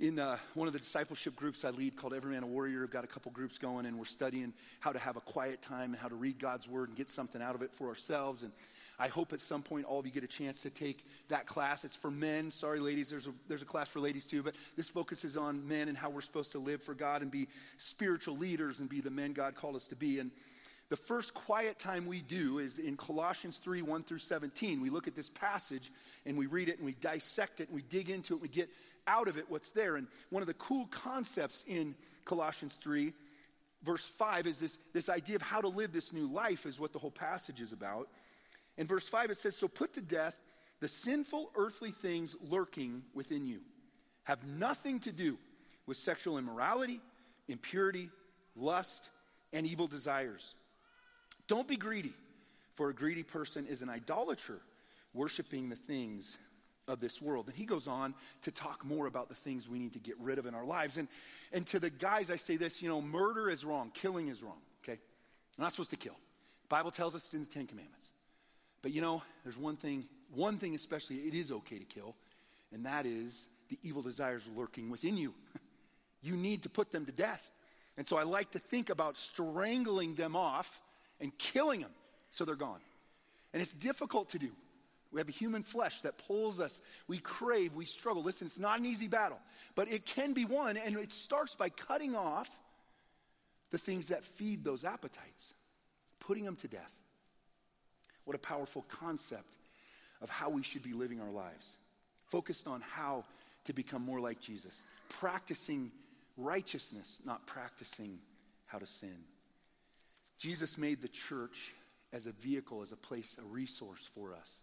In 0.00 0.18
uh, 0.18 0.36
one 0.54 0.66
of 0.66 0.72
the 0.72 0.80
discipleship 0.80 1.36
groups 1.36 1.64
I 1.64 1.70
lead 1.70 1.96
called 1.96 2.12
Every 2.14 2.32
Man 2.32 2.42
a 2.42 2.46
Warrior, 2.46 2.82
I've 2.82 2.90
got 2.90 3.04
a 3.04 3.08
couple 3.08 3.30
groups 3.30 3.58
going, 3.58 3.86
and 3.86 3.98
we're 3.98 4.04
studying 4.04 4.52
how 4.80 4.90
to 4.90 4.98
have 4.98 5.16
a 5.16 5.20
quiet 5.20 5.62
time 5.62 5.90
and 5.92 5.96
how 5.96 6.08
to 6.08 6.14
read 6.14 6.40
God's 6.40 6.68
Word 6.68 6.88
and 6.88 6.96
get 6.96 7.08
something 7.08 7.40
out 7.40 7.54
of 7.54 7.62
it 7.62 7.72
for 7.72 7.88
ourselves. 7.88 8.42
And 8.42 8.52
I 8.98 9.08
hope 9.08 9.32
at 9.32 9.40
some 9.40 9.62
point 9.62 9.84
all 9.84 10.00
of 10.00 10.06
you 10.06 10.12
get 10.12 10.24
a 10.24 10.28
chance 10.28 10.62
to 10.62 10.70
take 10.70 11.04
that 11.28 11.46
class. 11.46 11.84
It's 11.84 11.96
for 11.96 12.10
men. 12.10 12.50
Sorry, 12.50 12.80
ladies, 12.80 13.10
there's 13.10 13.26
a, 13.26 13.32
there's 13.48 13.62
a 13.62 13.66
class 13.66 13.88
for 13.88 14.00
ladies 14.00 14.26
too, 14.26 14.42
but 14.42 14.54
this 14.76 14.88
focuses 14.88 15.36
on 15.36 15.66
men 15.68 15.88
and 15.88 15.96
how 15.96 16.10
we're 16.10 16.20
supposed 16.20 16.52
to 16.52 16.58
live 16.58 16.82
for 16.82 16.94
God 16.94 17.22
and 17.22 17.30
be 17.30 17.48
spiritual 17.78 18.36
leaders 18.36 18.80
and 18.80 18.88
be 18.88 19.00
the 19.00 19.10
men 19.10 19.32
God 19.32 19.54
called 19.54 19.76
us 19.76 19.86
to 19.88 19.96
be. 19.96 20.18
And 20.18 20.30
the 20.92 20.96
first 20.96 21.32
quiet 21.32 21.78
time 21.78 22.04
we 22.04 22.20
do 22.20 22.58
is 22.58 22.78
in 22.78 22.98
Colossians 22.98 23.56
3 23.56 23.80
1 23.80 24.02
through 24.02 24.18
17. 24.18 24.82
We 24.82 24.90
look 24.90 25.08
at 25.08 25.16
this 25.16 25.30
passage 25.30 25.90
and 26.26 26.36
we 26.36 26.44
read 26.44 26.68
it 26.68 26.76
and 26.76 26.84
we 26.84 26.92
dissect 26.92 27.60
it 27.60 27.68
and 27.68 27.74
we 27.74 27.80
dig 27.80 28.10
into 28.10 28.34
it. 28.34 28.36
And 28.36 28.42
we 28.42 28.48
get 28.48 28.68
out 29.06 29.26
of 29.26 29.38
it 29.38 29.46
what's 29.48 29.70
there. 29.70 29.96
And 29.96 30.06
one 30.28 30.42
of 30.42 30.48
the 30.48 30.54
cool 30.54 30.84
concepts 30.88 31.64
in 31.66 31.94
Colossians 32.26 32.74
3, 32.74 33.14
verse 33.82 34.06
5, 34.06 34.46
is 34.46 34.58
this, 34.58 34.76
this 34.92 35.08
idea 35.08 35.36
of 35.36 35.40
how 35.40 35.62
to 35.62 35.68
live 35.68 35.94
this 35.94 36.12
new 36.12 36.26
life, 36.26 36.66
is 36.66 36.78
what 36.78 36.92
the 36.92 36.98
whole 36.98 37.10
passage 37.10 37.62
is 37.62 37.72
about. 37.72 38.08
In 38.76 38.86
verse 38.86 39.08
5, 39.08 39.30
it 39.30 39.38
says, 39.38 39.56
So 39.56 39.68
put 39.68 39.94
to 39.94 40.02
death 40.02 40.36
the 40.80 40.88
sinful 40.88 41.52
earthly 41.56 41.92
things 41.92 42.36
lurking 42.50 43.02
within 43.14 43.46
you. 43.46 43.60
Have 44.24 44.46
nothing 44.46 45.00
to 45.00 45.10
do 45.10 45.38
with 45.86 45.96
sexual 45.96 46.36
immorality, 46.36 47.00
impurity, 47.48 48.10
lust, 48.54 49.08
and 49.54 49.64
evil 49.64 49.86
desires 49.86 50.54
don't 51.48 51.68
be 51.68 51.76
greedy, 51.76 52.12
for 52.74 52.88
a 52.88 52.94
greedy 52.94 53.22
person 53.22 53.66
is 53.66 53.82
an 53.82 53.88
idolater, 53.88 54.60
worshiping 55.14 55.68
the 55.68 55.76
things 55.76 56.38
of 56.88 57.00
this 57.00 57.22
world. 57.22 57.46
And 57.46 57.54
he 57.54 57.64
goes 57.64 57.86
on 57.86 58.14
to 58.42 58.50
talk 58.50 58.84
more 58.84 59.06
about 59.06 59.28
the 59.28 59.34
things 59.34 59.68
we 59.68 59.78
need 59.78 59.92
to 59.92 59.98
get 59.98 60.16
rid 60.18 60.38
of 60.38 60.46
in 60.46 60.54
our 60.54 60.64
lives. 60.64 60.96
And, 60.96 61.08
and 61.52 61.66
to 61.68 61.78
the 61.78 61.90
guys, 61.90 62.30
I 62.30 62.36
say 62.36 62.56
this 62.56 62.82
you 62.82 62.88
know, 62.88 63.00
murder 63.00 63.48
is 63.48 63.64
wrong, 63.64 63.90
killing 63.94 64.28
is 64.28 64.42
wrong, 64.42 64.60
okay? 64.82 64.98
We're 65.58 65.64
not 65.64 65.72
supposed 65.72 65.90
to 65.90 65.96
kill. 65.96 66.16
The 66.62 66.68
Bible 66.68 66.90
tells 66.90 67.14
us 67.14 67.24
it's 67.24 67.34
in 67.34 67.40
the 67.40 67.46
Ten 67.46 67.66
Commandments. 67.66 68.12
But 68.82 68.92
you 68.92 69.00
know, 69.00 69.22
there's 69.44 69.58
one 69.58 69.76
thing, 69.76 70.06
one 70.34 70.58
thing 70.58 70.74
especially, 70.74 71.16
it 71.16 71.34
is 71.34 71.52
okay 71.52 71.78
to 71.78 71.84
kill, 71.84 72.16
and 72.72 72.84
that 72.84 73.06
is 73.06 73.48
the 73.68 73.78
evil 73.82 74.02
desires 74.02 74.48
lurking 74.56 74.90
within 74.90 75.16
you. 75.16 75.34
you 76.22 76.34
need 76.34 76.64
to 76.64 76.68
put 76.68 76.90
them 76.90 77.06
to 77.06 77.12
death. 77.12 77.50
And 77.96 78.06
so 78.06 78.16
I 78.16 78.24
like 78.24 78.50
to 78.52 78.58
think 78.58 78.90
about 78.90 79.16
strangling 79.16 80.14
them 80.14 80.34
off 80.34 80.80
and 81.22 81.36
killing 81.38 81.80
them 81.80 81.92
so 82.28 82.44
they're 82.44 82.54
gone. 82.56 82.80
And 83.54 83.62
it's 83.62 83.72
difficult 83.72 84.30
to 84.30 84.38
do. 84.38 84.50
We 85.12 85.20
have 85.20 85.28
a 85.28 85.32
human 85.32 85.62
flesh 85.62 86.00
that 86.02 86.18
pulls 86.26 86.58
us. 86.58 86.80
We 87.06 87.18
crave, 87.18 87.74
we 87.74 87.84
struggle. 87.84 88.22
Listen, 88.22 88.46
it's 88.46 88.58
not 88.58 88.78
an 88.78 88.86
easy 88.86 89.08
battle, 89.08 89.38
but 89.74 89.90
it 89.90 90.04
can 90.04 90.32
be 90.32 90.44
won, 90.44 90.76
and 90.76 90.96
it 90.96 91.12
starts 91.12 91.54
by 91.54 91.68
cutting 91.68 92.16
off 92.16 92.50
the 93.70 93.78
things 93.78 94.08
that 94.08 94.24
feed 94.24 94.64
those 94.64 94.84
appetites, 94.84 95.54
putting 96.20 96.44
them 96.44 96.56
to 96.56 96.68
death. 96.68 97.02
What 98.24 98.34
a 98.34 98.38
powerful 98.38 98.82
concept 98.88 99.58
of 100.22 100.30
how 100.30 100.50
we 100.50 100.62
should 100.62 100.82
be 100.82 100.92
living 100.92 101.20
our 101.20 101.30
lives. 101.30 101.78
Focused 102.26 102.66
on 102.66 102.80
how 102.80 103.24
to 103.64 103.72
become 103.72 104.02
more 104.02 104.20
like 104.20 104.40
Jesus, 104.40 104.84
practicing 105.08 105.92
righteousness, 106.36 107.20
not 107.24 107.46
practicing 107.46 108.18
how 108.66 108.78
to 108.78 108.86
sin. 108.86 109.16
Jesus 110.42 110.76
made 110.76 111.00
the 111.00 111.08
church 111.08 111.72
as 112.12 112.26
a 112.26 112.32
vehicle, 112.32 112.82
as 112.82 112.90
a 112.90 112.96
place, 112.96 113.38
a 113.40 113.46
resource 113.46 114.10
for 114.12 114.34
us. 114.34 114.62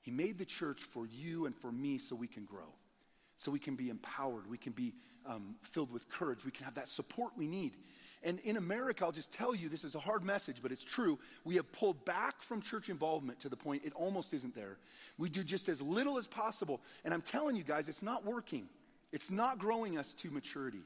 He 0.00 0.10
made 0.10 0.38
the 0.38 0.46
church 0.46 0.80
for 0.80 1.06
you 1.06 1.44
and 1.44 1.54
for 1.54 1.70
me 1.70 1.98
so 1.98 2.16
we 2.16 2.26
can 2.26 2.46
grow, 2.46 2.72
so 3.36 3.50
we 3.50 3.58
can 3.58 3.74
be 3.76 3.90
empowered, 3.90 4.48
we 4.48 4.56
can 4.56 4.72
be 4.72 4.94
um, 5.26 5.56
filled 5.60 5.92
with 5.92 6.08
courage, 6.08 6.46
we 6.46 6.50
can 6.50 6.64
have 6.64 6.76
that 6.76 6.88
support 6.88 7.32
we 7.36 7.46
need. 7.46 7.72
And 8.22 8.40
in 8.40 8.56
America, 8.56 9.04
I'll 9.04 9.12
just 9.12 9.34
tell 9.34 9.54
you 9.54 9.68
this 9.68 9.84
is 9.84 9.94
a 9.96 10.00
hard 10.00 10.24
message, 10.24 10.62
but 10.62 10.72
it's 10.72 10.82
true. 10.82 11.18
We 11.44 11.56
have 11.56 11.70
pulled 11.72 12.02
back 12.06 12.40
from 12.40 12.62
church 12.62 12.88
involvement 12.88 13.40
to 13.40 13.50
the 13.50 13.56
point 13.56 13.84
it 13.84 13.92
almost 13.92 14.32
isn't 14.32 14.54
there. 14.54 14.78
We 15.18 15.28
do 15.28 15.44
just 15.44 15.68
as 15.68 15.82
little 15.82 16.16
as 16.16 16.26
possible. 16.26 16.80
And 17.04 17.12
I'm 17.12 17.20
telling 17.20 17.54
you 17.54 17.64
guys, 17.64 17.90
it's 17.90 18.02
not 18.02 18.24
working, 18.24 18.66
it's 19.12 19.30
not 19.30 19.58
growing 19.58 19.98
us 19.98 20.14
to 20.14 20.30
maturity. 20.30 20.80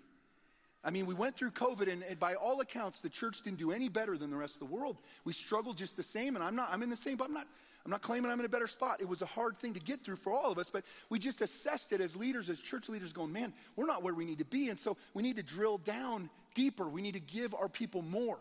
I 0.83 0.91
mean, 0.91 1.07
we 1.07 1.14
went 1.14 1.37
through 1.37 1.51
COVID, 1.51 1.93
and, 1.93 2.03
and, 2.03 2.18
by 2.18 2.35
all 2.35 2.61
accounts, 2.61 3.01
the 3.01 3.11
church 3.11 3.43
didn't 3.43 3.59
do 3.59 3.70
any 3.70 3.91
better 3.91 4.16
than 4.16 4.31
the 4.31 4.37
rest 4.37 4.55
of 4.55 4.61
the 4.61 4.74
world. 4.74 4.97
We 5.24 5.33
struggled 5.33 5.76
just 5.76 5.97
the 5.97 6.03
same, 6.03 6.37
and 6.37 6.45
I'm 6.45 6.57
not, 6.57 6.68
I'm 6.72 6.83
in 6.83 6.89
the 6.89 6.97
same, 6.97 7.16
but 7.16 7.24
I'm 7.24 7.35
not, 7.35 7.47
I'm 7.85 7.91
not 7.91 8.01
claiming 8.01 8.31
I'm 8.31 8.39
in 8.39 8.47
a 8.47 8.51
better 8.51 8.66
spot. 8.66 9.01
It 9.01 9.09
was 9.09 9.20
a 9.20 9.26
hard 9.26 9.59
thing 9.59 9.74
to 9.74 9.81
get 9.81 10.05
through 10.05 10.16
for 10.16 10.33
all 10.33 10.51
of 10.51 10.59
us, 10.59 10.70
but 10.70 10.85
we 11.11 11.18
just 11.18 11.43
assessed 11.43 11.93
it 11.93 12.01
as 12.01 12.16
leaders, 12.16 12.49
as 12.49 12.61
church 12.61 12.89
leaders, 12.89 13.12
going, 13.12 13.33
man, 13.33 13.53
we're 13.76 13.87
not 13.87 14.03
where 14.03 14.14
we 14.14 14.24
need 14.24 14.39
to 14.39 14.45
be. 14.45 14.68
And 14.68 14.78
so 14.78 14.97
we 15.14 15.22
need 15.22 15.37
to 15.37 15.43
drill 15.43 15.78
down 15.78 16.31
deeper. 16.55 16.89
We 16.89 17.03
need 17.03 17.14
to 17.14 17.20
give 17.20 17.55
our 17.55 17.68
people 17.68 18.03
more. 18.03 18.39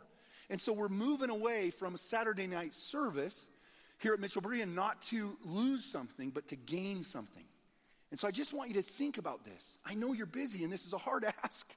And 0.50 0.60
so 0.60 0.74
we're 0.74 0.90
moving 0.90 1.30
away 1.30 1.70
from 1.70 1.96
Saturday 1.96 2.48
night 2.48 2.74
service 2.74 3.50
here 4.00 4.14
at 4.14 4.20
Mitchell 4.20 4.42
Berean, 4.42 4.74
not 4.74 5.02
to 5.04 5.38
lose 5.46 5.86
something, 5.86 6.32
but 6.32 6.48
to 6.50 6.56
gain 6.56 7.04
something. 7.04 7.44
And 8.12 8.20
so 8.20 8.28
I 8.28 8.32
just 8.32 8.54
want 8.54 8.70
you 8.70 8.76
to 8.76 8.82
think 8.82 9.18
about 9.18 9.46
this. 9.46 9.78
I 9.86 9.94
know 9.94 10.14
you're 10.14 10.26
busy, 10.26 10.64
and 10.64 10.74
this 10.74 10.86
is 10.86 10.94
a 10.94 10.98
hard 10.98 11.26
ask. 11.44 11.72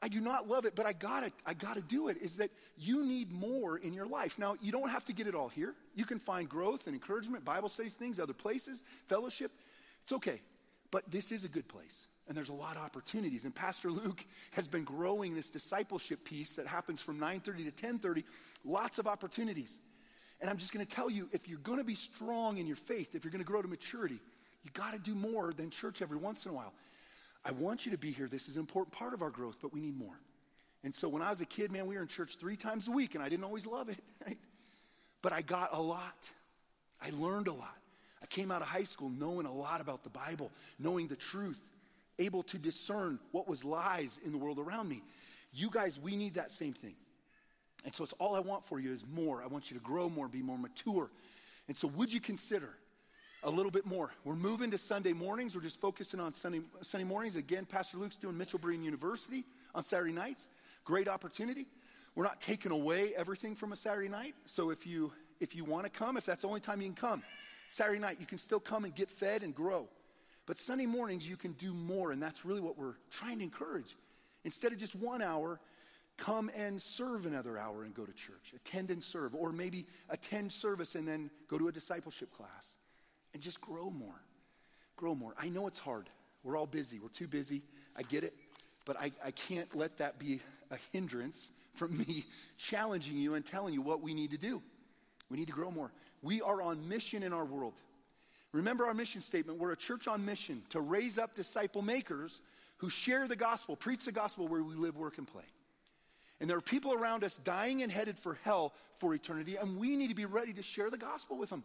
I 0.00 0.08
do 0.08 0.20
not 0.20 0.46
love 0.46 0.64
it, 0.64 0.76
but 0.76 0.86
I 0.86 0.92
gotta, 0.92 1.32
I 1.44 1.54
gotta 1.54 1.80
do 1.80 2.08
it, 2.08 2.18
is 2.18 2.36
that 2.36 2.50
you 2.76 3.04
need 3.04 3.32
more 3.32 3.78
in 3.78 3.92
your 3.92 4.06
life. 4.06 4.38
Now, 4.38 4.54
you 4.60 4.70
don't 4.70 4.90
have 4.90 5.04
to 5.06 5.12
get 5.12 5.26
it 5.26 5.34
all 5.34 5.48
here. 5.48 5.74
You 5.96 6.04
can 6.04 6.20
find 6.20 6.48
growth 6.48 6.86
and 6.86 6.94
encouragement, 6.94 7.44
Bible 7.44 7.68
studies, 7.68 7.94
things, 7.94 8.20
other 8.20 8.32
places, 8.32 8.84
fellowship. 9.06 9.50
It's 10.02 10.12
okay. 10.12 10.40
But 10.90 11.10
this 11.10 11.32
is 11.32 11.44
a 11.44 11.48
good 11.48 11.68
place. 11.68 12.06
And 12.28 12.36
there's 12.36 12.48
a 12.48 12.54
lot 12.54 12.76
of 12.76 12.82
opportunities. 12.82 13.44
And 13.44 13.54
Pastor 13.54 13.90
Luke 13.90 14.24
has 14.52 14.68
been 14.68 14.84
growing 14.84 15.34
this 15.34 15.50
discipleship 15.50 16.24
piece 16.24 16.56
that 16.56 16.66
happens 16.66 17.00
from 17.00 17.18
9:30 17.18 17.64
to 17.64 17.86
10:30. 17.86 18.24
Lots 18.64 18.98
of 18.98 19.06
opportunities. 19.06 19.80
And 20.40 20.48
I'm 20.48 20.58
just 20.58 20.72
going 20.72 20.84
to 20.84 20.94
tell 20.94 21.10
you 21.10 21.28
if 21.32 21.48
you're 21.48 21.58
going 21.58 21.78
to 21.78 21.84
be 21.84 21.96
strong 21.96 22.58
in 22.58 22.66
your 22.66 22.76
faith, 22.76 23.14
if 23.14 23.24
you're 23.24 23.32
going 23.32 23.42
to 23.42 23.50
grow 23.50 23.60
to 23.60 23.68
maturity, 23.68 24.20
you 24.62 24.70
got 24.72 24.92
to 24.92 24.98
do 24.98 25.14
more 25.14 25.52
than 25.52 25.70
church 25.70 26.02
every 26.02 26.18
once 26.18 26.44
in 26.44 26.52
a 26.52 26.54
while. 26.54 26.72
I 27.44 27.52
want 27.52 27.86
you 27.86 27.92
to 27.92 27.98
be 27.98 28.10
here. 28.10 28.28
This 28.28 28.48
is 28.48 28.56
an 28.56 28.60
important 28.60 28.92
part 28.92 29.14
of 29.14 29.22
our 29.22 29.30
growth, 29.30 29.58
but 29.62 29.72
we 29.72 29.80
need 29.80 29.96
more. 29.96 30.18
And 30.84 30.94
so 30.94 31.08
when 31.08 31.22
I 31.22 31.30
was 31.30 31.40
a 31.40 31.46
kid, 31.46 31.72
man, 31.72 31.86
we 31.86 31.96
were 31.96 32.02
in 32.02 32.08
church 32.08 32.36
three 32.36 32.56
times 32.56 32.88
a 32.88 32.90
week, 32.90 33.14
and 33.14 33.22
I 33.22 33.28
didn't 33.28 33.44
always 33.44 33.66
love 33.66 33.88
it, 33.88 34.00
right? 34.26 34.38
But 35.22 35.32
I 35.32 35.42
got 35.42 35.70
a 35.72 35.80
lot. 35.80 36.30
I 37.00 37.10
learned 37.10 37.48
a 37.48 37.52
lot. 37.52 37.76
I 38.22 38.26
came 38.26 38.50
out 38.50 38.62
of 38.62 38.68
high 38.68 38.84
school 38.84 39.10
knowing 39.10 39.46
a 39.46 39.52
lot 39.52 39.80
about 39.80 40.02
the 40.02 40.10
Bible, 40.10 40.50
knowing 40.78 41.06
the 41.06 41.16
truth, 41.16 41.60
able 42.18 42.42
to 42.44 42.58
discern 42.58 43.18
what 43.32 43.48
was 43.48 43.64
lies 43.64 44.20
in 44.24 44.32
the 44.32 44.38
world 44.38 44.58
around 44.58 44.88
me. 44.88 45.02
You 45.52 45.70
guys, 45.70 45.98
we 46.00 46.16
need 46.16 46.34
that 46.34 46.50
same 46.50 46.72
thing. 46.72 46.96
And 47.84 47.94
so 47.94 48.02
it's 48.02 48.12
all 48.14 48.34
I 48.34 48.40
want 48.40 48.64
for 48.64 48.80
you 48.80 48.92
is 48.92 49.04
more. 49.06 49.42
I 49.42 49.46
want 49.46 49.70
you 49.70 49.78
to 49.78 49.82
grow 49.82 50.08
more, 50.08 50.28
be 50.28 50.42
more 50.42 50.58
mature. 50.58 51.10
And 51.68 51.76
so 51.76 51.88
would 51.88 52.12
you 52.12 52.20
consider 52.20 52.70
a 53.42 53.50
little 53.50 53.70
bit 53.70 53.86
more? 53.86 54.10
We're 54.24 54.34
moving 54.34 54.70
to 54.72 54.78
Sunday 54.78 55.12
mornings. 55.12 55.54
We're 55.54 55.62
just 55.62 55.80
focusing 55.80 56.20
on 56.20 56.32
Sunday, 56.32 56.60
Sunday 56.82 57.06
mornings. 57.06 57.36
Again, 57.36 57.64
Pastor 57.64 57.96
Luke's 57.96 58.16
doing 58.16 58.36
Mitchell 58.36 58.58
Berean 58.58 58.82
University 58.82 59.44
on 59.74 59.84
Saturday 59.84 60.12
nights. 60.12 60.48
Great 60.84 61.08
opportunity. 61.08 61.66
We're 62.14 62.24
not 62.24 62.40
taking 62.40 62.72
away 62.72 63.12
everything 63.16 63.54
from 63.54 63.72
a 63.72 63.76
Saturday 63.76 64.08
night. 64.08 64.34
So 64.46 64.70
if 64.70 64.86
you 64.86 65.12
if 65.40 65.54
you 65.54 65.64
want 65.64 65.84
to 65.84 65.90
come, 65.90 66.16
if 66.16 66.26
that's 66.26 66.42
the 66.42 66.48
only 66.48 66.60
time 66.60 66.80
you 66.80 66.88
can 66.88 66.96
come, 66.96 67.22
Saturday 67.68 68.00
night 68.00 68.16
you 68.18 68.26
can 68.26 68.38
still 68.38 68.58
come 68.58 68.84
and 68.84 68.94
get 68.94 69.10
fed 69.10 69.42
and 69.42 69.54
grow. 69.54 69.88
But 70.46 70.58
Sunday 70.58 70.86
mornings 70.86 71.28
you 71.28 71.36
can 71.36 71.52
do 71.52 71.72
more, 71.72 72.10
and 72.10 72.20
that's 72.20 72.44
really 72.44 72.60
what 72.60 72.76
we're 72.76 72.96
trying 73.10 73.38
to 73.38 73.44
encourage. 73.44 73.94
Instead 74.44 74.72
of 74.72 74.78
just 74.78 74.96
one 74.96 75.22
hour, 75.22 75.60
come 76.16 76.50
and 76.56 76.82
serve 76.82 77.26
another 77.26 77.56
hour 77.56 77.84
and 77.84 77.94
go 77.94 78.04
to 78.04 78.12
church. 78.12 78.52
Attend 78.56 78.90
and 78.90 79.04
serve, 79.04 79.34
or 79.34 79.52
maybe 79.52 79.86
attend 80.08 80.50
service 80.50 80.96
and 80.96 81.06
then 81.06 81.30
go 81.46 81.58
to 81.58 81.68
a 81.68 81.72
discipleship 81.72 82.32
class 82.32 82.74
and 83.34 83.42
just 83.42 83.60
grow 83.60 83.90
more. 83.90 84.20
Grow 84.96 85.14
more. 85.14 85.34
I 85.40 85.48
know 85.48 85.66
it's 85.66 85.78
hard. 85.78 86.08
We're 86.42 86.56
all 86.56 86.66
busy. 86.66 86.98
We're 86.98 87.08
too 87.08 87.28
busy. 87.28 87.62
I 87.96 88.02
get 88.02 88.24
it. 88.24 88.34
But 88.84 88.98
I, 89.00 89.12
I 89.24 89.30
can't 89.30 89.74
let 89.76 89.98
that 89.98 90.18
be 90.18 90.40
a 90.70 90.76
hindrance 90.92 91.52
from 91.74 91.96
me 91.96 92.24
challenging 92.58 93.16
you 93.16 93.34
and 93.34 93.44
telling 93.44 93.74
you 93.74 93.82
what 93.82 94.02
we 94.02 94.14
need 94.14 94.30
to 94.32 94.38
do. 94.38 94.62
We 95.30 95.38
need 95.38 95.48
to 95.48 95.52
grow 95.52 95.70
more. 95.70 95.92
We 96.22 96.40
are 96.40 96.62
on 96.62 96.88
mission 96.88 97.22
in 97.22 97.32
our 97.32 97.44
world. 97.44 97.74
Remember 98.52 98.86
our 98.86 98.94
mission 98.94 99.20
statement. 99.20 99.58
We're 99.58 99.72
a 99.72 99.76
church 99.76 100.08
on 100.08 100.24
mission 100.24 100.62
to 100.70 100.80
raise 100.80 101.18
up 101.18 101.34
disciple 101.34 101.82
makers 101.82 102.40
who 102.78 102.88
share 102.88 103.28
the 103.28 103.36
gospel, 103.36 103.76
preach 103.76 104.04
the 104.04 104.12
gospel 104.12 104.48
where 104.48 104.62
we 104.62 104.74
live, 104.74 104.96
work, 104.96 105.18
and 105.18 105.26
play. 105.26 105.44
And 106.40 106.48
there 106.48 106.56
are 106.56 106.62
people 106.62 106.94
around 106.94 107.24
us 107.24 107.36
dying 107.36 107.82
and 107.82 107.90
headed 107.90 108.18
for 108.18 108.38
hell 108.44 108.72
for 108.98 109.14
eternity, 109.14 109.56
and 109.56 109.78
we 109.78 109.96
need 109.96 110.08
to 110.08 110.14
be 110.14 110.24
ready 110.24 110.52
to 110.52 110.62
share 110.62 110.88
the 110.88 110.98
gospel 110.98 111.36
with 111.36 111.50
them. 111.50 111.64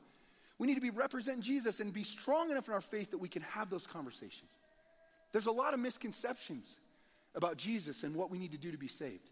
We 0.60 0.68
need 0.68 0.76
to 0.76 0.82
be 0.82 0.92
representing 0.92 1.42
Jesus 1.42 1.80
and 1.80 1.94
be 1.94 2.04
strong 2.04 2.52
enough 2.52 2.68
in 2.68 2.74
our 2.74 2.82
faith 2.82 3.12
that 3.12 3.18
we 3.18 3.28
can 3.28 3.42
have 3.42 3.70
those 3.70 3.88
conversations. 3.88 4.52
There's 5.32 5.48
a 5.48 5.52
lot 5.52 5.74
of 5.74 5.80
misconceptions 5.80 6.78
about 7.36 7.58
Jesus 7.58 8.04
and 8.04 8.16
what 8.16 8.30
we 8.30 8.38
need 8.38 8.52
to 8.52 8.58
do 8.58 8.72
to 8.72 8.78
be 8.78 8.88
saved. 8.88 9.30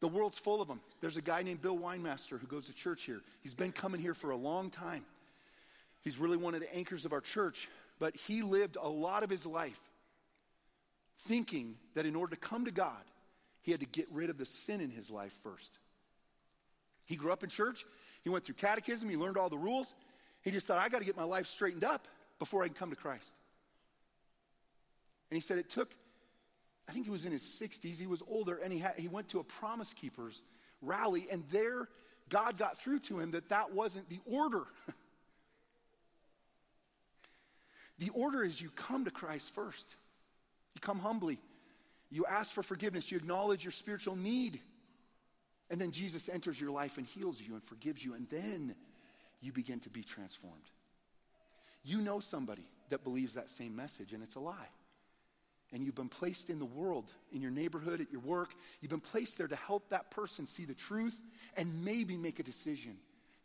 The 0.00 0.08
world's 0.08 0.38
full 0.38 0.60
of 0.60 0.68
them. 0.68 0.80
There's 1.00 1.16
a 1.16 1.22
guy 1.22 1.42
named 1.42 1.62
Bill 1.62 1.78
Winemaster 1.78 2.38
who 2.38 2.46
goes 2.46 2.66
to 2.66 2.74
church 2.74 3.04
here. 3.04 3.22
He's 3.42 3.54
been 3.54 3.72
coming 3.72 4.00
here 4.00 4.12
for 4.14 4.30
a 4.30 4.36
long 4.36 4.68
time. 4.68 5.04
He's 6.02 6.18
really 6.18 6.36
one 6.36 6.54
of 6.54 6.60
the 6.60 6.74
anchors 6.76 7.06
of 7.06 7.14
our 7.14 7.22
church, 7.22 7.68
but 7.98 8.14
he 8.14 8.42
lived 8.42 8.76
a 8.80 8.88
lot 8.88 9.22
of 9.22 9.30
his 9.30 9.46
life 9.46 9.80
thinking 11.16 11.76
that 11.94 12.04
in 12.04 12.16
order 12.16 12.34
to 12.34 12.40
come 12.40 12.66
to 12.66 12.70
God, 12.70 13.02
he 13.62 13.70
had 13.70 13.80
to 13.80 13.86
get 13.86 14.06
rid 14.10 14.28
of 14.28 14.36
the 14.36 14.44
sin 14.44 14.82
in 14.82 14.90
his 14.90 15.10
life 15.10 15.32
first. 15.42 15.78
He 17.06 17.16
grew 17.16 17.32
up 17.32 17.42
in 17.42 17.48
church. 17.48 17.86
He 18.22 18.30
went 18.30 18.44
through 18.44 18.56
catechism. 18.56 19.08
He 19.08 19.16
learned 19.16 19.38
all 19.38 19.48
the 19.48 19.56
rules. 19.56 19.94
He 20.44 20.50
just 20.50 20.66
thought, 20.66 20.78
I 20.78 20.88
got 20.88 21.00
to 21.00 21.04
get 21.04 21.16
my 21.16 21.24
life 21.24 21.46
straightened 21.46 21.84
up 21.84 22.06
before 22.38 22.62
I 22.62 22.66
can 22.66 22.74
come 22.74 22.90
to 22.90 22.96
Christ. 22.96 23.34
And 25.30 25.36
he 25.36 25.40
said 25.40 25.58
it 25.58 25.70
took, 25.70 25.90
I 26.88 26.92
think 26.92 27.06
he 27.06 27.10
was 27.10 27.24
in 27.24 27.32
his 27.32 27.42
60s. 27.42 27.98
He 27.98 28.06
was 28.06 28.22
older, 28.28 28.60
and 28.62 28.72
he, 28.72 28.78
had, 28.78 28.94
he 28.96 29.08
went 29.08 29.30
to 29.30 29.40
a 29.40 29.44
Promise 29.44 29.94
Keepers 29.94 30.42
rally, 30.82 31.26
and 31.32 31.44
there 31.50 31.88
God 32.28 32.58
got 32.58 32.78
through 32.78 33.00
to 33.00 33.18
him 33.18 33.32
that 33.32 33.48
that 33.48 33.72
wasn't 33.72 34.08
the 34.10 34.20
order. 34.26 34.64
the 37.98 38.10
order 38.10 38.44
is 38.44 38.60
you 38.60 38.70
come 38.70 39.06
to 39.06 39.10
Christ 39.10 39.52
first, 39.54 39.94
you 40.74 40.80
come 40.80 40.98
humbly. 40.98 41.38
You 42.14 42.26
ask 42.26 42.52
for 42.52 42.62
forgiveness. 42.62 43.10
You 43.10 43.16
acknowledge 43.16 43.64
your 43.64 43.72
spiritual 43.72 44.14
need. 44.14 44.60
And 45.68 45.80
then 45.80 45.90
Jesus 45.90 46.28
enters 46.28 46.60
your 46.60 46.70
life 46.70 46.96
and 46.96 47.04
heals 47.04 47.40
you 47.40 47.54
and 47.54 47.62
forgives 47.62 48.04
you. 48.04 48.14
And 48.14 48.28
then 48.30 48.76
you 49.44 49.52
begin 49.52 49.80
to 49.80 49.90
be 49.90 50.02
transformed. 50.02 50.70
You 51.84 51.98
know 51.98 52.20
somebody 52.20 52.66
that 52.88 53.04
believes 53.04 53.34
that 53.34 53.50
same 53.50 53.76
message, 53.76 54.12
and 54.12 54.22
it's 54.22 54.36
a 54.36 54.40
lie. 54.40 54.68
And 55.72 55.84
you've 55.84 55.94
been 55.94 56.08
placed 56.08 56.50
in 56.50 56.58
the 56.58 56.64
world, 56.64 57.12
in 57.32 57.42
your 57.42 57.50
neighborhood, 57.50 58.00
at 58.00 58.12
your 58.12 58.20
work. 58.20 58.54
You've 58.80 58.90
been 58.90 59.00
placed 59.00 59.38
there 59.38 59.48
to 59.48 59.56
help 59.56 59.88
that 59.90 60.10
person 60.10 60.46
see 60.46 60.64
the 60.64 60.74
truth 60.74 61.20
and 61.56 61.84
maybe 61.84 62.16
make 62.16 62.38
a 62.38 62.42
decision 62.44 62.96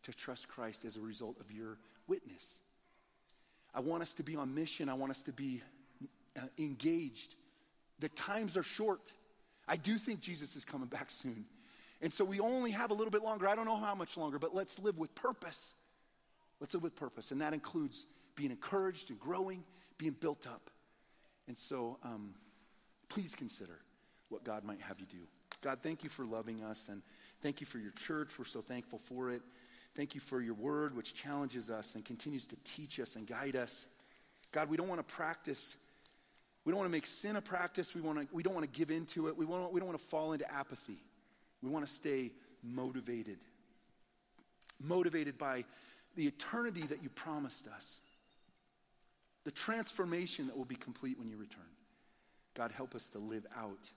to 0.04 0.14
trust 0.14 0.48
Christ 0.48 0.86
as 0.86 0.96
a 0.96 1.02
result 1.02 1.40
of 1.40 1.52
your 1.52 1.78
witness. 2.08 2.60
I 3.74 3.80
want 3.82 4.04
us 4.04 4.14
to 4.16 4.24
be 4.24 4.36
on 4.36 4.54
mission. 4.54 4.90
I 4.90 4.94
want 4.94 5.12
us 5.12 5.24
to 5.24 5.32
be 5.32 5.62
uh, 6.38 6.42
engaged 6.58 7.36
the 8.00 8.10
times 8.10 8.58
are 8.58 8.64
short. 8.64 9.12
I 9.68 9.76
do 9.76 9.98
think 9.98 10.22
Jesus 10.22 10.56
is 10.56 10.66
coming 10.66 10.88
back 10.88 11.10
soon. 11.10 11.46
And 12.02 12.12
so 12.12 12.24
we 12.24 12.40
only 12.40 12.72
have 12.72 12.92
a 12.92 12.94
little 12.94 13.12
bit 13.12 13.24
longer. 13.24 13.48
I 13.48 13.56
don't 13.56 13.66
know 13.66 13.76
how 13.76 13.94
much 13.94 14.16
longer, 14.16 14.40
but 14.40 14.56
let's 14.56 14.80
live 14.80 14.98
with 14.98 15.14
purpose. 15.16 15.76
Let's 16.60 16.74
live 16.74 16.84
with 16.84 16.96
purpose. 16.96 17.32
And 17.32 17.42
that 17.42 17.54
includes 17.54 18.06
being 18.36 18.52
encouraged 18.52 19.10
and 19.10 19.20
growing, 19.20 19.64
being 19.98 20.16
built 20.20 20.48
up. 20.48 20.70
And 21.48 21.58
so 21.58 21.98
um, 22.04 22.34
please 23.08 23.36
consider 23.36 23.80
what 24.30 24.44
God 24.44 24.64
might 24.64 24.82
have 24.82 25.00
you 25.00 25.06
do. 25.06 25.28
God, 25.62 25.80
thank 25.82 26.04
you 26.04 26.10
for 26.10 26.26
loving 26.26 26.64
us 26.64 26.90
and 26.90 27.02
thank 27.42 27.60
you 27.60 27.66
for 27.66 27.80
your 27.80 27.92
church. 27.92 28.38
We're 28.38 28.46
so 28.46 28.62
thankful 28.62 29.00
for 29.00 29.32
it. 29.32 29.42
Thank 29.96 30.16
you 30.16 30.22
for 30.22 30.42
your 30.42 30.54
word, 30.54 30.96
which 30.96 31.16
challenges 31.16 31.70
us 31.70 31.96
and 31.96 32.06
continues 32.06 32.46
to 32.48 32.56
teach 32.64 33.00
us 33.00 33.16
and 33.16 33.28
guide 33.28 33.56
us. 33.56 33.88
God, 34.52 34.70
we 34.70 34.78
don't 34.78 34.88
want 34.88 35.06
to 35.06 35.14
practice 35.16 35.78
we 36.66 36.72
don't 36.72 36.82
want 36.82 36.92
to 36.92 36.96
make 36.96 37.08
sin 37.08 37.36
a 37.36 37.42
practice. 37.42 37.96
We, 37.96 38.02
want 38.02 38.20
to, 38.20 38.28
we 38.32 38.44
don't 38.44 38.54
want 38.54 38.72
to 38.72 38.78
give 38.78 38.92
into 38.92 39.28
it. 39.28 39.38
We, 39.38 39.46
want, 39.46 39.74
we 39.74 39.80
don't 39.80 39.88
want 39.88 40.00
to 40.00 40.06
fall 40.06 40.34
into 40.34 40.52
apathy. 40.54 40.98
We 41.64 41.70
want 41.72 41.86
to 41.86 41.92
stay 41.92 42.32
motivated. 42.64 43.38
Motivated 44.84 45.38
by 45.38 45.66
the 46.16 46.26
eternity 46.26 46.82
that 46.82 47.04
you 47.04 47.10
promised 47.10 47.68
us, 47.68 48.02
the 49.46 49.52
transformation 49.52 50.48
that 50.48 50.58
will 50.58 50.66
be 50.66 50.76
complete 50.76 51.18
when 51.18 51.30
you 51.30 51.38
return. 51.38 51.62
God, 52.56 52.72
help 52.72 52.96
us 52.96 53.10
to 53.10 53.20
live 53.20 53.46
out 53.58 53.90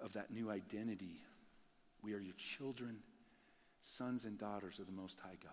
of 0.00 0.12
that 0.12 0.30
new 0.30 0.50
identity. 0.50 1.20
We 2.02 2.14
are 2.14 2.20
your 2.20 2.34
children, 2.36 2.98
sons 3.80 4.24
and 4.24 4.38
daughters 4.38 4.78
of 4.78 4.86
the 4.86 4.92
Most 4.92 5.18
High 5.20 5.36
God. 5.42 5.52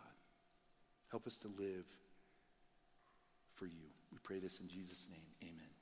Help 1.09 1.25
us 1.27 1.37
to 1.39 1.47
live 1.47 1.85
for 3.53 3.65
you. 3.65 3.89
We 4.11 4.19
pray 4.21 4.39
this 4.39 4.59
in 4.59 4.67
Jesus' 4.67 5.07
name. 5.09 5.49
Amen. 5.49 5.74